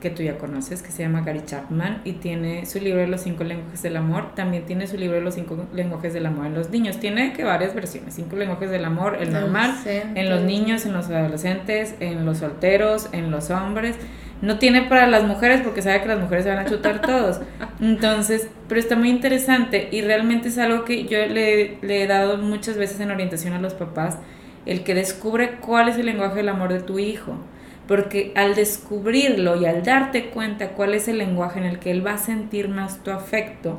que 0.00 0.10
tú 0.10 0.22
ya 0.22 0.36
conoces, 0.36 0.82
que 0.82 0.92
se 0.92 1.02
llama 1.02 1.22
Gary 1.22 1.42
Chapman, 1.44 2.02
y 2.04 2.12
tiene 2.12 2.66
su 2.66 2.80
libro 2.80 3.00
de 3.00 3.06
los 3.06 3.22
cinco 3.22 3.44
lenguajes 3.44 3.82
del 3.82 3.96
amor, 3.96 4.34
también 4.34 4.64
tiene 4.66 4.86
su 4.86 4.96
libro 4.96 5.16
de 5.16 5.22
los 5.22 5.34
cinco 5.34 5.66
lenguajes 5.72 6.12
del 6.12 6.26
amor 6.26 6.46
en 6.46 6.54
los 6.54 6.70
niños, 6.70 7.00
tiene 7.00 7.32
que 7.32 7.44
varias 7.44 7.74
versiones, 7.74 8.14
cinco 8.14 8.36
lenguajes 8.36 8.70
del 8.70 8.84
amor, 8.84 9.16
el 9.20 9.32
normal, 9.32 9.74
en 9.86 10.28
los 10.28 10.42
niños, 10.42 10.84
en 10.84 10.92
los 10.92 11.08
adolescentes, 11.08 11.94
en 12.00 12.26
los 12.26 12.38
solteros, 12.38 13.08
en 13.12 13.30
los 13.30 13.50
hombres, 13.50 13.96
no 14.42 14.58
tiene 14.58 14.82
para 14.82 15.06
las 15.06 15.24
mujeres 15.24 15.62
porque 15.62 15.80
sabe 15.80 16.02
que 16.02 16.08
las 16.08 16.20
mujeres 16.20 16.44
se 16.44 16.50
van 16.50 16.58
a 16.58 16.68
chutar 16.68 17.00
todos, 17.00 17.40
entonces, 17.80 18.48
pero 18.68 18.78
está 18.78 18.96
muy 18.96 19.08
interesante 19.08 19.88
y 19.90 20.02
realmente 20.02 20.48
es 20.48 20.58
algo 20.58 20.84
que 20.84 21.04
yo 21.04 21.24
le, 21.24 21.78
le 21.80 22.02
he 22.02 22.06
dado 22.06 22.36
muchas 22.36 22.76
veces 22.76 23.00
en 23.00 23.10
orientación 23.10 23.54
a 23.54 23.60
los 23.60 23.72
papás, 23.72 24.18
el 24.66 24.84
que 24.84 24.94
descubre 24.94 25.52
cuál 25.60 25.88
es 25.88 25.96
el 25.96 26.04
lenguaje 26.04 26.36
del 26.36 26.50
amor 26.50 26.72
de 26.72 26.80
tu 26.80 26.98
hijo 26.98 27.38
porque 27.86 28.32
al 28.34 28.54
descubrirlo 28.54 29.60
y 29.60 29.66
al 29.66 29.82
darte 29.82 30.30
cuenta 30.30 30.70
cuál 30.70 30.94
es 30.94 31.08
el 31.08 31.18
lenguaje 31.18 31.58
en 31.58 31.66
el 31.66 31.78
que 31.78 31.90
él 31.90 32.06
va 32.06 32.14
a 32.14 32.18
sentir 32.18 32.68
más 32.68 33.02
tu 33.02 33.10
afecto, 33.10 33.78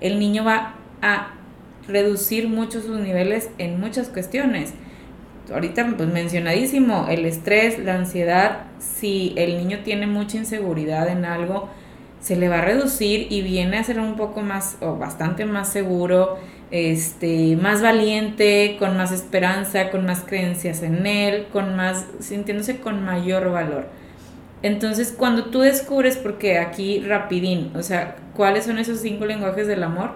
el 0.00 0.18
niño 0.18 0.44
va 0.44 0.74
a 1.02 1.34
reducir 1.86 2.48
mucho 2.48 2.80
sus 2.80 3.00
niveles 3.00 3.50
en 3.58 3.80
muchas 3.80 4.08
cuestiones. 4.08 4.74
Ahorita 5.52 5.94
pues 5.96 6.08
mencionadísimo, 6.10 7.06
el 7.08 7.24
estrés, 7.24 7.78
la 7.78 7.94
ansiedad, 7.94 8.66
si 8.78 9.32
el 9.36 9.56
niño 9.56 9.78
tiene 9.82 10.06
mucha 10.06 10.36
inseguridad 10.36 11.08
en 11.08 11.24
algo, 11.24 11.70
se 12.20 12.36
le 12.36 12.48
va 12.48 12.58
a 12.58 12.62
reducir 12.62 13.28
y 13.30 13.40
viene 13.40 13.78
a 13.78 13.84
ser 13.84 13.98
un 14.00 14.16
poco 14.16 14.42
más 14.42 14.76
o 14.80 14.96
bastante 14.96 15.46
más 15.46 15.72
seguro, 15.72 16.38
este, 16.70 17.56
más 17.56 17.82
valiente, 17.82 18.76
con 18.78 18.96
más 18.96 19.12
esperanza, 19.12 19.90
con 19.90 20.04
más 20.04 20.20
creencias 20.20 20.82
en 20.82 21.06
él, 21.06 21.46
con 21.52 21.76
más, 21.76 22.06
sintiéndose 22.20 22.78
con 22.78 23.04
mayor 23.04 23.50
valor. 23.50 23.86
Entonces, 24.62 25.14
cuando 25.16 25.46
tú 25.46 25.60
descubres, 25.60 26.16
porque 26.16 26.58
aquí 26.58 27.00
rapidín, 27.00 27.70
o 27.76 27.82
sea, 27.82 28.16
cuáles 28.34 28.64
son 28.64 28.78
esos 28.78 28.98
cinco 29.00 29.24
lenguajes 29.24 29.66
del 29.66 29.82
amor, 29.82 30.12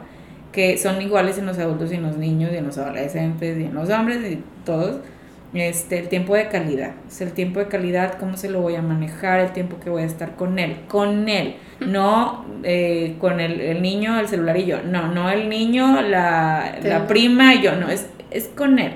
que 0.51 0.77
son 0.79 1.01
iguales 1.01 1.39
en 1.39 1.47
los 1.47 1.59
adultos 1.59 1.93
y 1.93 1.95
en 1.95 2.03
los 2.03 2.17
niños 2.17 2.51
y 2.53 2.57
en 2.57 2.67
los 2.67 2.77
adolescentes 2.77 3.59
y 3.59 3.65
en 3.65 3.75
los 3.75 3.89
hombres 3.89 4.19
y 4.31 4.43
todos, 4.65 4.99
este, 5.55 5.99
el 5.99 6.09
tiempo 6.09 6.35
de 6.35 6.49
calidad. 6.49 6.95
O 7.07 7.11
sea, 7.11 7.27
el 7.27 7.33
tiempo 7.35 7.61
de 7.61 7.69
calidad, 7.69 8.19
cómo 8.19 8.37
se 8.37 8.49
lo 8.49 8.61
voy 8.61 8.75
a 8.75 8.83
manejar, 8.83 9.41
el 9.41 9.53
tiempo 9.53 9.79
que 9.81 9.91
voy 9.91 10.03
a 10.03 10.07
estar 10.07 10.37
con 10.37 10.59
él, 10.59 10.77
con 10.89 11.29
él, 11.29 11.57
no 11.81 12.47
eh, 12.63 13.17
con 13.19 13.41
el, 13.41 13.61
el, 13.61 13.83
niño, 13.83 14.19
el 14.19 14.29
celular 14.29 14.57
y 14.57 14.65
yo, 14.67 14.83
no, 14.83 15.09
no 15.09 15.31
el 15.31 15.49
niño, 15.49 16.01
la, 16.01 16.79
la 16.83 17.07
prima 17.07 17.55
y 17.55 17.63
yo, 17.63 17.77
no, 17.77 17.89
es, 17.89 18.09
es 18.31 18.49
con 18.49 18.79
él. 18.79 18.93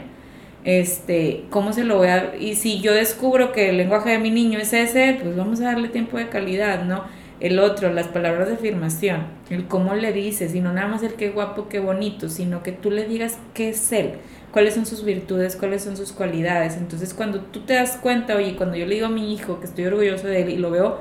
Este, 0.65 1.45
cómo 1.51 1.73
se 1.73 1.85
lo 1.85 1.99
voy 1.99 2.09
a... 2.09 2.35
Y 2.41 2.57
si 2.57 2.81
yo 2.81 2.93
descubro 2.93 3.53
que 3.53 3.71
el 3.71 3.77
lenguaje 3.77 4.11
de 4.11 4.19
mi 4.19 4.31
niño 4.31 4.59
es 4.59 4.73
ese, 4.73 5.17
pues 5.23 5.37
vamos 5.37 5.61
a 5.61 5.67
darle 5.67 5.89
tiempo 5.89 6.17
de 6.19 6.29
calidad, 6.29 6.85
¿no? 6.85 7.05
El 7.39 7.59
otro, 7.61 7.93
las 7.93 8.09
palabras 8.09 8.49
de 8.49 8.55
afirmación, 8.55 9.27
el 9.51 9.67
cómo 9.67 9.95
le 9.95 10.13
dices, 10.13 10.55
y 10.55 10.61
no 10.61 10.73
nada 10.73 10.89
más 10.89 11.03
el 11.03 11.15
qué 11.15 11.29
guapo, 11.29 11.69
qué 11.69 11.79
bonito, 11.79 12.31
sino 12.31 12.63
que 12.63 12.73
tú 12.73 12.91
le 12.91 13.05
digas 13.05 13.39
qué 13.53 13.69
es 13.69 13.93
él 13.93 14.15
cuáles 14.57 14.73
son 14.73 14.87
sus 14.87 15.05
virtudes, 15.05 15.55
cuáles 15.55 15.85
son 15.85 15.99
sus 15.99 16.13
cualidades. 16.13 16.79
Entonces, 16.79 17.13
cuando 17.13 17.41
tú 17.41 17.61
te 17.67 17.75
das 17.75 17.99
cuenta, 17.99 18.37
oye, 18.37 18.57
cuando 18.57 18.75
yo 18.75 18.87
le 18.87 18.95
digo 18.95 19.09
a 19.09 19.11
mi 19.11 19.35
hijo 19.35 19.61
que 19.61 19.67
estoy 19.67 19.85
orgulloso 19.85 20.29
de 20.29 20.41
él 20.41 20.49
y 20.49 20.57
lo 20.57 20.71
veo 20.71 21.01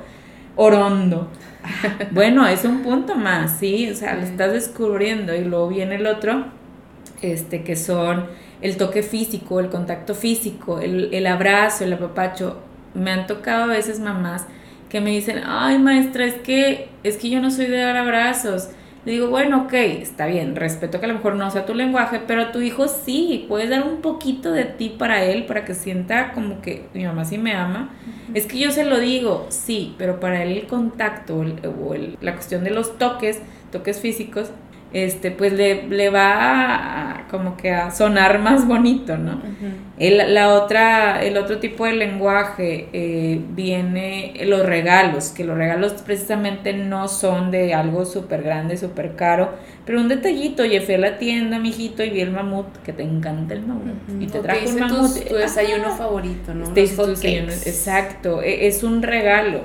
orondo, 0.56 1.30
bueno, 2.10 2.46
es 2.46 2.66
un 2.66 2.82
punto 2.82 3.14
más, 3.14 3.58
¿sí? 3.58 3.88
O 3.88 3.94
sea, 3.94 4.14
lo 4.14 4.24
estás 4.24 4.52
descubriendo 4.52 5.34
y 5.34 5.42
luego 5.42 5.68
viene 5.68 5.94
el 5.94 6.06
otro, 6.06 6.48
este, 7.22 7.64
que 7.64 7.76
son 7.76 8.26
el 8.60 8.76
toque 8.76 9.02
físico, 9.02 9.58
el 9.58 9.70
contacto 9.70 10.14
físico, 10.14 10.80
el, 10.80 11.14
el 11.14 11.26
abrazo, 11.26 11.84
el 11.84 11.94
apapacho. 11.94 12.58
Me 12.92 13.10
han 13.10 13.26
tocado 13.26 13.64
a 13.64 13.68
veces 13.68 14.00
mamás 14.00 14.44
que 14.90 15.00
me 15.00 15.12
dicen, 15.12 15.40
ay 15.46 15.78
maestra, 15.78 16.26
es 16.26 16.34
que, 16.34 16.90
es 17.04 17.16
que 17.16 17.30
yo 17.30 17.40
no 17.40 17.50
soy 17.50 17.68
de 17.68 17.78
dar 17.78 17.96
abrazos 17.96 18.68
Digo, 19.06 19.28
bueno, 19.28 19.62
ok, 19.62 19.72
está 19.72 20.26
bien, 20.26 20.56
respeto 20.56 20.98
que 20.98 21.06
a 21.06 21.08
lo 21.08 21.14
mejor 21.14 21.36
no 21.36 21.48
sea 21.52 21.64
tu 21.64 21.74
lenguaje, 21.74 22.20
pero 22.26 22.42
a 22.42 22.50
tu 22.50 22.60
hijo 22.60 22.88
sí, 22.88 23.46
puedes 23.48 23.70
dar 23.70 23.84
un 23.84 24.00
poquito 24.02 24.50
de 24.50 24.64
ti 24.64 24.88
para 24.88 25.22
él, 25.22 25.46
para 25.46 25.64
que 25.64 25.74
sienta 25.74 26.32
como 26.32 26.60
que 26.60 26.88
mi 26.92 27.04
mamá 27.04 27.24
sí 27.24 27.38
me 27.38 27.54
ama. 27.54 27.94
Es 28.34 28.46
que 28.46 28.58
yo 28.58 28.72
se 28.72 28.84
lo 28.84 28.98
digo, 28.98 29.46
sí, 29.48 29.94
pero 29.96 30.18
para 30.18 30.42
él 30.42 30.58
el 30.58 30.66
contacto 30.66 31.38
o 31.38 31.94
la 32.20 32.32
cuestión 32.34 32.64
de 32.64 32.70
los 32.70 32.98
toques, 32.98 33.40
toques 33.70 34.00
físicos, 34.00 34.50
este, 34.96 35.30
pues 35.30 35.52
le, 35.52 35.86
le 35.88 36.08
va 36.08 37.18
a, 37.18 37.28
como 37.28 37.58
que 37.58 37.70
a 37.70 37.90
sonar 37.90 38.38
más 38.46 38.66
bonito, 38.66 39.18
¿no? 39.18 39.42
el, 39.98 40.32
la 40.32 40.54
otra, 40.54 41.22
el 41.22 41.36
otro 41.36 41.58
tipo 41.58 41.84
de 41.84 41.92
lenguaje 41.92 42.88
eh, 42.94 43.38
viene 43.50 44.32
los 44.46 44.64
regalos, 44.64 45.28
que 45.28 45.44
los 45.44 45.58
regalos 45.58 45.92
precisamente 46.00 46.72
no 46.72 47.08
son 47.08 47.50
de 47.50 47.74
algo 47.74 48.06
súper 48.06 48.42
grande, 48.42 48.78
súper 48.78 49.16
caro, 49.16 49.50
pero 49.84 50.00
un 50.00 50.08
detallito, 50.08 50.62
oye, 50.62 50.80
fui 50.80 50.94
a 50.94 50.98
la 50.98 51.18
tienda, 51.18 51.58
mijito, 51.58 52.02
y 52.02 52.08
vi 52.08 52.22
el 52.22 52.30
mamut, 52.30 52.78
que 52.82 52.94
te 52.94 53.02
encanta 53.02 53.52
el 53.52 53.66
mamut, 53.66 53.96
y 54.18 54.26
te 54.28 54.38
trajo 54.38 54.66
un 54.66 54.80
mamut. 54.80 55.28
Tu, 55.28 55.34
desayuno 55.34 55.94
favorito, 55.94 56.54
¿no? 56.54 56.72
exacto, 57.66 58.40
e, 58.40 58.66
es 58.66 58.82
un 58.82 59.02
regalo. 59.02 59.60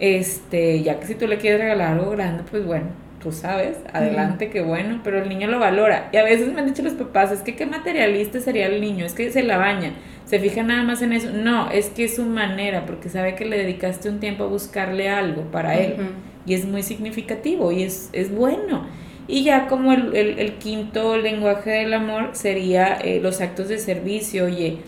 Este, 0.00 0.82
ya 0.82 0.98
que 0.98 1.06
si 1.06 1.14
tú 1.14 1.28
le 1.28 1.38
quieres 1.38 1.60
regalar 1.60 1.92
algo 1.92 2.10
grande, 2.10 2.42
pues 2.50 2.66
bueno, 2.66 2.86
tú 3.22 3.32
sabes, 3.32 3.76
adelante, 3.92 4.50
qué 4.50 4.62
bueno, 4.62 5.00
pero 5.04 5.22
el 5.22 5.28
niño 5.28 5.46
lo 5.46 5.58
valora. 5.58 6.08
Y 6.12 6.16
a 6.16 6.24
veces 6.24 6.52
me 6.52 6.60
han 6.60 6.66
dicho 6.66 6.82
los 6.82 6.94
papás, 6.94 7.30
es 7.30 7.40
que 7.40 7.54
qué 7.54 7.66
materialista 7.66 8.40
sería 8.40 8.66
el 8.66 8.80
niño, 8.80 9.04
es 9.04 9.14
que 9.14 9.30
se 9.30 9.42
la 9.42 9.58
baña, 9.58 9.92
se 10.24 10.40
fija 10.40 10.62
nada 10.62 10.82
más 10.82 11.02
en 11.02 11.12
eso. 11.12 11.30
No, 11.32 11.70
es 11.70 11.88
que 11.88 12.04
es 12.04 12.16
su 12.16 12.24
manera, 12.24 12.84
porque 12.84 13.08
sabe 13.08 13.34
que 13.34 13.44
le 13.44 13.58
dedicaste 13.58 14.08
un 14.08 14.18
tiempo 14.18 14.44
a 14.44 14.48
buscarle 14.48 15.08
algo 15.08 15.42
para 15.50 15.78
él. 15.78 15.96
Y 16.44 16.54
es 16.54 16.64
muy 16.64 16.82
significativo 16.82 17.70
y 17.70 17.84
es, 17.84 18.10
es 18.12 18.34
bueno. 18.34 18.86
Y 19.28 19.44
ya 19.44 19.68
como 19.68 19.92
el, 19.92 20.16
el, 20.16 20.54
quinto 20.54 21.16
lenguaje 21.16 21.70
del 21.70 21.94
amor 21.94 22.30
sería 22.32 22.94
eh, 22.94 23.20
los 23.22 23.40
actos 23.40 23.68
de 23.68 23.78
servicio, 23.78 24.46
oye, 24.46 24.78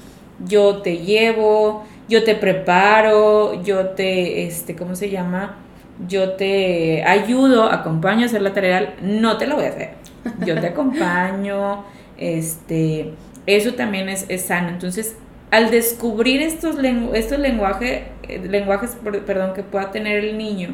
yo 0.44 0.82
te 0.82 0.98
llevo, 0.98 1.84
yo 2.08 2.24
te 2.24 2.34
preparo, 2.34 3.62
yo 3.62 3.90
te, 3.90 4.44
este, 4.44 4.74
¿cómo 4.74 4.96
se 4.96 5.08
llama? 5.08 5.63
Yo 6.08 6.32
te 6.32 7.04
ayudo, 7.04 7.70
acompaño 7.70 8.22
a 8.22 8.26
hacer 8.26 8.42
la 8.42 8.52
tarea, 8.52 8.94
no 9.02 9.36
te 9.38 9.46
la 9.46 9.54
voy 9.54 9.64
a 9.64 9.68
hacer. 9.68 9.90
Yo 10.46 10.58
te 10.58 10.68
acompaño, 10.68 11.84
este, 12.16 13.12
eso 13.46 13.74
también 13.74 14.08
es, 14.08 14.26
sano. 14.42 14.70
Entonces, 14.70 15.16
al 15.50 15.70
descubrir 15.70 16.40
estos, 16.42 16.76
estos 17.12 17.38
lenguajes, 17.38 18.04
eh, 18.22 18.40
lenguajes 18.48 18.96
perdón, 19.26 19.52
que 19.54 19.62
pueda 19.62 19.90
tener 19.90 20.24
el 20.24 20.38
niño, 20.38 20.70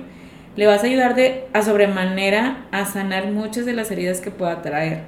le 0.56 0.66
vas 0.66 0.82
a 0.82 0.86
ayudar 0.86 1.14
de, 1.14 1.48
a 1.52 1.62
sobremanera 1.62 2.66
a 2.70 2.84
sanar 2.84 3.30
muchas 3.30 3.66
de 3.66 3.72
las 3.72 3.90
heridas 3.90 4.20
que 4.20 4.30
pueda 4.30 4.62
traer, 4.62 5.02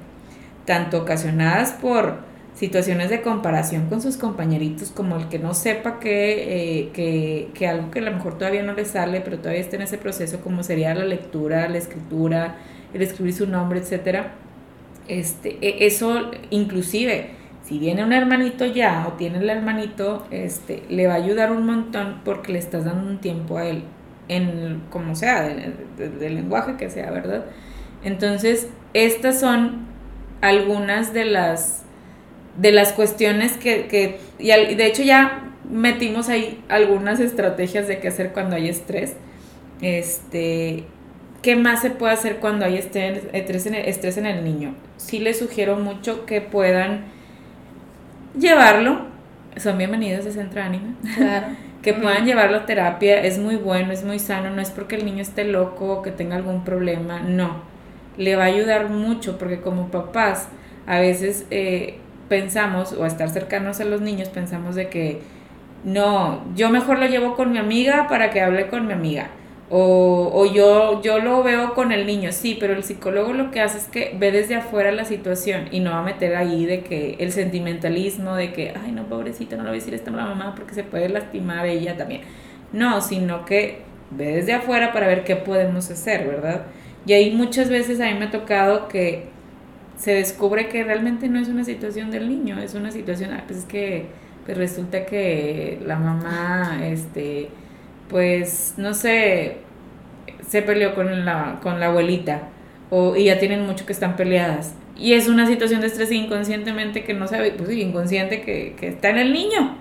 tanto 0.65 0.99
ocasionadas 0.99 1.71
por 1.71 2.17
situaciones 2.55 3.09
de 3.09 3.21
comparación 3.21 3.89
con 3.89 4.01
sus 4.01 4.17
compañeritos, 4.17 4.91
como 4.91 5.17
el 5.17 5.27
que 5.27 5.39
no 5.39 5.53
sepa 5.53 5.99
que, 5.99 6.83
eh, 6.85 7.51
que, 7.53 7.67
algo 7.67 7.89
que 7.89 7.99
a 7.99 8.03
lo 8.03 8.11
mejor 8.11 8.37
todavía 8.37 8.63
no 8.63 8.73
le 8.73 8.85
sale, 8.85 9.21
pero 9.21 9.39
todavía 9.39 9.61
está 9.61 9.75
en 9.75 9.83
ese 9.83 9.97
proceso, 9.97 10.39
como 10.41 10.63
sería 10.63 10.93
la 10.93 11.05
lectura, 11.05 11.67
la 11.67 11.77
escritura, 11.77 12.55
el 12.93 13.01
escribir 13.01 13.33
su 13.33 13.47
nombre, 13.47 13.79
etcétera. 13.79 14.33
Este, 15.07 15.57
e, 15.61 15.85
eso 15.87 16.31
inclusive, 16.51 17.31
si 17.63 17.79
viene 17.79 18.03
un 18.03 18.13
hermanito 18.13 18.65
ya 18.65 19.07
o 19.07 19.13
tiene 19.13 19.39
el 19.39 19.49
hermanito, 19.49 20.27
este, 20.29 20.83
le 20.89 21.07
va 21.07 21.13
a 21.13 21.17
ayudar 21.17 21.51
un 21.51 21.65
montón 21.65 22.21
porque 22.23 22.53
le 22.53 22.59
estás 22.59 22.85
dando 22.85 23.09
un 23.09 23.17
tiempo 23.19 23.57
a 23.57 23.65
él, 23.65 23.83
en 24.27 24.83
como 24.91 25.15
sea, 25.15 25.43
del 25.43 26.35
lenguaje 26.35 26.77
que 26.77 26.89
sea, 26.89 27.09
¿verdad? 27.09 27.45
Entonces, 28.03 28.69
estas 28.93 29.39
son 29.39 29.87
algunas 30.41 31.13
de 31.13 31.25
las 31.25 31.82
de 32.57 32.71
las 32.71 32.93
cuestiones 32.93 33.53
que, 33.57 33.87
que 33.87 34.19
y, 34.39 34.47
de 34.75 34.85
hecho 34.85 35.03
ya 35.03 35.51
metimos 35.69 36.29
ahí 36.29 36.63
algunas 36.69 37.19
estrategias 37.19 37.87
de 37.87 37.99
qué 37.99 38.07
hacer 38.07 38.31
cuando 38.31 38.55
hay 38.55 38.69
estrés. 38.69 39.15
Este, 39.81 40.85
¿qué 41.41 41.55
más 41.55 41.81
se 41.81 41.89
puede 41.89 42.13
hacer 42.13 42.37
cuando 42.37 42.65
hay 42.65 42.77
estrés, 42.77 43.25
en 43.65 43.75
el, 43.75 43.85
estrés 43.85 44.17
en 44.17 44.25
el 44.25 44.43
niño? 44.43 44.75
Sí 44.97 45.19
les 45.19 45.39
sugiero 45.39 45.77
mucho 45.77 46.25
que 46.25 46.41
puedan 46.41 47.05
llevarlo, 48.37 49.07
son 49.57 49.77
bienvenidos 49.77 50.25
de 50.25 50.31
Centro 50.31 50.61
Ánima. 50.61 50.95
Claro. 51.15 51.47
que 51.83 51.93
puedan 51.93 52.25
llevarlo 52.25 52.57
a 52.57 52.65
terapia, 52.65 53.21
es 53.21 53.37
muy 53.37 53.57
bueno, 53.57 53.91
es 53.91 54.05
muy 54.05 54.17
sano, 54.17 54.49
no 54.49 54.61
es 54.61 54.71
porque 54.71 54.95
el 54.95 55.05
niño 55.05 55.21
esté 55.21 55.43
loco 55.43 55.95
o 55.95 56.01
que 56.01 56.11
tenga 56.11 56.37
algún 56.37 56.63
problema, 56.63 57.19
no. 57.19 57.61
Le 58.17 58.37
va 58.37 58.43
a 58.43 58.47
ayudar 58.47 58.89
mucho 58.89 59.37
porque 59.37 59.59
como 59.59 59.91
papás 59.91 60.47
a 60.87 60.99
veces 60.99 61.45
eh, 61.51 61.97
pensamos, 62.33 62.93
o 62.93 63.05
estar 63.05 63.29
cercanos 63.29 63.79
a 63.79 63.85
los 63.85 64.01
niños, 64.01 64.27
pensamos 64.29 64.73
de 64.73 64.89
que 64.89 65.19
no, 65.83 66.43
yo 66.55 66.71
mejor 66.71 66.97
lo 66.97 67.05
llevo 67.05 67.35
con 67.35 67.51
mi 67.51 67.59
amiga 67.59 68.07
para 68.07 68.31
que 68.31 68.41
hable 68.41 68.69
con 68.69 68.87
mi 68.87 68.93
amiga. 68.93 69.27
O, 69.69 70.31
o, 70.33 70.51
yo, 70.51 70.99
yo 71.03 71.19
lo 71.19 71.43
veo 71.43 71.75
con 71.75 71.91
el 71.91 72.07
niño, 72.07 72.31
sí, 72.31 72.57
pero 72.59 72.73
el 72.73 72.83
psicólogo 72.83 73.33
lo 73.33 73.51
que 73.51 73.61
hace 73.61 73.77
es 73.77 73.87
que 73.87 74.15
ve 74.17 74.31
desde 74.31 74.55
afuera 74.55 74.91
la 74.91 75.05
situación 75.05 75.67
y 75.71 75.79
no 75.79 75.91
va 75.91 75.99
a 75.99 76.03
meter 76.03 76.35
ahí 76.35 76.65
de 76.65 76.81
que 76.81 77.17
el 77.19 77.31
sentimentalismo, 77.31 78.35
de 78.35 78.51
que, 78.51 78.73
ay, 78.83 78.91
no, 78.91 79.03
pobrecita, 79.03 79.55
no 79.55 79.61
le 79.61 79.69
voy 79.69 79.77
a 79.77 79.79
decir 79.79 79.93
esto 79.93 80.09
a 80.09 80.15
la 80.15 80.25
mamá 80.25 80.55
porque 80.55 80.73
se 80.73 80.83
puede 80.83 81.09
lastimar 81.09 81.67
ella 81.67 81.97
también. 81.97 82.21
No, 82.71 82.99
sino 83.01 83.45
que 83.45 83.81
ve 84.09 84.37
desde 84.37 84.53
afuera 84.53 84.91
para 84.91 85.05
ver 85.05 85.23
qué 85.23 85.35
podemos 85.35 85.91
hacer, 85.91 86.27
¿verdad? 86.27 86.63
Y 87.05 87.13
ahí 87.13 87.29
muchas 87.29 87.69
veces 87.69 88.01
a 88.01 88.05
mí 88.05 88.15
me 88.17 88.25
ha 88.25 88.31
tocado 88.31 88.87
que 88.87 89.32
se 89.97 90.13
descubre 90.13 90.69
que 90.69 90.83
realmente 90.83 91.27
no 91.27 91.39
es 91.39 91.47
una 91.47 91.63
situación 91.63 92.11
del 92.11 92.29
niño, 92.29 92.59
es 92.59 92.73
una 92.73 92.91
situación, 92.91 93.31
ah, 93.33 93.43
pues 93.47 93.59
es 93.59 93.65
que 93.65 94.05
pues 94.45 94.57
resulta 94.57 95.05
que 95.05 95.79
la 95.85 95.97
mamá, 95.97 96.79
este, 96.83 97.49
pues, 98.09 98.73
no 98.77 98.93
sé, 98.93 99.57
se 100.47 100.61
peleó 100.61 100.95
con 100.95 101.25
la, 101.25 101.59
con 101.61 101.79
la 101.79 101.87
abuelita, 101.87 102.49
o, 102.89 103.15
y 103.15 103.25
ya 103.25 103.39
tienen 103.39 103.65
mucho 103.65 103.85
que 103.85 103.93
están 103.93 104.15
peleadas. 104.15 104.75
Y 104.97 105.13
es 105.13 105.27
una 105.27 105.47
situación 105.47 105.81
de 105.81 105.87
estrés 105.87 106.11
inconscientemente 106.11 107.03
que 107.03 107.13
no 107.13 107.27
sabe, 107.27 107.51
pues 107.51 107.71
inconsciente 107.71 108.41
que, 108.41 108.75
que 108.79 108.89
está 108.89 109.09
en 109.09 109.17
el 109.17 109.33
niño. 109.33 109.77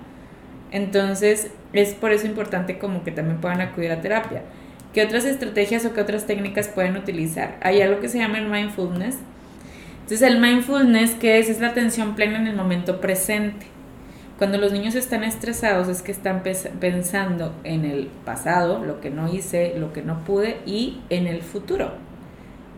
Entonces, 0.71 1.51
es 1.73 1.95
por 1.95 2.13
eso 2.13 2.27
importante 2.27 2.79
como 2.79 3.05
que 3.05 3.13
también 3.13 3.41
puedan 3.41 3.61
acudir 3.61 3.91
a 3.93 4.01
terapia. 4.01 4.43
¿Qué 4.95 5.03
otras 5.03 5.25
estrategias 5.25 5.85
o 5.85 5.93
qué 5.93 6.01
otras 6.01 6.27
técnicas 6.27 6.69
pueden 6.69 6.97
utilizar? 6.97 7.57
Hay 7.63 7.81
algo 7.83 8.01
que 8.01 8.09
se 8.09 8.19
llama 8.19 8.39
el 8.39 8.49
mindfulness, 8.49 9.19
entonces 10.13 10.31
el 10.31 10.43
mindfulness, 10.43 11.15
¿qué 11.15 11.39
es? 11.39 11.49
Es 11.49 11.59
la 11.59 11.69
atención 11.69 12.15
plena 12.15 12.37
en 12.37 12.47
el 12.47 12.55
momento 12.55 13.01
presente. 13.01 13.65
Cuando 14.37 14.59
los 14.59 14.71
niños 14.71 14.95
están 14.95 15.25
estresados 15.25 15.89
es 15.89 16.03
que 16.03 16.13
están 16.13 16.43
pensando 16.43 17.55
en 17.65 17.87
el 17.87 18.11
pasado, 18.23 18.85
lo 18.85 19.01
que 19.01 19.09
no 19.09 19.33
hice, 19.33 19.73
lo 19.79 19.95
que 19.95 20.03
no 20.03 20.23
pude 20.23 20.59
y 20.67 21.01
en 21.09 21.27
el 21.27 21.41
futuro. 21.41 21.93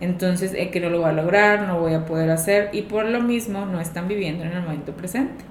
Entonces, 0.00 0.52
eh, 0.54 0.70
que 0.70 0.78
no 0.78 0.90
lo 0.90 1.00
voy 1.00 1.08
a 1.08 1.12
lograr, 1.12 1.66
no 1.66 1.80
voy 1.80 1.94
a 1.94 2.06
poder 2.06 2.30
hacer 2.30 2.70
y 2.72 2.82
por 2.82 3.04
lo 3.04 3.20
mismo 3.20 3.66
no 3.66 3.80
están 3.80 4.06
viviendo 4.06 4.44
en 4.44 4.52
el 4.52 4.62
momento 4.62 4.92
presente. 4.92 5.44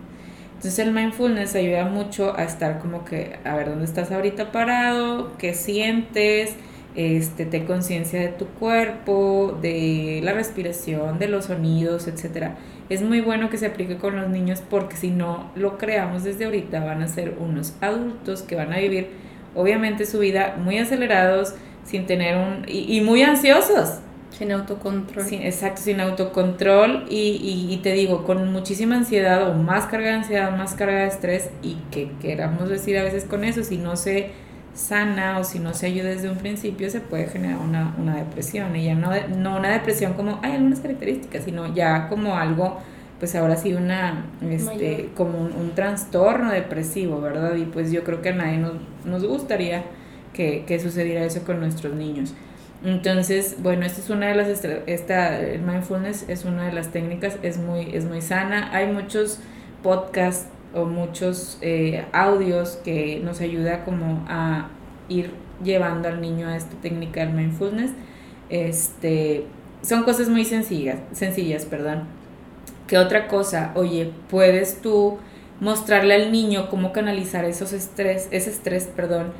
Entonces 0.56 0.80
el 0.80 0.94
mindfulness 0.94 1.54
ayuda 1.54 1.84
mucho 1.84 2.34
a 2.40 2.46
estar 2.46 2.80
como 2.80 3.04
que, 3.04 3.40
a 3.44 3.58
ver 3.58 3.68
dónde 3.68 3.84
estás 3.84 4.10
ahorita 4.10 4.54
parado, 4.54 5.34
qué 5.38 5.54
sientes, 5.54 6.56
este, 6.96 7.46
te 7.46 7.66
conciencia 7.66 8.20
de 8.20 8.28
tu 8.28 8.46
cuerpo, 8.46 9.58
de 9.62 10.22
la 10.24 10.34
respiración, 10.34 11.20
de 11.20 11.28
los 11.28 11.46
sonidos, 11.46 12.08
etc. 12.08 12.52
Es 12.90 13.02
muy 13.02 13.22
bueno 13.22 13.50
que 13.50 13.58
se 13.58 13.66
aplique 13.66 13.98
con 13.98 14.16
los 14.16 14.30
niños 14.30 14.62
porque 14.70 14.96
si 14.96 15.10
no 15.10 15.52
lo 15.56 15.78
creamos 15.78 16.24
desde 16.24 16.46
ahorita 16.46 16.84
van 16.84 17.02
a 17.02 17.08
ser 17.08 17.36
unos 17.40 17.74
adultos 17.82 18.44
que 18.44 18.56
van 18.56 18.74
a 18.74 18.78
vivir 18.78 19.08
obviamente 19.56 20.06
su 20.06 20.20
vida 20.20 20.56
muy 20.58 20.78
acelerados, 20.78 21.56
sin 21.84 22.06
tener 22.06 22.38
un... 22.38 22.66
y, 22.68 23.02
muy 23.02 23.24
ansiosos. 23.24 24.00
Sin 24.32 24.52
autocontrol. 24.52 25.28
exacto, 25.32 25.82
sin 25.82 26.00
autocontrol 26.00 27.06
y, 27.08 27.68
y, 27.70 27.78
te 27.84 27.94
digo, 27.94 28.24
con 28.24 28.52
muchísima 28.52 28.96
ansiedad 28.96 29.48
o 29.48 29.54
más 29.54 29.86
carga 29.86 30.08
de 30.08 30.16
ansiedad, 30.16 30.58
más 30.58 30.74
carga 30.74 31.02
de 31.02 31.08
estrés 31.08 31.52
y 31.62 31.76
que 31.92 32.10
queramos 32.20 32.68
decir 32.68 32.98
a 32.98 33.04
veces 33.04 33.26
con 33.26 33.44
eso, 33.44 33.64
si 33.64 33.78
no 33.78 33.96
se 33.96 34.32
sana 34.74 35.38
o 35.40 35.44
si 35.44 35.60
no 35.60 35.74
se 35.74 35.86
ayuda 35.86 36.10
desde 36.10 36.30
un 36.30 36.38
principio 36.38 36.90
se 36.90 37.00
puede 37.00 37.28
generar 37.28 37.60
una, 37.60 37.96
una 37.98 38.16
depresión. 38.16 38.76
Y 38.76 38.86
ya 38.86 38.96
no, 38.96 39.12
no 39.38 39.58
una 39.58 39.70
depresión 39.70 40.14
como 40.14 40.40
hay 40.42 40.54
algunas 40.54 40.80
características 40.80 41.44
sino 41.44 41.74
ya 41.74 42.08
como 42.10 42.36
algo 42.36 42.80
pues 43.20 43.36
ahora 43.36 43.56
sí 43.56 43.74
una 43.74 44.26
este 44.42 45.10
como 45.16 45.38
un, 45.40 45.72
trastorno 45.76 46.52
depresivo 46.52 47.22
verdad 47.22 47.56
y 47.56 47.66
pues 47.66 47.92
yo 47.92 48.04
creo 48.04 48.22
que 48.22 48.30
a 48.30 48.34
nadie 48.34 48.58
nos, 48.58 48.74
nos 49.06 49.24
gustaría 49.26 49.84
que, 50.34 50.66
que, 50.66 50.80
sucediera 50.80 51.24
eso 51.24 51.44
con 51.46 51.60
nuestros 51.60 51.94
niños. 51.94 52.34
Entonces 52.84 53.56
bueno 53.60 53.86
esta 53.86 54.02
es 54.02 54.10
una 54.10 54.28
de 54.28 54.36
las 54.36 54.66
esta 54.88 55.40
el 55.40 55.62
mindfulness 55.62 56.26
es 56.28 56.44
una 56.44 56.66
de 56.66 56.74
las 56.74 56.90
técnicas 56.92 57.38
es 57.44 57.58
muy 57.58 57.96
es 57.96 58.06
muy 58.06 58.22
sana. 58.22 58.72
Hay 58.74 58.92
muchos 58.92 59.40
podcasts 59.84 60.48
o 60.74 60.86
muchos 60.86 61.58
eh, 61.62 62.06
audios 62.12 62.80
que 62.84 63.20
nos 63.24 63.42
ayuda 63.42 63.84
como 63.84 64.26
a 64.28 64.70
ir 65.10 65.32
llevando 65.64 66.08
al 66.08 66.22
niño 66.22 66.48
a 66.48 66.58
esta 66.58 66.76
técnica 66.82 67.26
del 67.26 67.34
mindfulness. 67.34 67.92
Este, 68.50 69.46
son 69.82 70.04
cosas 70.04 70.30
muy 70.30 70.46
sencillas, 70.46 71.00
sencillas, 71.12 71.66
perdón. 71.66 72.04
¿Qué 72.88 72.98
otra 72.98 73.28
cosa? 73.28 73.72
Oye, 73.76 74.12
puedes 74.30 74.82
tú 74.82 75.18
mostrarle 75.60 76.16
al 76.16 76.32
niño 76.32 76.70
cómo 76.70 76.92
canalizar 76.92 77.46
esos 77.46 77.74
estrés, 77.74 78.28
ese 78.32 78.50
estrés, 78.50 78.90
perdón, 78.94 79.32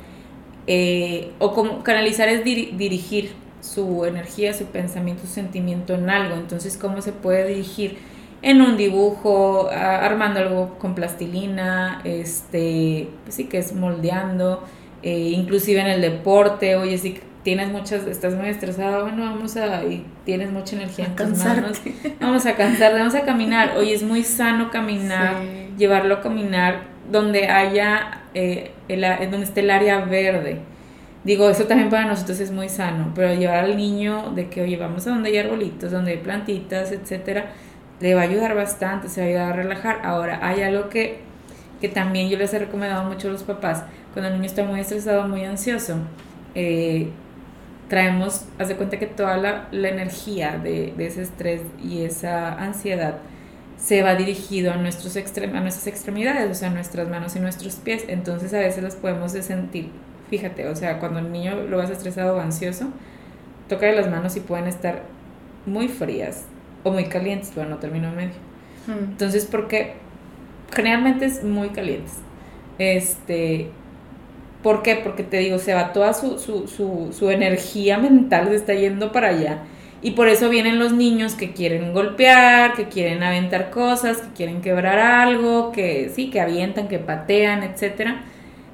eh, 0.66 1.32
o 1.38 1.52
cómo 1.52 1.82
canalizar 1.82 2.28
es 2.28 2.44
dirigir 2.44 3.32
su 3.60 4.04
energía, 4.04 4.54
su 4.54 4.66
pensamiento, 4.66 5.22
su 5.26 5.32
sentimiento 5.32 5.94
en 5.94 6.08
algo. 6.10 6.36
Entonces, 6.36 6.76
¿cómo 6.76 7.02
se 7.02 7.12
puede 7.12 7.48
dirigir? 7.48 7.98
En 8.46 8.60
un 8.60 8.76
dibujo, 8.76 9.70
armando 9.70 10.40
algo 10.40 10.78
con 10.78 10.94
plastilina, 10.94 12.02
este, 12.04 13.08
pues 13.22 13.36
sí 13.36 13.44
que 13.44 13.56
es 13.56 13.72
moldeando, 13.72 14.62
eh, 15.02 15.30
inclusive 15.30 15.80
en 15.80 15.86
el 15.86 16.02
deporte, 16.02 16.76
oye, 16.76 16.98
sí 16.98 17.18
tienes 17.42 17.70
muchas, 17.70 18.06
estás 18.06 18.34
muy 18.34 18.50
estresado, 18.50 19.04
bueno, 19.04 19.22
vamos 19.22 19.56
a, 19.56 19.82
y 19.84 20.04
tienes 20.26 20.52
mucha 20.52 20.76
energía 20.76 21.06
en 21.06 21.16
tus 21.16 21.38
manos, 21.42 21.80
vamos 22.20 22.44
a 22.44 22.54
cansar, 22.54 22.92
vamos 22.92 23.14
a 23.14 23.22
caminar, 23.22 23.78
oye, 23.78 23.94
es 23.94 24.02
muy 24.02 24.22
sano 24.22 24.70
caminar, 24.70 25.36
llevarlo 25.78 26.16
a 26.16 26.20
caminar 26.20 26.82
donde 27.10 27.48
haya, 27.48 28.24
eh, 28.34 28.72
el, 28.88 29.06
donde 29.30 29.46
esté 29.46 29.60
el 29.60 29.70
área 29.70 30.04
verde. 30.04 30.58
Digo, 31.24 31.48
eso 31.48 31.64
también 31.64 31.88
para 31.88 32.04
nosotros 32.04 32.40
es 32.40 32.50
muy 32.50 32.68
sano, 32.68 33.12
pero 33.14 33.32
llevar 33.32 33.64
al 33.64 33.78
niño 33.78 34.32
de 34.34 34.50
que, 34.50 34.60
oye, 34.60 34.76
vamos 34.76 35.06
a 35.06 35.10
donde 35.10 35.30
hay 35.30 35.38
arbolitos, 35.38 35.90
donde 35.90 36.10
hay 36.10 36.18
plantitas, 36.18 36.92
etcétera, 36.92 37.52
le 38.00 38.14
va 38.14 38.22
a 38.22 38.24
ayudar 38.24 38.54
bastante, 38.54 39.08
se 39.08 39.20
va 39.20 39.26
a 39.26 39.28
ayudar 39.28 39.52
a 39.52 39.56
relajar. 39.56 40.00
Ahora, 40.04 40.40
hay 40.42 40.62
algo 40.62 40.88
que, 40.88 41.18
que 41.80 41.88
también 41.88 42.28
yo 42.28 42.38
les 42.38 42.52
he 42.54 42.58
recomendado 42.58 43.04
mucho 43.04 43.28
a 43.28 43.32
los 43.32 43.42
papás, 43.42 43.84
cuando 44.12 44.28
el 44.28 44.34
niño 44.34 44.46
está 44.46 44.64
muy 44.64 44.80
estresado, 44.80 45.26
muy 45.28 45.44
ansioso, 45.44 45.96
eh, 46.54 47.10
traemos, 47.88 48.46
haz 48.58 48.68
de 48.68 48.76
cuenta 48.76 48.98
que 48.98 49.06
toda 49.06 49.36
la, 49.36 49.68
energía 49.72 50.58
de, 50.58 50.94
ese 50.98 51.22
estrés 51.22 51.62
y 51.82 52.02
esa 52.02 52.54
ansiedad 52.54 53.16
se 53.76 54.02
va 54.02 54.14
dirigido 54.14 54.72
a, 54.72 54.76
nuestros 54.76 55.16
extrem 55.16 55.54
a 55.56 55.60
nuestras 55.60 55.88
extremidades, 55.88 56.50
o 56.50 56.54
sea, 56.54 56.70
nuestras 56.70 57.08
manos 57.08 57.36
y 57.36 57.40
nuestros 57.40 57.74
pies. 57.76 58.04
Entonces 58.08 58.54
a 58.54 58.58
veces 58.58 58.82
las 58.82 58.94
podemos 58.94 59.32
sentir, 59.32 59.90
fíjate, 60.30 60.68
o 60.68 60.76
sea, 60.76 61.00
cuando 61.00 61.18
el 61.18 61.30
niño 61.32 61.56
lo 61.68 61.76
vas 61.78 61.90
estresado 61.90 62.36
o 62.36 62.40
ansioso, 62.40 62.86
toca 63.68 63.90
las 63.92 64.08
manos 64.08 64.36
y 64.36 64.40
pueden 64.40 64.68
estar 64.68 65.02
muy 65.66 65.88
frías 65.88 66.44
o 66.84 66.92
muy 66.92 67.06
calientes, 67.06 67.50
pero 67.54 67.68
no 67.68 67.78
termino 67.78 68.08
en 68.08 68.16
medio. 68.16 68.34
Hmm. 68.86 69.10
Entonces, 69.10 69.46
porque 69.50 69.94
generalmente 70.72 71.24
es 71.24 71.42
muy 71.42 71.70
calientes. 71.70 72.14
Este, 72.78 73.70
¿Por 74.62 74.82
qué? 74.82 74.96
Porque 74.96 75.22
te 75.22 75.38
digo, 75.38 75.58
se 75.58 75.74
va 75.74 75.92
toda 75.92 76.14
su, 76.14 76.38
su, 76.38 76.66
su, 76.68 77.12
su, 77.12 77.30
energía 77.30 77.98
mental, 77.98 78.48
se 78.48 78.56
está 78.56 78.72
yendo 78.72 79.12
para 79.12 79.28
allá. 79.28 79.58
Y 80.00 80.12
por 80.12 80.28
eso 80.28 80.48
vienen 80.48 80.78
los 80.78 80.92
niños 80.92 81.34
que 81.34 81.52
quieren 81.52 81.92
golpear, 81.92 82.74
que 82.74 82.88
quieren 82.88 83.22
aventar 83.22 83.70
cosas, 83.70 84.18
que 84.18 84.28
quieren 84.34 84.62
quebrar 84.62 84.98
algo, 84.98 85.70
que 85.72 86.10
sí, 86.14 86.30
que 86.30 86.40
avientan, 86.40 86.88
que 86.88 86.98
patean, 86.98 87.62
etcétera. 87.62 88.24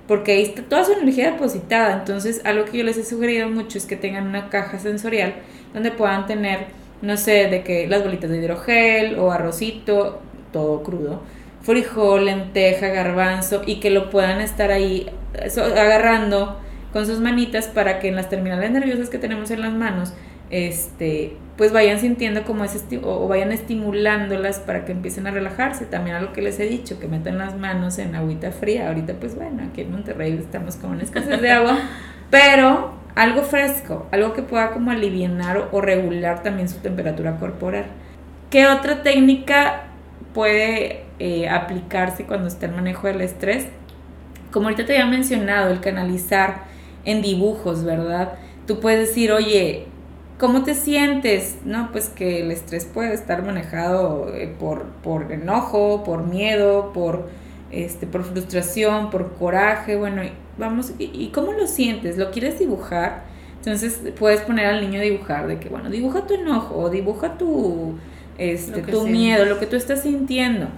Porque 0.07 0.33
ahí 0.33 0.43
está 0.43 0.63
toda 0.63 0.85
su 0.85 0.93
energía 0.93 1.33
depositada. 1.33 1.95
Entonces, 1.99 2.41
algo 2.45 2.65
que 2.65 2.79
yo 2.79 2.85
les 2.85 2.97
he 2.97 3.05
sugerido 3.05 3.49
mucho 3.49 3.79
es 3.79 3.87
que 3.87 3.97
tengan 3.97 4.27
una 4.27 4.49
caja 4.49 4.79
sensorial 4.79 5.35
donde 5.75 5.91
puedan 5.91 6.27
tener, 6.27 6.67
no 7.03 7.17
sé, 7.17 7.49
de 7.49 7.63
que 7.63 7.87
las 7.87 8.03
bolitas 8.03 8.31
de 8.31 8.39
hidrogel 8.39 9.19
o 9.19 9.31
arrocito, 9.33 10.21
todo 10.53 10.83
crudo 10.83 11.21
frijol, 11.63 12.25
lenteja, 12.25 12.89
garbanzo 12.89 13.63
y 13.67 13.81
que 13.81 13.91
lo 13.91 14.11
puedan 14.11 14.41
estar 14.41 14.71
ahí 14.71 15.11
agarrando 15.57 16.59
con 16.93 17.07
sus 17.07 17.21
manitas 17.21 17.69
para 17.69 18.01
que 18.01 18.09
en 18.09 18.17
las 18.17 18.29
terminales 18.29 18.71
nerviosas 18.71 19.11
que 19.11 19.19
tenemos 19.19 19.51
en 19.51 19.61
las 19.61 19.73
manos, 19.73 20.13
este, 20.51 21.37
pues 21.57 21.73
vayan 21.73 22.01
sintiendo 22.01 22.43
como 22.43 22.65
ese 22.65 22.81
o 23.03 23.29
vayan 23.29 23.53
estimulándolas 23.53 24.59
para 24.59 24.85
que 24.85 24.93
empiecen 24.93 25.27
a 25.27 25.31
relajarse. 25.31 25.85
También 25.85 26.17
a 26.17 26.21
lo 26.21 26.33
que 26.33 26.43
les 26.43 26.59
he 26.59 26.65
dicho, 26.65 26.99
que 26.99 27.07
metan 27.07 27.39
las 27.39 27.57
manos 27.57 27.99
en 27.99 28.17
agüita 28.17 28.51
fría. 28.51 28.89
Ahorita 28.89 29.15
pues 29.15 29.37
bueno, 29.37 29.63
aquí 29.71 29.83
en 29.83 29.93
Monterrey 29.93 30.37
estamos 30.37 30.77
con 30.77 30.91
una 30.91 31.05
escasez 31.05 31.41
de 31.41 31.51
agua, 31.51 31.79
pero 32.31 32.93
algo 33.15 33.43
fresco, 33.43 34.07
algo 34.13 34.33
que 34.33 34.43
pueda 34.43 34.71
como 34.71 34.91
aliviar 34.91 35.69
o 35.73 35.81
regular 35.81 36.43
también 36.43 36.69
su 36.69 36.79
temperatura 36.79 37.37
corporal. 37.37 37.87
¿Qué 38.51 38.67
otra 38.67 39.03
técnica 39.03 39.85
puede 40.35 41.05
eh, 41.19 41.49
aplicarse 41.49 42.25
cuando 42.25 42.49
está 42.49 42.67
el 42.67 42.73
manejo 42.73 43.07
del 43.07 43.21
estrés. 43.21 43.67
Como 44.51 44.69
ahorita 44.69 44.87
te 44.87 44.97
había 44.97 45.11
mencionado, 45.11 45.71
el 45.71 45.81
canalizar 45.81 46.65
en 47.05 47.23
dibujos, 47.23 47.85
¿verdad? 47.85 48.35
Tú 48.67 48.81
puedes 48.81 49.09
decir, 49.09 49.33
oye, 49.33 49.87
¿cómo 50.39 50.63
te 50.63 50.75
sientes? 50.75 51.59
No, 51.65 51.91
pues 51.93 52.09
que 52.09 52.41
el 52.41 52.51
estrés 52.51 52.85
puede 52.85 53.15
estar 53.15 53.43
manejado 53.43 54.35
eh, 54.35 54.55
por, 54.59 54.87
por 55.03 55.31
enojo, 55.33 56.05
por 56.05 56.27
miedo, 56.27 56.93
por, 56.93 57.29
este, 57.71 58.07
por 58.07 58.25
frustración, 58.25 59.11
por 59.11 59.35
coraje, 59.35 59.97
bueno, 59.97 60.23
vamos, 60.59 60.93
¿y, 60.99 61.11
¿y 61.13 61.29
cómo 61.29 61.53
lo 61.53 61.67
sientes? 61.67 62.19
¿Lo 62.19 62.31
quieres 62.31 62.59
dibujar? 62.59 63.25
Entonces 63.57 64.01
puedes 64.19 64.41
poner 64.41 64.67
al 64.67 64.81
niño 64.81 65.01
a 65.01 65.03
dibujar, 65.03 65.47
de 65.47 65.59
que, 65.59 65.69
bueno, 65.69 65.91
dibuja 65.91 66.27
tu 66.27 66.35
enojo 66.35 66.77
o 66.77 66.89
dibuja 66.89 67.37
tu, 67.37 67.95
este, 68.39 68.81
tu 68.83 69.07
miedo, 69.07 69.45
lo 69.45 69.59
que 69.59 69.67
tú 69.67 69.77
estás 69.77 70.03
sintiendo. 70.03 70.69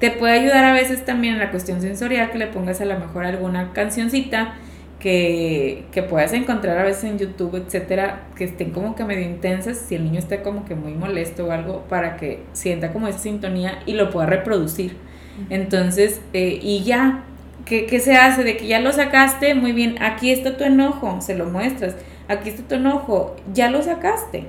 Te 0.00 0.10
puede 0.10 0.40
ayudar 0.40 0.64
a 0.64 0.72
veces 0.74 1.06
también 1.06 1.34
en 1.34 1.40
la 1.40 1.50
cuestión 1.50 1.80
sensorial 1.80 2.30
que 2.30 2.36
le 2.36 2.46
pongas 2.48 2.82
a 2.82 2.84
lo 2.84 2.98
mejor 2.98 3.24
alguna 3.24 3.72
cancioncita 3.72 4.54
que, 5.00 5.86
que 5.92 6.02
puedas 6.02 6.34
encontrar 6.34 6.76
a 6.76 6.82
veces 6.82 7.04
en 7.04 7.18
YouTube, 7.18 7.56
etcétera, 7.56 8.26
que 8.36 8.44
estén 8.44 8.70
como 8.70 8.94
que 8.94 9.04
medio 9.04 9.24
intensas, 9.24 9.78
si 9.78 9.94
el 9.94 10.04
niño 10.04 10.18
está 10.18 10.42
como 10.42 10.66
que 10.66 10.74
muy 10.74 10.92
molesto 10.92 11.46
o 11.46 11.50
algo, 11.50 11.84
para 11.88 12.18
que 12.18 12.42
sienta 12.52 12.92
como 12.92 13.08
esa 13.08 13.18
sintonía 13.18 13.82
y 13.86 13.94
lo 13.94 14.10
pueda 14.10 14.26
reproducir. 14.26 14.96
Entonces, 15.50 16.20
eh, 16.32 16.58
y 16.62 16.82
ya, 16.84 17.24
¿qué, 17.64 17.86
¿qué 17.86 18.00
se 18.00 18.16
hace? 18.16 18.44
De 18.44 18.56
que 18.56 18.66
ya 18.66 18.80
lo 18.80 18.92
sacaste, 18.92 19.54
muy 19.54 19.72
bien, 19.72 20.02
aquí 20.02 20.30
está 20.30 20.56
tu 20.56 20.64
enojo, 20.64 21.20
se 21.20 21.34
lo 21.34 21.46
muestras, 21.46 21.96
aquí 22.28 22.50
está 22.50 22.62
tu 22.62 22.74
enojo, 22.76 23.36
ya 23.52 23.70
lo 23.70 23.82
sacaste. 23.82 24.46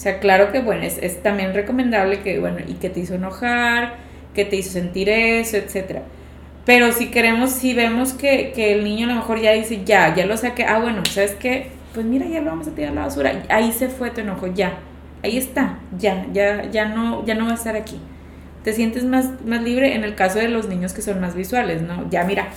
O 0.00 0.02
sea, 0.02 0.18
claro 0.18 0.50
que 0.50 0.60
bueno, 0.60 0.82
es, 0.82 1.22
también 1.22 1.52
recomendable 1.52 2.20
que, 2.20 2.38
bueno, 2.40 2.56
y 2.66 2.72
que 2.74 2.88
te 2.88 3.00
hizo 3.00 3.16
enojar, 3.16 3.96
que 4.34 4.46
te 4.46 4.56
hizo 4.56 4.70
sentir 4.70 5.10
eso, 5.10 5.58
etcétera. 5.58 6.04
Pero 6.64 6.90
si 6.92 7.10
queremos, 7.10 7.50
si 7.50 7.74
vemos 7.74 8.14
que, 8.14 8.54
el 8.56 8.82
niño 8.82 9.06
a 9.06 9.10
lo 9.10 9.16
mejor 9.16 9.42
ya 9.42 9.52
dice, 9.52 9.84
ya, 9.84 10.14
ya 10.14 10.24
lo 10.24 10.38
saqué, 10.38 10.64
ah, 10.64 10.78
bueno, 10.78 11.02
¿sabes 11.04 11.32
qué? 11.32 11.66
Pues 11.92 12.06
mira, 12.06 12.26
ya 12.26 12.40
lo 12.40 12.50
vamos 12.50 12.66
a 12.68 12.70
tirar 12.70 12.92
a 12.92 12.94
la 12.94 13.00
basura. 13.02 13.42
Ahí 13.50 13.72
se 13.72 13.88
fue 13.88 14.10
tu 14.10 14.22
enojo, 14.22 14.46
ya. 14.46 14.78
Ahí 15.22 15.36
está, 15.36 15.78
ya, 15.98 16.26
ya, 16.32 16.70
ya 16.70 16.86
no, 16.86 17.22
ya 17.26 17.34
no 17.34 17.44
va 17.44 17.50
a 17.50 17.54
estar 17.56 17.76
aquí. 17.76 18.00
Te 18.64 18.72
sientes 18.72 19.04
más, 19.04 19.26
más 19.44 19.62
libre 19.62 19.94
en 19.94 20.04
el 20.04 20.14
caso 20.14 20.38
de 20.38 20.48
los 20.48 20.68
niños 20.68 20.92
que 20.92 21.02
son 21.02 21.20
más 21.20 21.34
visuales, 21.34 21.82
¿no? 21.82 22.08
Ya 22.10 22.24
mira, 22.24 22.48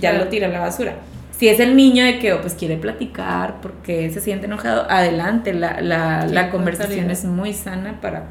ya 0.00 0.12
lo 0.12 0.28
tira 0.28 0.46
a 0.46 0.50
la 0.50 0.60
basura. 0.60 0.94
Si 1.32 1.48
es 1.48 1.58
el 1.58 1.74
niño 1.74 2.04
de 2.04 2.18
que 2.18 2.32
oh, 2.34 2.40
pues 2.40 2.54
quiere 2.54 2.76
platicar 2.76 3.60
porque 3.62 4.10
se 4.10 4.20
siente 4.20 4.46
enojado, 4.46 4.86
adelante, 4.90 5.54
la, 5.54 5.80
la, 5.80 6.26
la 6.26 6.50
conversación 6.50 7.10
es 7.10 7.24
muy 7.24 7.54
sana 7.54 8.00
para, 8.00 8.24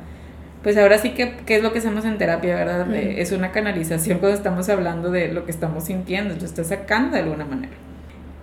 pues 0.63 0.77
ahora 0.77 0.97
sí 0.99 1.11
que, 1.11 1.37
¿qué 1.45 1.57
es 1.57 1.63
lo 1.63 1.73
que 1.73 1.79
hacemos 1.79 2.05
en 2.05 2.17
terapia, 2.17 2.55
verdad? 2.55 2.93
Es 2.93 3.31
una 3.31 3.51
canalización 3.51 4.19
cuando 4.19 4.37
estamos 4.37 4.69
hablando 4.69 5.09
de 5.09 5.33
lo 5.33 5.43
que 5.43 5.51
estamos 5.51 5.85
sintiendo, 5.85 6.35
lo 6.35 6.45
estás 6.45 6.67
sacando 6.67 7.15
de 7.15 7.23
alguna 7.23 7.45
manera. 7.45 7.73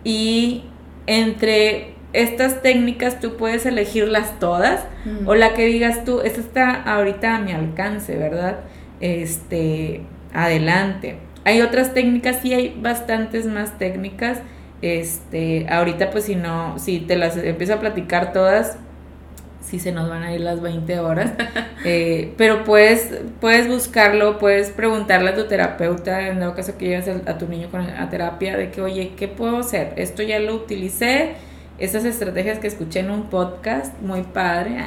Y 0.03 0.65
entre 1.07 1.96
estas 2.17 2.63
técnicas 2.63 3.21
tú 3.21 3.37
puedes 3.37 3.67
elegirlas 3.67 4.39
todas 4.39 4.85
o 5.27 5.35
la 5.35 5.55
que 5.55 5.67
digas 5.67 6.05
tú, 6.05 6.21
esta 6.21 6.41
está 6.41 6.83
ahorita 6.83 7.37
a 7.37 7.41
mi 7.41 7.53
alcance, 7.53 8.17
¿verdad? 8.17 8.61
Este, 9.01 10.01
adelante. 10.33 11.19
Hay 11.45 11.61
otras 11.61 11.95
técnicas, 11.95 12.39
sí 12.43 12.55
hay 12.55 12.77
bastantes 12.81 13.47
más 13.47 13.79
técnicas. 13.79 14.41
Este, 14.83 15.67
ahorita 15.69 16.11
pues 16.11 16.25
si 16.25 16.37
no, 16.37 16.79
si 16.79 17.01
te 17.01 17.17
las 17.17 17.37
empiezo 17.37 17.75
a 17.75 17.81
platicar 17.81 18.33
todas, 18.33 18.79
si 19.61 19.79
se 19.81 19.93
nos 19.93 20.09
van 20.09 20.23
a 20.23 20.33
ir 20.33 20.41
las 20.41 20.61
20 20.63 20.99
horas, 21.01 21.33
eh, 21.85 22.33
pero 22.37 22.65
puedes, 22.65 23.11
puedes 23.41 23.69
buscarlo, 23.69 24.39
puedes 24.39 24.71
preguntarle 24.71 25.31
a 25.31 25.35
tu 25.35 25.45
terapeuta, 25.45 26.29
en 26.29 26.41
dado 26.41 26.55
caso 26.55 26.79
que 26.79 26.87
lleves 26.87 27.09
a, 27.09 27.37
tu 27.37 27.49
niño 27.49 27.69
con 27.71 27.81
a 27.83 28.09
terapia, 28.09 28.57
de 28.57 28.71
que, 28.71 28.81
oye, 28.81 29.13
¿qué 29.17 29.29
puedo 29.29 29.59
hacer? 29.59 29.93
Esto 29.97 30.23
ya 30.23 30.39
lo 30.39 30.55
utilicé, 30.55 31.35
esas 31.79 32.05
estrategias 32.05 32.59
que 32.59 32.67
escuché 32.67 33.01
en 33.01 33.11
un 33.11 33.25
podcast, 33.25 34.01
muy 34.01 34.23
padre, 34.23 34.79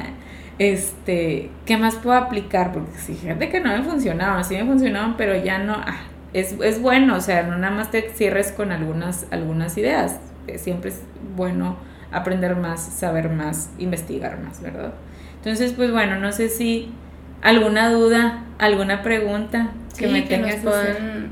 este, 0.58 1.50
¿qué 1.64 1.76
más 1.76 1.96
puedo 1.96 2.16
aplicar? 2.16 2.72
Porque 2.72 2.98
si 2.98 3.14
fíjate 3.14 3.48
que 3.48 3.60
no 3.60 3.76
me 3.76 3.82
funcionaban, 3.82 4.44
sí 4.44 4.54
me 4.56 4.64
funcionaban, 4.64 5.16
pero 5.16 5.36
ya 5.36 5.58
no, 5.58 5.74
ah, 5.74 6.02
es, 6.32 6.52
es 6.62 6.80
bueno, 6.80 7.16
o 7.16 7.20
sea, 7.20 7.44
no 7.44 7.56
nada 7.56 7.74
más 7.74 7.90
te 7.90 8.10
cierres 8.10 8.52
con 8.52 8.72
algunas, 8.72 9.26
algunas 9.30 9.76
ideas, 9.78 10.20
siempre 10.56 10.90
es 10.90 11.02
bueno 11.36 11.76
aprender 12.12 12.56
más, 12.56 12.80
saber 12.80 13.30
más, 13.30 13.70
investigar 13.78 14.40
más, 14.40 14.60
¿verdad? 14.60 14.92
Entonces, 15.36 15.72
pues 15.72 15.90
bueno, 15.90 16.18
no 16.18 16.32
sé 16.32 16.48
si 16.48 16.92
alguna 17.40 17.90
duda, 17.90 18.44
alguna 18.58 19.02
pregunta 19.02 19.70
que 19.96 20.08
me 20.08 20.22
tengas 20.22 20.56
que 20.56 21.30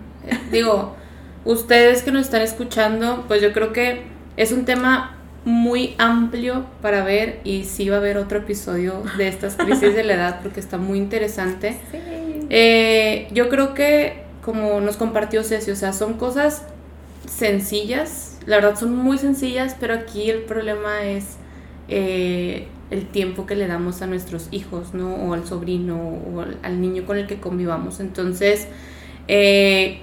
Digo, 0.51 0.97
ustedes 1.45 2.03
que 2.03 2.13
nos 2.13 2.23
están 2.23 2.43
escuchando, 2.43 3.25
pues 3.29 3.43
yo 3.43 3.53
creo 3.53 3.73
que 3.73 4.05
es 4.37 4.53
un 4.53 4.65
tema 4.65 5.18
muy 5.49 5.95
amplio 5.97 6.67
para 6.83 7.03
ver 7.03 7.41
y 7.43 7.65
sí 7.65 7.89
va 7.89 7.97
a 7.97 7.99
haber 8.01 8.19
otro 8.19 8.37
episodio 8.37 9.03
de 9.17 9.29
estas 9.29 9.57
crisis 9.57 9.95
de 9.95 10.05
la 10.05 10.13
edad 10.13 10.41
porque 10.43 10.61
está 10.61 10.77
muy 10.77 10.99
interesante. 10.99 11.75
Eh, 12.51 13.29
yo 13.33 13.49
creo 13.49 13.73
que 13.73 14.25
como 14.45 14.83
nos 14.83 14.99
compartió 14.99 15.43
Ceci, 15.43 15.71
o 15.71 15.77
sea, 15.77 15.95
son 15.95 16.15
cosas 16.15 16.65
sencillas, 17.27 18.39
la 18.45 18.57
verdad 18.57 18.79
son 18.79 18.95
muy 18.95 19.17
sencillas, 19.17 19.75
pero 19.81 19.95
aquí 19.95 20.29
el 20.29 20.43
problema 20.43 21.05
es 21.05 21.39
eh, 21.89 22.69
el 22.91 23.07
tiempo 23.07 23.47
que 23.47 23.57
le 23.57 23.67
damos 23.67 24.03
a 24.03 24.07
nuestros 24.07 24.49
hijos, 24.51 24.93
¿no? 24.93 25.15
O 25.15 25.33
al 25.33 25.47
sobrino 25.47 25.97
o 25.97 26.45
al, 26.63 26.81
niño 26.83 27.07
con 27.07 27.17
el 27.17 27.27
que 27.27 27.41
convivamos. 27.41 28.01
Entonces, 28.01 28.69
eh, 29.29 30.01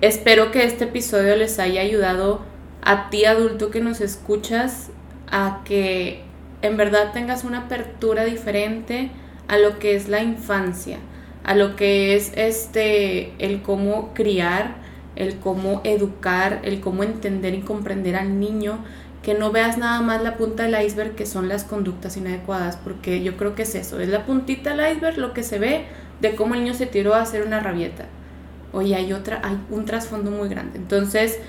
espero 0.00 0.50
que 0.52 0.64
este 0.64 0.84
episodio 0.84 1.36
les 1.36 1.58
haya 1.58 1.82
ayudado 1.82 2.55
a 2.86 3.10
ti 3.10 3.24
adulto 3.24 3.70
que 3.70 3.80
nos 3.80 4.00
escuchas 4.00 4.90
a 5.26 5.62
que 5.64 6.22
en 6.62 6.76
verdad 6.76 7.12
tengas 7.12 7.42
una 7.42 7.62
apertura 7.62 8.24
diferente 8.24 9.10
a 9.48 9.58
lo 9.58 9.80
que 9.80 9.96
es 9.96 10.08
la 10.08 10.22
infancia, 10.22 10.98
a 11.42 11.56
lo 11.56 11.74
que 11.74 12.14
es 12.14 12.32
este 12.36 13.32
el 13.44 13.62
cómo 13.62 14.14
criar, 14.14 14.76
el 15.16 15.36
cómo 15.40 15.80
educar, 15.82 16.60
el 16.62 16.80
cómo 16.80 17.02
entender 17.02 17.54
y 17.54 17.62
comprender 17.62 18.14
al 18.14 18.38
niño, 18.38 18.78
que 19.20 19.34
no 19.34 19.50
veas 19.50 19.78
nada 19.78 20.00
más 20.00 20.22
la 20.22 20.36
punta 20.36 20.62
del 20.62 20.80
iceberg 20.80 21.16
que 21.16 21.26
son 21.26 21.48
las 21.48 21.64
conductas 21.64 22.16
inadecuadas, 22.16 22.76
porque 22.76 23.20
yo 23.20 23.36
creo 23.36 23.56
que 23.56 23.62
es 23.62 23.74
eso, 23.74 23.98
es 23.98 24.10
la 24.10 24.24
puntita 24.24 24.76
del 24.76 24.92
iceberg 24.92 25.18
lo 25.18 25.34
que 25.34 25.42
se 25.42 25.58
ve 25.58 25.86
de 26.20 26.36
cómo 26.36 26.54
el 26.54 26.62
niño 26.62 26.74
se 26.74 26.86
tiró 26.86 27.14
a 27.14 27.22
hacer 27.22 27.44
una 27.44 27.58
rabieta. 27.58 28.04
Oye, 28.72 28.94
hay 28.94 29.12
otra, 29.12 29.40
hay 29.42 29.58
un 29.70 29.86
trasfondo 29.86 30.30
muy 30.30 30.48
grande. 30.48 30.78
Entonces, 30.78 31.40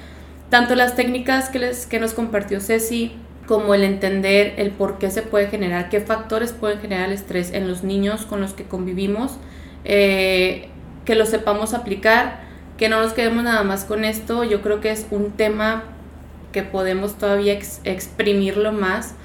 tanto 0.50 0.76
las 0.76 0.96
técnicas 0.96 1.50
que, 1.50 1.60
les, 1.60 1.86
que 1.86 2.00
nos 2.00 2.14
compartió 2.14 2.60
Ceci, 2.60 3.14
como 3.48 3.74
el 3.74 3.84
entender 3.84 4.56
el 4.58 4.72
por 4.72 4.98
qué 4.98 5.10
se 5.10 5.22
puede 5.22 5.48
generar, 5.48 5.90
qué 5.90 6.02
factores 6.02 6.52
pueden 6.52 6.80
generar 6.80 7.08
el 7.08 7.14
estrés 7.14 7.54
en 7.54 7.68
los 7.68 7.84
niños 7.84 8.26
con 8.26 8.42
los 8.42 8.54
que 8.54 8.66
convivimos, 8.66 9.38
eh, 9.86 10.70
que 11.06 11.16
lo 11.16 11.26
sepamos 11.26 11.74
aplicar, 11.74 12.42
que 12.78 12.90
no 12.90 13.02
nos 13.02 13.14
quedemos 13.14 13.44
nada 13.44 13.64
más 13.64 13.86
con 13.86 14.04
esto. 14.04 14.44
Yo 14.44 14.62
creo 14.62 14.82
que 14.82 14.92
es 14.92 15.08
un 15.12 15.32
tema 15.32 15.86
que 16.52 16.64
podemos 16.64 17.18
todavía 17.18 17.58
exprimirlo 17.84 18.72
más 18.72 19.16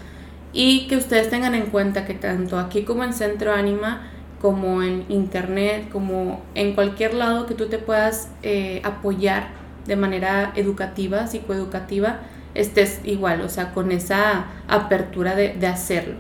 y 0.53 0.87
que 0.87 0.97
ustedes 0.97 1.29
tengan 1.31 1.55
en 1.55 1.67
cuenta 1.67 2.05
que 2.05 2.15
tanto 2.15 2.59
aquí 2.59 2.85
como 2.85 3.05
en 3.05 3.13
Centro 3.13 3.53
Anima, 3.53 4.09
como 4.41 4.83
en 4.83 5.05
Internet, 5.09 5.89
como 5.91 6.43
en 6.55 6.75
cualquier 6.75 7.15
lado 7.15 7.47
que 7.47 7.55
tú 7.55 7.67
te 7.67 7.79
puedas 7.79 8.29
eh, 8.43 8.81
apoyar 8.85 9.62
de 9.87 9.97
manera 9.97 10.53
educativa, 10.55 11.27
psicoeducativa, 11.27 12.21
estés 12.55 13.01
igual, 13.05 13.41
o 13.41 13.49
sea, 13.49 13.73
con 13.73 13.93
esa 13.93 14.47
apertura 14.69 15.35
de, 15.35 15.55
de 15.55 15.67
hacerlo. 15.67 16.17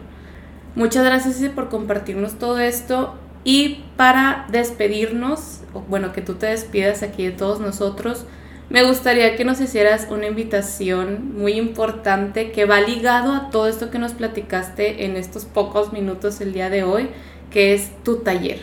Muchas 0.74 1.04
gracias 1.04 1.50
por 1.50 1.68
compartirnos 1.68 2.38
todo 2.38 2.58
esto 2.58 3.14
y 3.44 3.84
para 3.96 4.46
despedirnos, 4.50 5.60
bueno, 5.88 6.12
que 6.12 6.22
tú 6.22 6.34
te 6.34 6.46
despidas 6.46 7.02
aquí 7.02 7.24
de 7.24 7.32
todos 7.32 7.60
nosotros, 7.60 8.26
me 8.72 8.84
gustaría 8.84 9.36
que 9.36 9.44
nos 9.44 9.60
hicieras 9.60 10.06
una 10.10 10.26
invitación 10.26 11.36
muy 11.36 11.54
importante 11.54 12.52
que 12.52 12.64
va 12.64 12.80
ligado 12.80 13.34
a 13.34 13.50
todo 13.50 13.68
esto 13.68 13.90
que 13.90 13.98
nos 13.98 14.12
platicaste 14.12 15.04
en 15.04 15.16
estos 15.16 15.44
pocos 15.44 15.92
minutos 15.92 16.40
el 16.40 16.54
día 16.54 16.70
de 16.70 16.82
hoy, 16.82 17.10
que 17.50 17.74
es 17.74 17.90
tu 18.02 18.20
taller. 18.20 18.60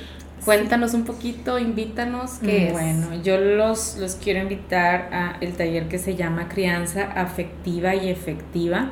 Cuéntanos 0.50 0.96
un 0.96 1.06
poquito, 1.06 1.60
invítanos, 1.60 2.40
¿qué 2.40 2.70
bueno, 2.72 3.22
yo 3.22 3.38
los, 3.38 3.98
los 4.00 4.16
quiero 4.16 4.40
invitar 4.40 5.08
a 5.14 5.38
el 5.42 5.54
taller 5.54 5.88
que 5.88 6.00
se 6.00 6.16
llama 6.16 6.50
Crianza 6.50 7.04
Afectiva 7.04 7.94
y 7.94 8.10
Efectiva. 8.10 8.90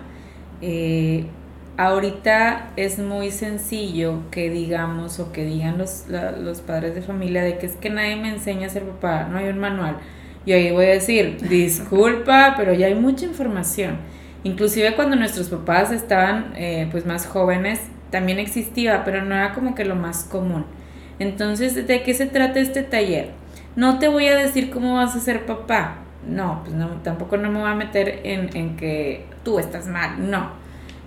Eh, 0.62 1.26
ahorita 1.76 2.74
es 2.76 2.99
muy 2.99 3.32
sencillo 3.32 4.30
que 4.30 4.51
digamos 4.51 5.20
o 5.20 5.32
que 5.32 5.45
digan 5.45 5.80
los, 5.80 6.05
los 6.39 6.62
padres 6.62 6.93
de 6.93 7.01
familia 7.01 7.41
de 7.41 7.58
que 7.58 7.66
es 7.66 7.76
que 7.76 7.89
nadie 7.89 8.18
me 8.18 8.30
enseña 8.30 8.68
a 8.68 8.70
ser 8.70 8.84
papá, 8.84 9.28
no 9.28 9.39
hay 9.39 9.47
un 9.47 9.58
manual. 9.58 9.97
Y 10.45 10.51
ahí 10.51 10.72
voy 10.72 10.86
a 10.86 10.89
decir, 10.89 11.38
disculpa, 11.49 12.53
pero 12.55 12.76
ya 12.76 12.86
hay 12.86 12.93
mucha 12.93 13.26
información. 13.26 13.97
Inclusive 14.43 14.93
cuando 14.93 15.16
nuestros 15.16 15.49
papás 15.49 15.91
estaban 15.91 16.53
eh, 16.55 16.88
pues 16.91 17.08
más 17.08 17.26
jóvenes, 17.26 17.80
también 18.12 18.38
existía, 18.38 19.03
pero 19.03 19.26
no 19.26 19.34
era 19.34 19.55
como 19.55 19.74
que 19.74 19.86
lo 19.86 19.95
más 19.95 20.24
común. 20.24 20.66
Entonces, 21.20 21.88
¿de 21.88 22.03
qué 22.03 22.13
se 22.13 22.26
trata 22.28 22.59
este 22.59 22.84
taller? 22.84 23.32
No 23.76 23.99
te 23.99 24.07
voy 24.07 24.28
a 24.28 24.36
decir 24.36 24.70
cómo 24.70 24.95
vas 24.95 25.15
a 25.15 25.20
ser 25.20 25.45
papá. 25.45 25.99
No, 26.28 26.61
pues 26.63 26.76
no, 26.76 26.88
tampoco 27.03 27.38
no 27.38 27.49
me 27.51 27.59
voy 27.59 27.70
a 27.70 27.76
meter 27.76 28.22
en, 28.24 28.55
en 28.55 28.76
que 28.76 29.26
tú 29.43 29.59
estás 29.59 29.88
mal. 29.88 30.30
No. 30.30 30.51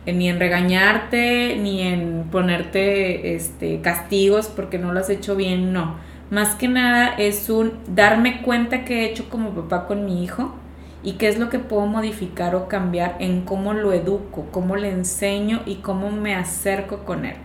ni 0.06 0.28
en 0.28 0.40
regañarte, 0.40 1.56
ni 1.56 1.82
en 1.82 2.24
ponerte 2.30 3.34
este, 3.36 3.80
castigos 3.82 4.48
porque 4.48 4.78
no 4.78 4.92
lo 4.92 5.00
has 5.00 5.11
hecho 5.11 5.36
bien. 5.36 5.72
No. 5.72 5.96
Más 6.30 6.54
que 6.54 6.68
nada 6.68 7.08
es 7.18 7.50
un 7.50 7.72
darme 7.88 8.42
cuenta 8.42 8.84
que 8.84 9.00
he 9.02 9.11
hecho 9.11 9.28
como 9.28 9.50
papá 9.50 9.86
con 9.86 10.04
mi 10.06 10.24
hijo 10.24 10.54
y 11.02 11.14
qué 11.14 11.28
es 11.28 11.38
lo 11.38 11.48
que 11.50 11.58
puedo 11.58 11.86
modificar 11.86 12.54
o 12.54 12.68
cambiar 12.68 13.16
en 13.20 13.42
cómo 13.42 13.72
lo 13.74 13.92
educo, 13.92 14.46
cómo 14.52 14.76
le 14.76 14.90
enseño 14.90 15.62
y 15.66 15.76
cómo 15.76 16.11
me 16.11 16.34
acerco 16.34 17.04
con 17.04 17.24
él. 17.24 17.36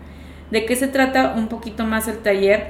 ¿De 0.51 0.65
qué 0.65 0.75
se 0.75 0.87
trata 0.87 1.33
un 1.35 1.47
poquito 1.47 1.85
más 1.85 2.07
el 2.07 2.17
taller? 2.19 2.67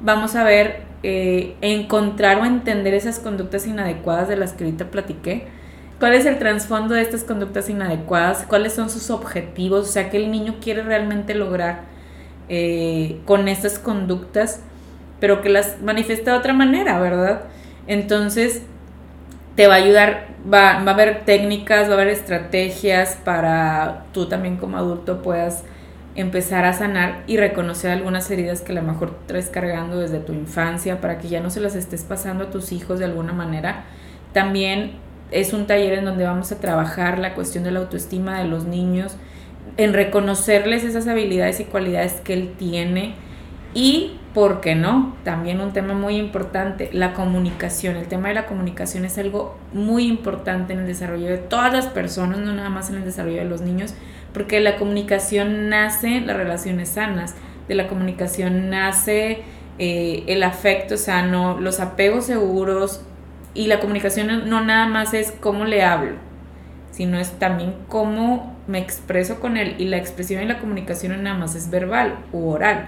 Vamos 0.00 0.34
a 0.34 0.44
ver, 0.44 0.82
eh, 1.02 1.54
encontrar 1.60 2.40
o 2.40 2.44
entender 2.44 2.94
esas 2.94 3.18
conductas 3.18 3.66
inadecuadas 3.66 4.28
de 4.28 4.36
las 4.36 4.52
que 4.52 4.64
ahorita 4.64 4.90
platiqué. 4.90 5.46
¿Cuál 6.00 6.14
es 6.14 6.26
el 6.26 6.38
trasfondo 6.38 6.94
de 6.94 7.02
estas 7.02 7.24
conductas 7.24 7.68
inadecuadas? 7.68 8.44
¿Cuáles 8.48 8.72
son 8.72 8.88
sus 8.88 9.10
objetivos? 9.10 9.88
O 9.88 9.92
sea, 9.92 10.10
¿qué 10.10 10.16
el 10.16 10.30
niño 10.30 10.56
quiere 10.60 10.82
realmente 10.82 11.34
lograr 11.34 11.80
eh, 12.48 13.20
con 13.26 13.46
estas 13.48 13.78
conductas, 13.78 14.60
pero 15.20 15.42
que 15.42 15.50
las 15.50 15.82
manifiesta 15.82 16.32
de 16.32 16.38
otra 16.38 16.54
manera, 16.54 16.98
¿verdad? 16.98 17.42
Entonces, 17.86 18.62
te 19.54 19.66
va 19.66 19.74
a 19.74 19.78
ayudar, 19.78 20.28
va, 20.44 20.82
va 20.84 20.92
a 20.92 20.94
haber 20.94 21.24
técnicas, 21.24 21.88
va 21.88 21.92
a 21.92 21.94
haber 21.94 22.08
estrategias 22.08 23.18
para 23.24 24.04
tú 24.12 24.28
también 24.28 24.56
como 24.56 24.78
adulto 24.78 25.20
puedas 25.20 25.64
empezar 26.18 26.64
a 26.64 26.72
sanar 26.72 27.22
y 27.28 27.36
reconocer 27.36 27.92
algunas 27.92 28.28
heridas 28.28 28.60
que 28.60 28.72
a 28.72 28.74
lo 28.74 28.82
mejor 28.82 29.16
traes 29.26 29.50
cargando 29.50 30.00
desde 30.00 30.18
tu 30.18 30.32
infancia 30.32 31.00
para 31.00 31.18
que 31.18 31.28
ya 31.28 31.40
no 31.40 31.48
se 31.48 31.60
las 31.60 31.76
estés 31.76 32.02
pasando 32.02 32.44
a 32.44 32.50
tus 32.50 32.72
hijos 32.72 32.98
de 32.98 33.04
alguna 33.04 33.32
manera. 33.32 33.84
También 34.32 34.94
es 35.30 35.52
un 35.52 35.68
taller 35.68 35.92
en 35.92 36.04
donde 36.04 36.24
vamos 36.24 36.50
a 36.50 36.58
trabajar 36.58 37.20
la 37.20 37.34
cuestión 37.34 37.62
de 37.62 37.70
la 37.70 37.78
autoestima 37.78 38.40
de 38.40 38.48
los 38.48 38.64
niños, 38.64 39.16
en 39.76 39.92
reconocerles 39.92 40.82
esas 40.82 41.06
habilidades 41.06 41.60
y 41.60 41.64
cualidades 41.64 42.14
que 42.14 42.34
él 42.34 42.54
tiene 42.58 43.14
y, 43.74 44.18
¿por 44.34 44.60
qué 44.60 44.74
no? 44.74 45.14
También 45.22 45.60
un 45.60 45.72
tema 45.72 45.94
muy 45.94 46.16
importante, 46.16 46.90
la 46.92 47.14
comunicación. 47.14 47.96
El 47.96 48.08
tema 48.08 48.26
de 48.26 48.34
la 48.34 48.46
comunicación 48.46 49.04
es 49.04 49.18
algo 49.18 49.56
muy 49.72 50.08
importante 50.08 50.72
en 50.72 50.80
el 50.80 50.86
desarrollo 50.88 51.28
de 51.28 51.38
todas 51.38 51.72
las 51.72 51.86
personas, 51.86 52.38
no 52.38 52.52
nada 52.54 52.70
más 52.70 52.90
en 52.90 52.96
el 52.96 53.04
desarrollo 53.04 53.36
de 53.36 53.44
los 53.44 53.60
niños, 53.60 53.94
porque 54.38 54.60
la 54.60 54.76
comunicación 54.76 55.68
nace 55.68 56.20
las 56.20 56.36
relaciones 56.36 56.90
sanas, 56.90 57.34
de 57.66 57.74
la 57.74 57.88
comunicación 57.88 58.70
nace 58.70 59.40
eh, 59.80 60.22
el 60.28 60.44
afecto 60.44 60.96
sano, 60.96 61.58
los 61.58 61.80
apegos 61.80 62.26
seguros 62.26 63.02
y 63.52 63.66
la 63.66 63.80
comunicación 63.80 64.48
no 64.48 64.64
nada 64.64 64.86
más 64.86 65.12
es 65.12 65.32
cómo 65.32 65.64
le 65.64 65.82
hablo, 65.82 66.12
sino 66.92 67.18
es 67.18 67.32
también 67.40 67.74
cómo 67.88 68.56
me 68.68 68.78
expreso 68.78 69.40
con 69.40 69.56
él 69.56 69.74
y 69.78 69.86
la 69.86 69.96
expresión 69.96 70.40
y 70.40 70.46
la 70.46 70.60
comunicación 70.60 71.16
no 71.16 71.18
nada 71.20 71.36
más 71.36 71.56
es 71.56 71.68
verbal 71.68 72.18
u 72.32 72.48
oral, 72.48 72.86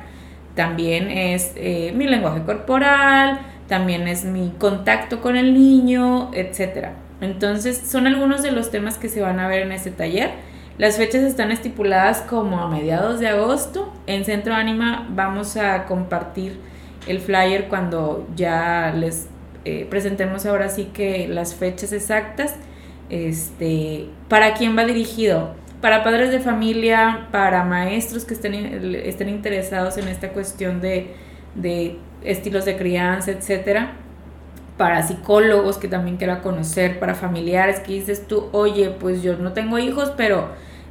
también 0.55 1.11
es 1.11 1.53
eh, 1.57 1.92
mi 1.96 2.07
lenguaje 2.07 2.44
corporal, 2.44 3.40
también 3.66 4.07
es 4.07 4.24
mi 4.24 4.55
contacto 4.57 5.20
con 5.20 5.36
el 5.36 5.53
niño, 5.53 6.30
etc. 6.32 6.90
Entonces 7.20 7.76
son 7.76 8.07
algunos 8.07 8.40
de 8.44 8.53
los 8.53 8.70
temas 8.70 8.98
que 8.98 9.09
se 9.09 9.20
van 9.20 9.40
a 9.40 9.48
ver 9.48 9.62
en 9.62 9.72
este 9.72 9.90
taller 9.90 10.48
las 10.80 10.96
fechas 10.96 11.24
están 11.24 11.52
estipuladas 11.52 12.22
como 12.22 12.58
a 12.58 12.66
mediados 12.66 13.20
de 13.20 13.28
agosto. 13.28 13.92
En 14.06 14.24
Centro 14.24 14.54
Ánima 14.54 15.06
vamos 15.10 15.58
a 15.58 15.84
compartir 15.84 16.58
el 17.06 17.20
flyer 17.20 17.68
cuando 17.68 18.26
ya 18.34 18.90
les 18.96 19.28
eh, 19.66 19.86
presentemos 19.90 20.46
ahora 20.46 20.70
sí 20.70 20.86
que 20.86 21.28
las 21.28 21.54
fechas 21.54 21.92
exactas. 21.92 22.54
Este, 23.10 24.06
¿Para 24.30 24.54
quién 24.54 24.74
va 24.74 24.86
dirigido? 24.86 25.50
Para 25.82 26.02
padres 26.02 26.30
de 26.30 26.40
familia, 26.40 27.28
para 27.30 27.62
maestros 27.62 28.24
que 28.24 28.32
estén, 28.32 28.54
estén 29.04 29.28
interesados 29.28 29.98
en 29.98 30.08
esta 30.08 30.30
cuestión 30.30 30.80
de, 30.80 31.12
de 31.56 31.98
estilos 32.24 32.64
de 32.64 32.78
crianza, 32.78 33.32
etcétera 33.32 33.96
para 34.78 35.06
psicólogos 35.06 35.76
que 35.76 35.88
también 35.88 36.16
quiera 36.16 36.40
conocer, 36.40 36.98
para 36.98 37.14
familiares 37.14 37.80
que 37.80 37.92
dices 37.92 38.26
tú, 38.26 38.48
oye, 38.52 38.88
pues 38.88 39.22
yo 39.22 39.36
no 39.36 39.52
tengo 39.52 39.78
hijos, 39.78 40.10
pero 40.16 40.48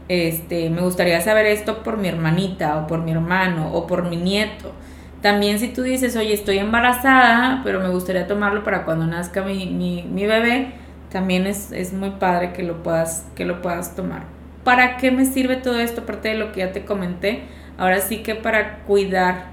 este, 0.09 0.69
me 0.69 0.81
gustaría 0.81 1.21
saber 1.21 1.45
esto 1.45 1.83
por 1.83 1.97
mi 1.97 2.07
hermanita 2.09 2.77
o 2.77 2.87
por 2.87 3.01
mi 3.01 3.11
hermano 3.11 3.71
o 3.71 3.87
por 3.87 4.09
mi 4.09 4.17
nieto. 4.17 4.73
También 5.21 5.59
si 5.59 5.69
tú 5.69 5.83
dices, 5.83 6.15
oye, 6.15 6.33
estoy 6.33 6.57
embarazada, 6.57 7.61
pero 7.63 7.79
me 7.79 7.89
gustaría 7.89 8.27
tomarlo 8.27 8.63
para 8.63 8.85
cuando 8.85 9.05
nazca 9.05 9.43
mi, 9.43 9.67
mi, 9.67 10.03
mi 10.03 10.25
bebé, 10.25 10.73
también 11.09 11.47
es, 11.47 11.71
es, 11.71 11.93
muy 11.93 12.11
padre 12.11 12.53
que 12.53 12.63
lo, 12.63 12.83
puedas, 12.83 13.25
que 13.35 13.45
lo 13.45 13.61
puedas 13.61 13.95
tomar. 13.95 14.39
¿para 14.63 14.97
qué 14.97 15.09
me 15.09 15.25
sirve 15.25 15.55
todo 15.55 15.79
esto? 15.79 16.01
Aparte 16.01 16.29
de 16.29 16.35
lo 16.35 16.51
que 16.51 16.59
ya 16.59 16.71
te 16.71 16.85
comenté, 16.85 17.41
ahora 17.77 18.01
sí 18.01 18.17
que 18.17 18.35
para 18.35 18.83
cuidar 18.83 19.45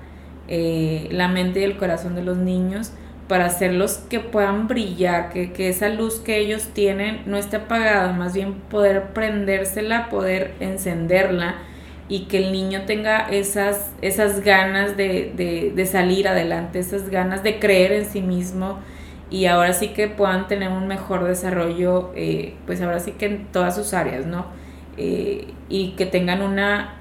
eh, 0.47 1.09
la 1.11 1.29
mente 1.29 1.61
y 1.61 1.65
el 1.65 1.79
corazón 1.79 2.15
de 2.15 2.23
los 2.23 2.37
niños, 2.37 2.93
para 3.29 3.47
hacerlos 3.47 4.01
que 4.09 4.20
puedan 4.20 4.68
brillar, 4.68 5.31
que, 5.31 5.53
que, 5.53 5.68
esa 5.68 5.89
luz 5.89 6.20
que 6.20 6.39
ellos 6.39 6.68
tienen 6.72 7.22
no 7.27 7.37
esté 7.37 7.57
apagada, 7.57 8.12
más 8.12 8.35
bien 8.35 8.55
poder 8.55 9.09
prendérsela, 9.12 10.09
poder 10.09 10.55
encenderla 10.61 11.57
y 12.09 12.27
que 12.27 12.39
el 12.39 12.53
niño 12.53 12.83
tenga 12.87 13.29
esas, 13.29 13.91
esas 14.01 14.41
ganas 14.41 14.97
de, 14.97 15.33
de, 15.37 15.72
de 15.74 15.87
salir 15.87 16.29
adelante, 16.29 16.79
esas 16.79 17.11
ganas 17.11 17.43
de 17.43 17.59
creer 17.59 17.93
en 17.93 18.07
sí 18.07 18.22
mismo 18.22 18.79
y 19.29 19.47
ahora 19.47 19.72
sí 19.72 19.89
que 19.89 20.07
puedan 20.07 20.47
tener 20.47 20.70
un 20.70 20.87
mejor 20.87 21.24
desarrollo, 21.24 22.12
eh, 22.14 22.55
pues 22.64 22.81
ahora 22.81 23.01
sí 23.01 23.12
que 23.12 23.27
en 23.27 23.47
todas 23.47 23.74
sus 23.74 23.93
áreas, 23.93 24.24
¿no? 24.27 24.47
Eh, 24.97 25.49
y 25.68 25.91
que 25.91 26.07
tengan 26.07 26.43
una, 26.43 26.95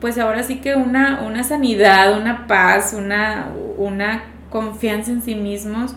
pues 0.00 0.18
ahora 0.18 0.44
sí 0.44 0.60
que 0.60 0.76
una, 0.76 1.22
una 1.26 1.42
sanidad, 1.42 2.16
una 2.16 2.46
paz, 2.46 2.94
una, 2.96 3.48
una 3.76 4.22
confianza 4.50 5.10
en 5.10 5.22
sí 5.22 5.34
mismos 5.34 5.94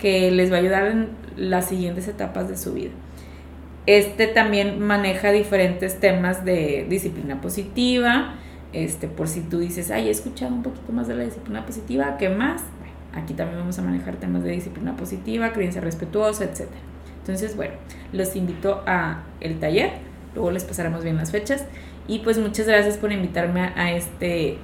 que 0.00 0.30
les 0.30 0.50
va 0.50 0.56
a 0.56 0.60
ayudar 0.60 0.86
en 0.86 1.08
las 1.36 1.68
siguientes 1.68 2.08
etapas 2.08 2.48
de 2.48 2.56
su 2.56 2.72
vida. 2.74 2.90
Este 3.86 4.26
también 4.26 4.80
maneja 4.80 5.32
diferentes 5.32 6.00
temas 6.00 6.44
de 6.44 6.86
disciplina 6.88 7.40
positiva, 7.40 8.34
este, 8.72 9.08
por 9.08 9.28
si 9.28 9.40
tú 9.40 9.58
dices, 9.58 9.90
ay, 9.90 10.08
he 10.08 10.10
escuchado 10.10 10.54
un 10.54 10.62
poquito 10.62 10.92
más 10.92 11.08
de 11.08 11.16
la 11.16 11.24
disciplina 11.24 11.66
positiva, 11.66 12.16
¿qué 12.18 12.28
más? 12.28 12.62
aquí 13.12 13.34
también 13.34 13.58
vamos 13.58 13.78
a 13.78 13.82
manejar 13.82 14.16
temas 14.16 14.42
de 14.42 14.52
disciplina 14.52 14.96
positiva, 14.96 15.52
creencia 15.52 15.80
respetuosa, 15.80 16.44
etc. 16.44 16.68
Entonces, 17.18 17.56
bueno, 17.56 17.74
los 18.12 18.36
invito 18.36 18.82
a 18.86 19.22
el 19.40 19.58
taller, 19.58 19.92
luego 20.34 20.50
les 20.50 20.64
pasaremos 20.64 21.04
bien 21.04 21.16
las 21.16 21.30
fechas 21.32 21.66
y 22.06 22.20
pues 22.20 22.38
muchas 22.38 22.66
gracias 22.66 22.96
por 22.96 23.12
invitarme 23.12 23.72
a 23.76 23.92
este, 23.92 24.58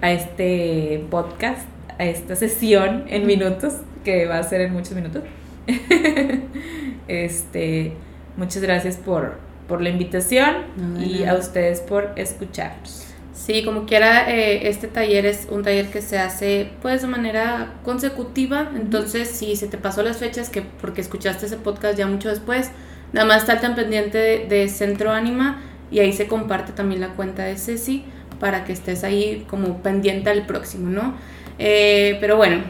a 0.00 0.12
este 0.12 1.04
podcast, 1.10 1.66
a 1.98 2.04
esta 2.04 2.36
sesión 2.36 3.04
en 3.08 3.26
minutos, 3.26 3.74
que 4.04 4.26
va 4.26 4.38
a 4.38 4.42
ser 4.42 4.60
en 4.62 4.72
muchos 4.72 4.92
minutos. 4.92 5.22
este, 7.08 7.92
muchas 8.36 8.62
gracias 8.62 8.96
por, 8.96 9.38
por 9.66 9.82
la 9.82 9.90
invitación 9.90 10.56
y 10.98 11.24
a 11.24 11.34
ustedes 11.34 11.80
por 11.80 12.12
escucharnos. 12.16 13.08
Sí, 13.38 13.64
como 13.64 13.86
quiera, 13.86 14.30
eh, 14.30 14.68
este 14.68 14.88
taller 14.88 15.24
es 15.24 15.46
un 15.50 15.62
taller 15.62 15.86
que 15.86 16.02
se 16.02 16.18
hace 16.18 16.70
pues 16.82 17.02
de 17.02 17.08
manera 17.08 17.74
consecutiva, 17.84 18.70
entonces 18.74 19.28
si 19.28 19.54
se 19.54 19.68
te 19.68 19.78
pasó 19.78 20.02
las 20.02 20.18
fechas, 20.18 20.50
que 20.50 20.62
porque 20.62 21.00
escuchaste 21.00 21.46
ese 21.46 21.56
podcast 21.56 21.96
ya 21.96 22.06
mucho 22.06 22.28
después, 22.28 22.70
nada 23.12 23.26
más 23.26 23.42
estar 23.42 23.60
tan 23.60 23.76
pendiente 23.76 24.46
de, 24.48 24.68
Centro 24.68 25.12
Anima 25.12 25.62
y 25.90 26.00
ahí 26.00 26.12
se 26.12 26.26
comparte 26.26 26.72
también 26.72 27.00
la 27.00 27.14
cuenta 27.14 27.44
de 27.44 27.56
Ceci 27.56 28.04
para 28.40 28.64
que 28.64 28.72
estés 28.72 29.04
ahí 29.04 29.46
como 29.48 29.82
pendiente 29.82 30.30
al 30.30 30.44
próximo, 30.44 30.90
¿no? 30.90 31.14
Eh, 31.58 32.16
pero 32.20 32.36
bueno, 32.36 32.62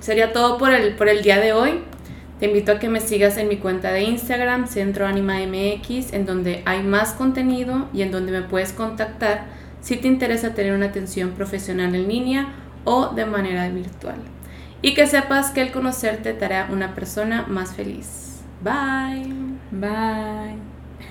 sería 0.00 0.32
todo 0.32 0.58
por 0.58 0.72
el, 0.72 0.94
por 0.94 1.08
el 1.08 1.22
día 1.22 1.38
de 1.40 1.52
hoy. 1.52 1.80
Te 2.38 2.46
invito 2.46 2.72
a 2.72 2.78
que 2.78 2.88
me 2.88 3.00
sigas 3.00 3.38
en 3.38 3.48
mi 3.48 3.56
cuenta 3.56 3.92
de 3.92 4.02
Instagram, 4.02 4.68
Centro 4.68 5.06
Anima 5.06 5.38
MX, 5.38 6.12
en 6.12 6.26
donde 6.26 6.62
hay 6.66 6.82
más 6.82 7.12
contenido 7.12 7.88
y 7.94 8.02
en 8.02 8.10
donde 8.10 8.30
me 8.30 8.42
puedes 8.42 8.72
contactar 8.72 9.46
si 9.80 9.96
te 9.96 10.08
interesa 10.08 10.52
tener 10.52 10.74
una 10.74 10.86
atención 10.86 11.30
profesional 11.30 11.94
en 11.94 12.08
línea 12.08 12.48
o 12.84 13.08
de 13.08 13.24
manera 13.24 13.68
virtual. 13.70 14.16
Y 14.82 14.94
que 14.94 15.06
sepas 15.06 15.50
que 15.50 15.62
el 15.62 15.72
conocerte 15.72 16.34
te 16.34 16.44
hará 16.44 16.68
una 16.70 16.94
persona 16.94 17.46
más 17.48 17.74
feliz. 17.74 18.40
Bye. 18.62 19.32
Bye. 19.70 20.65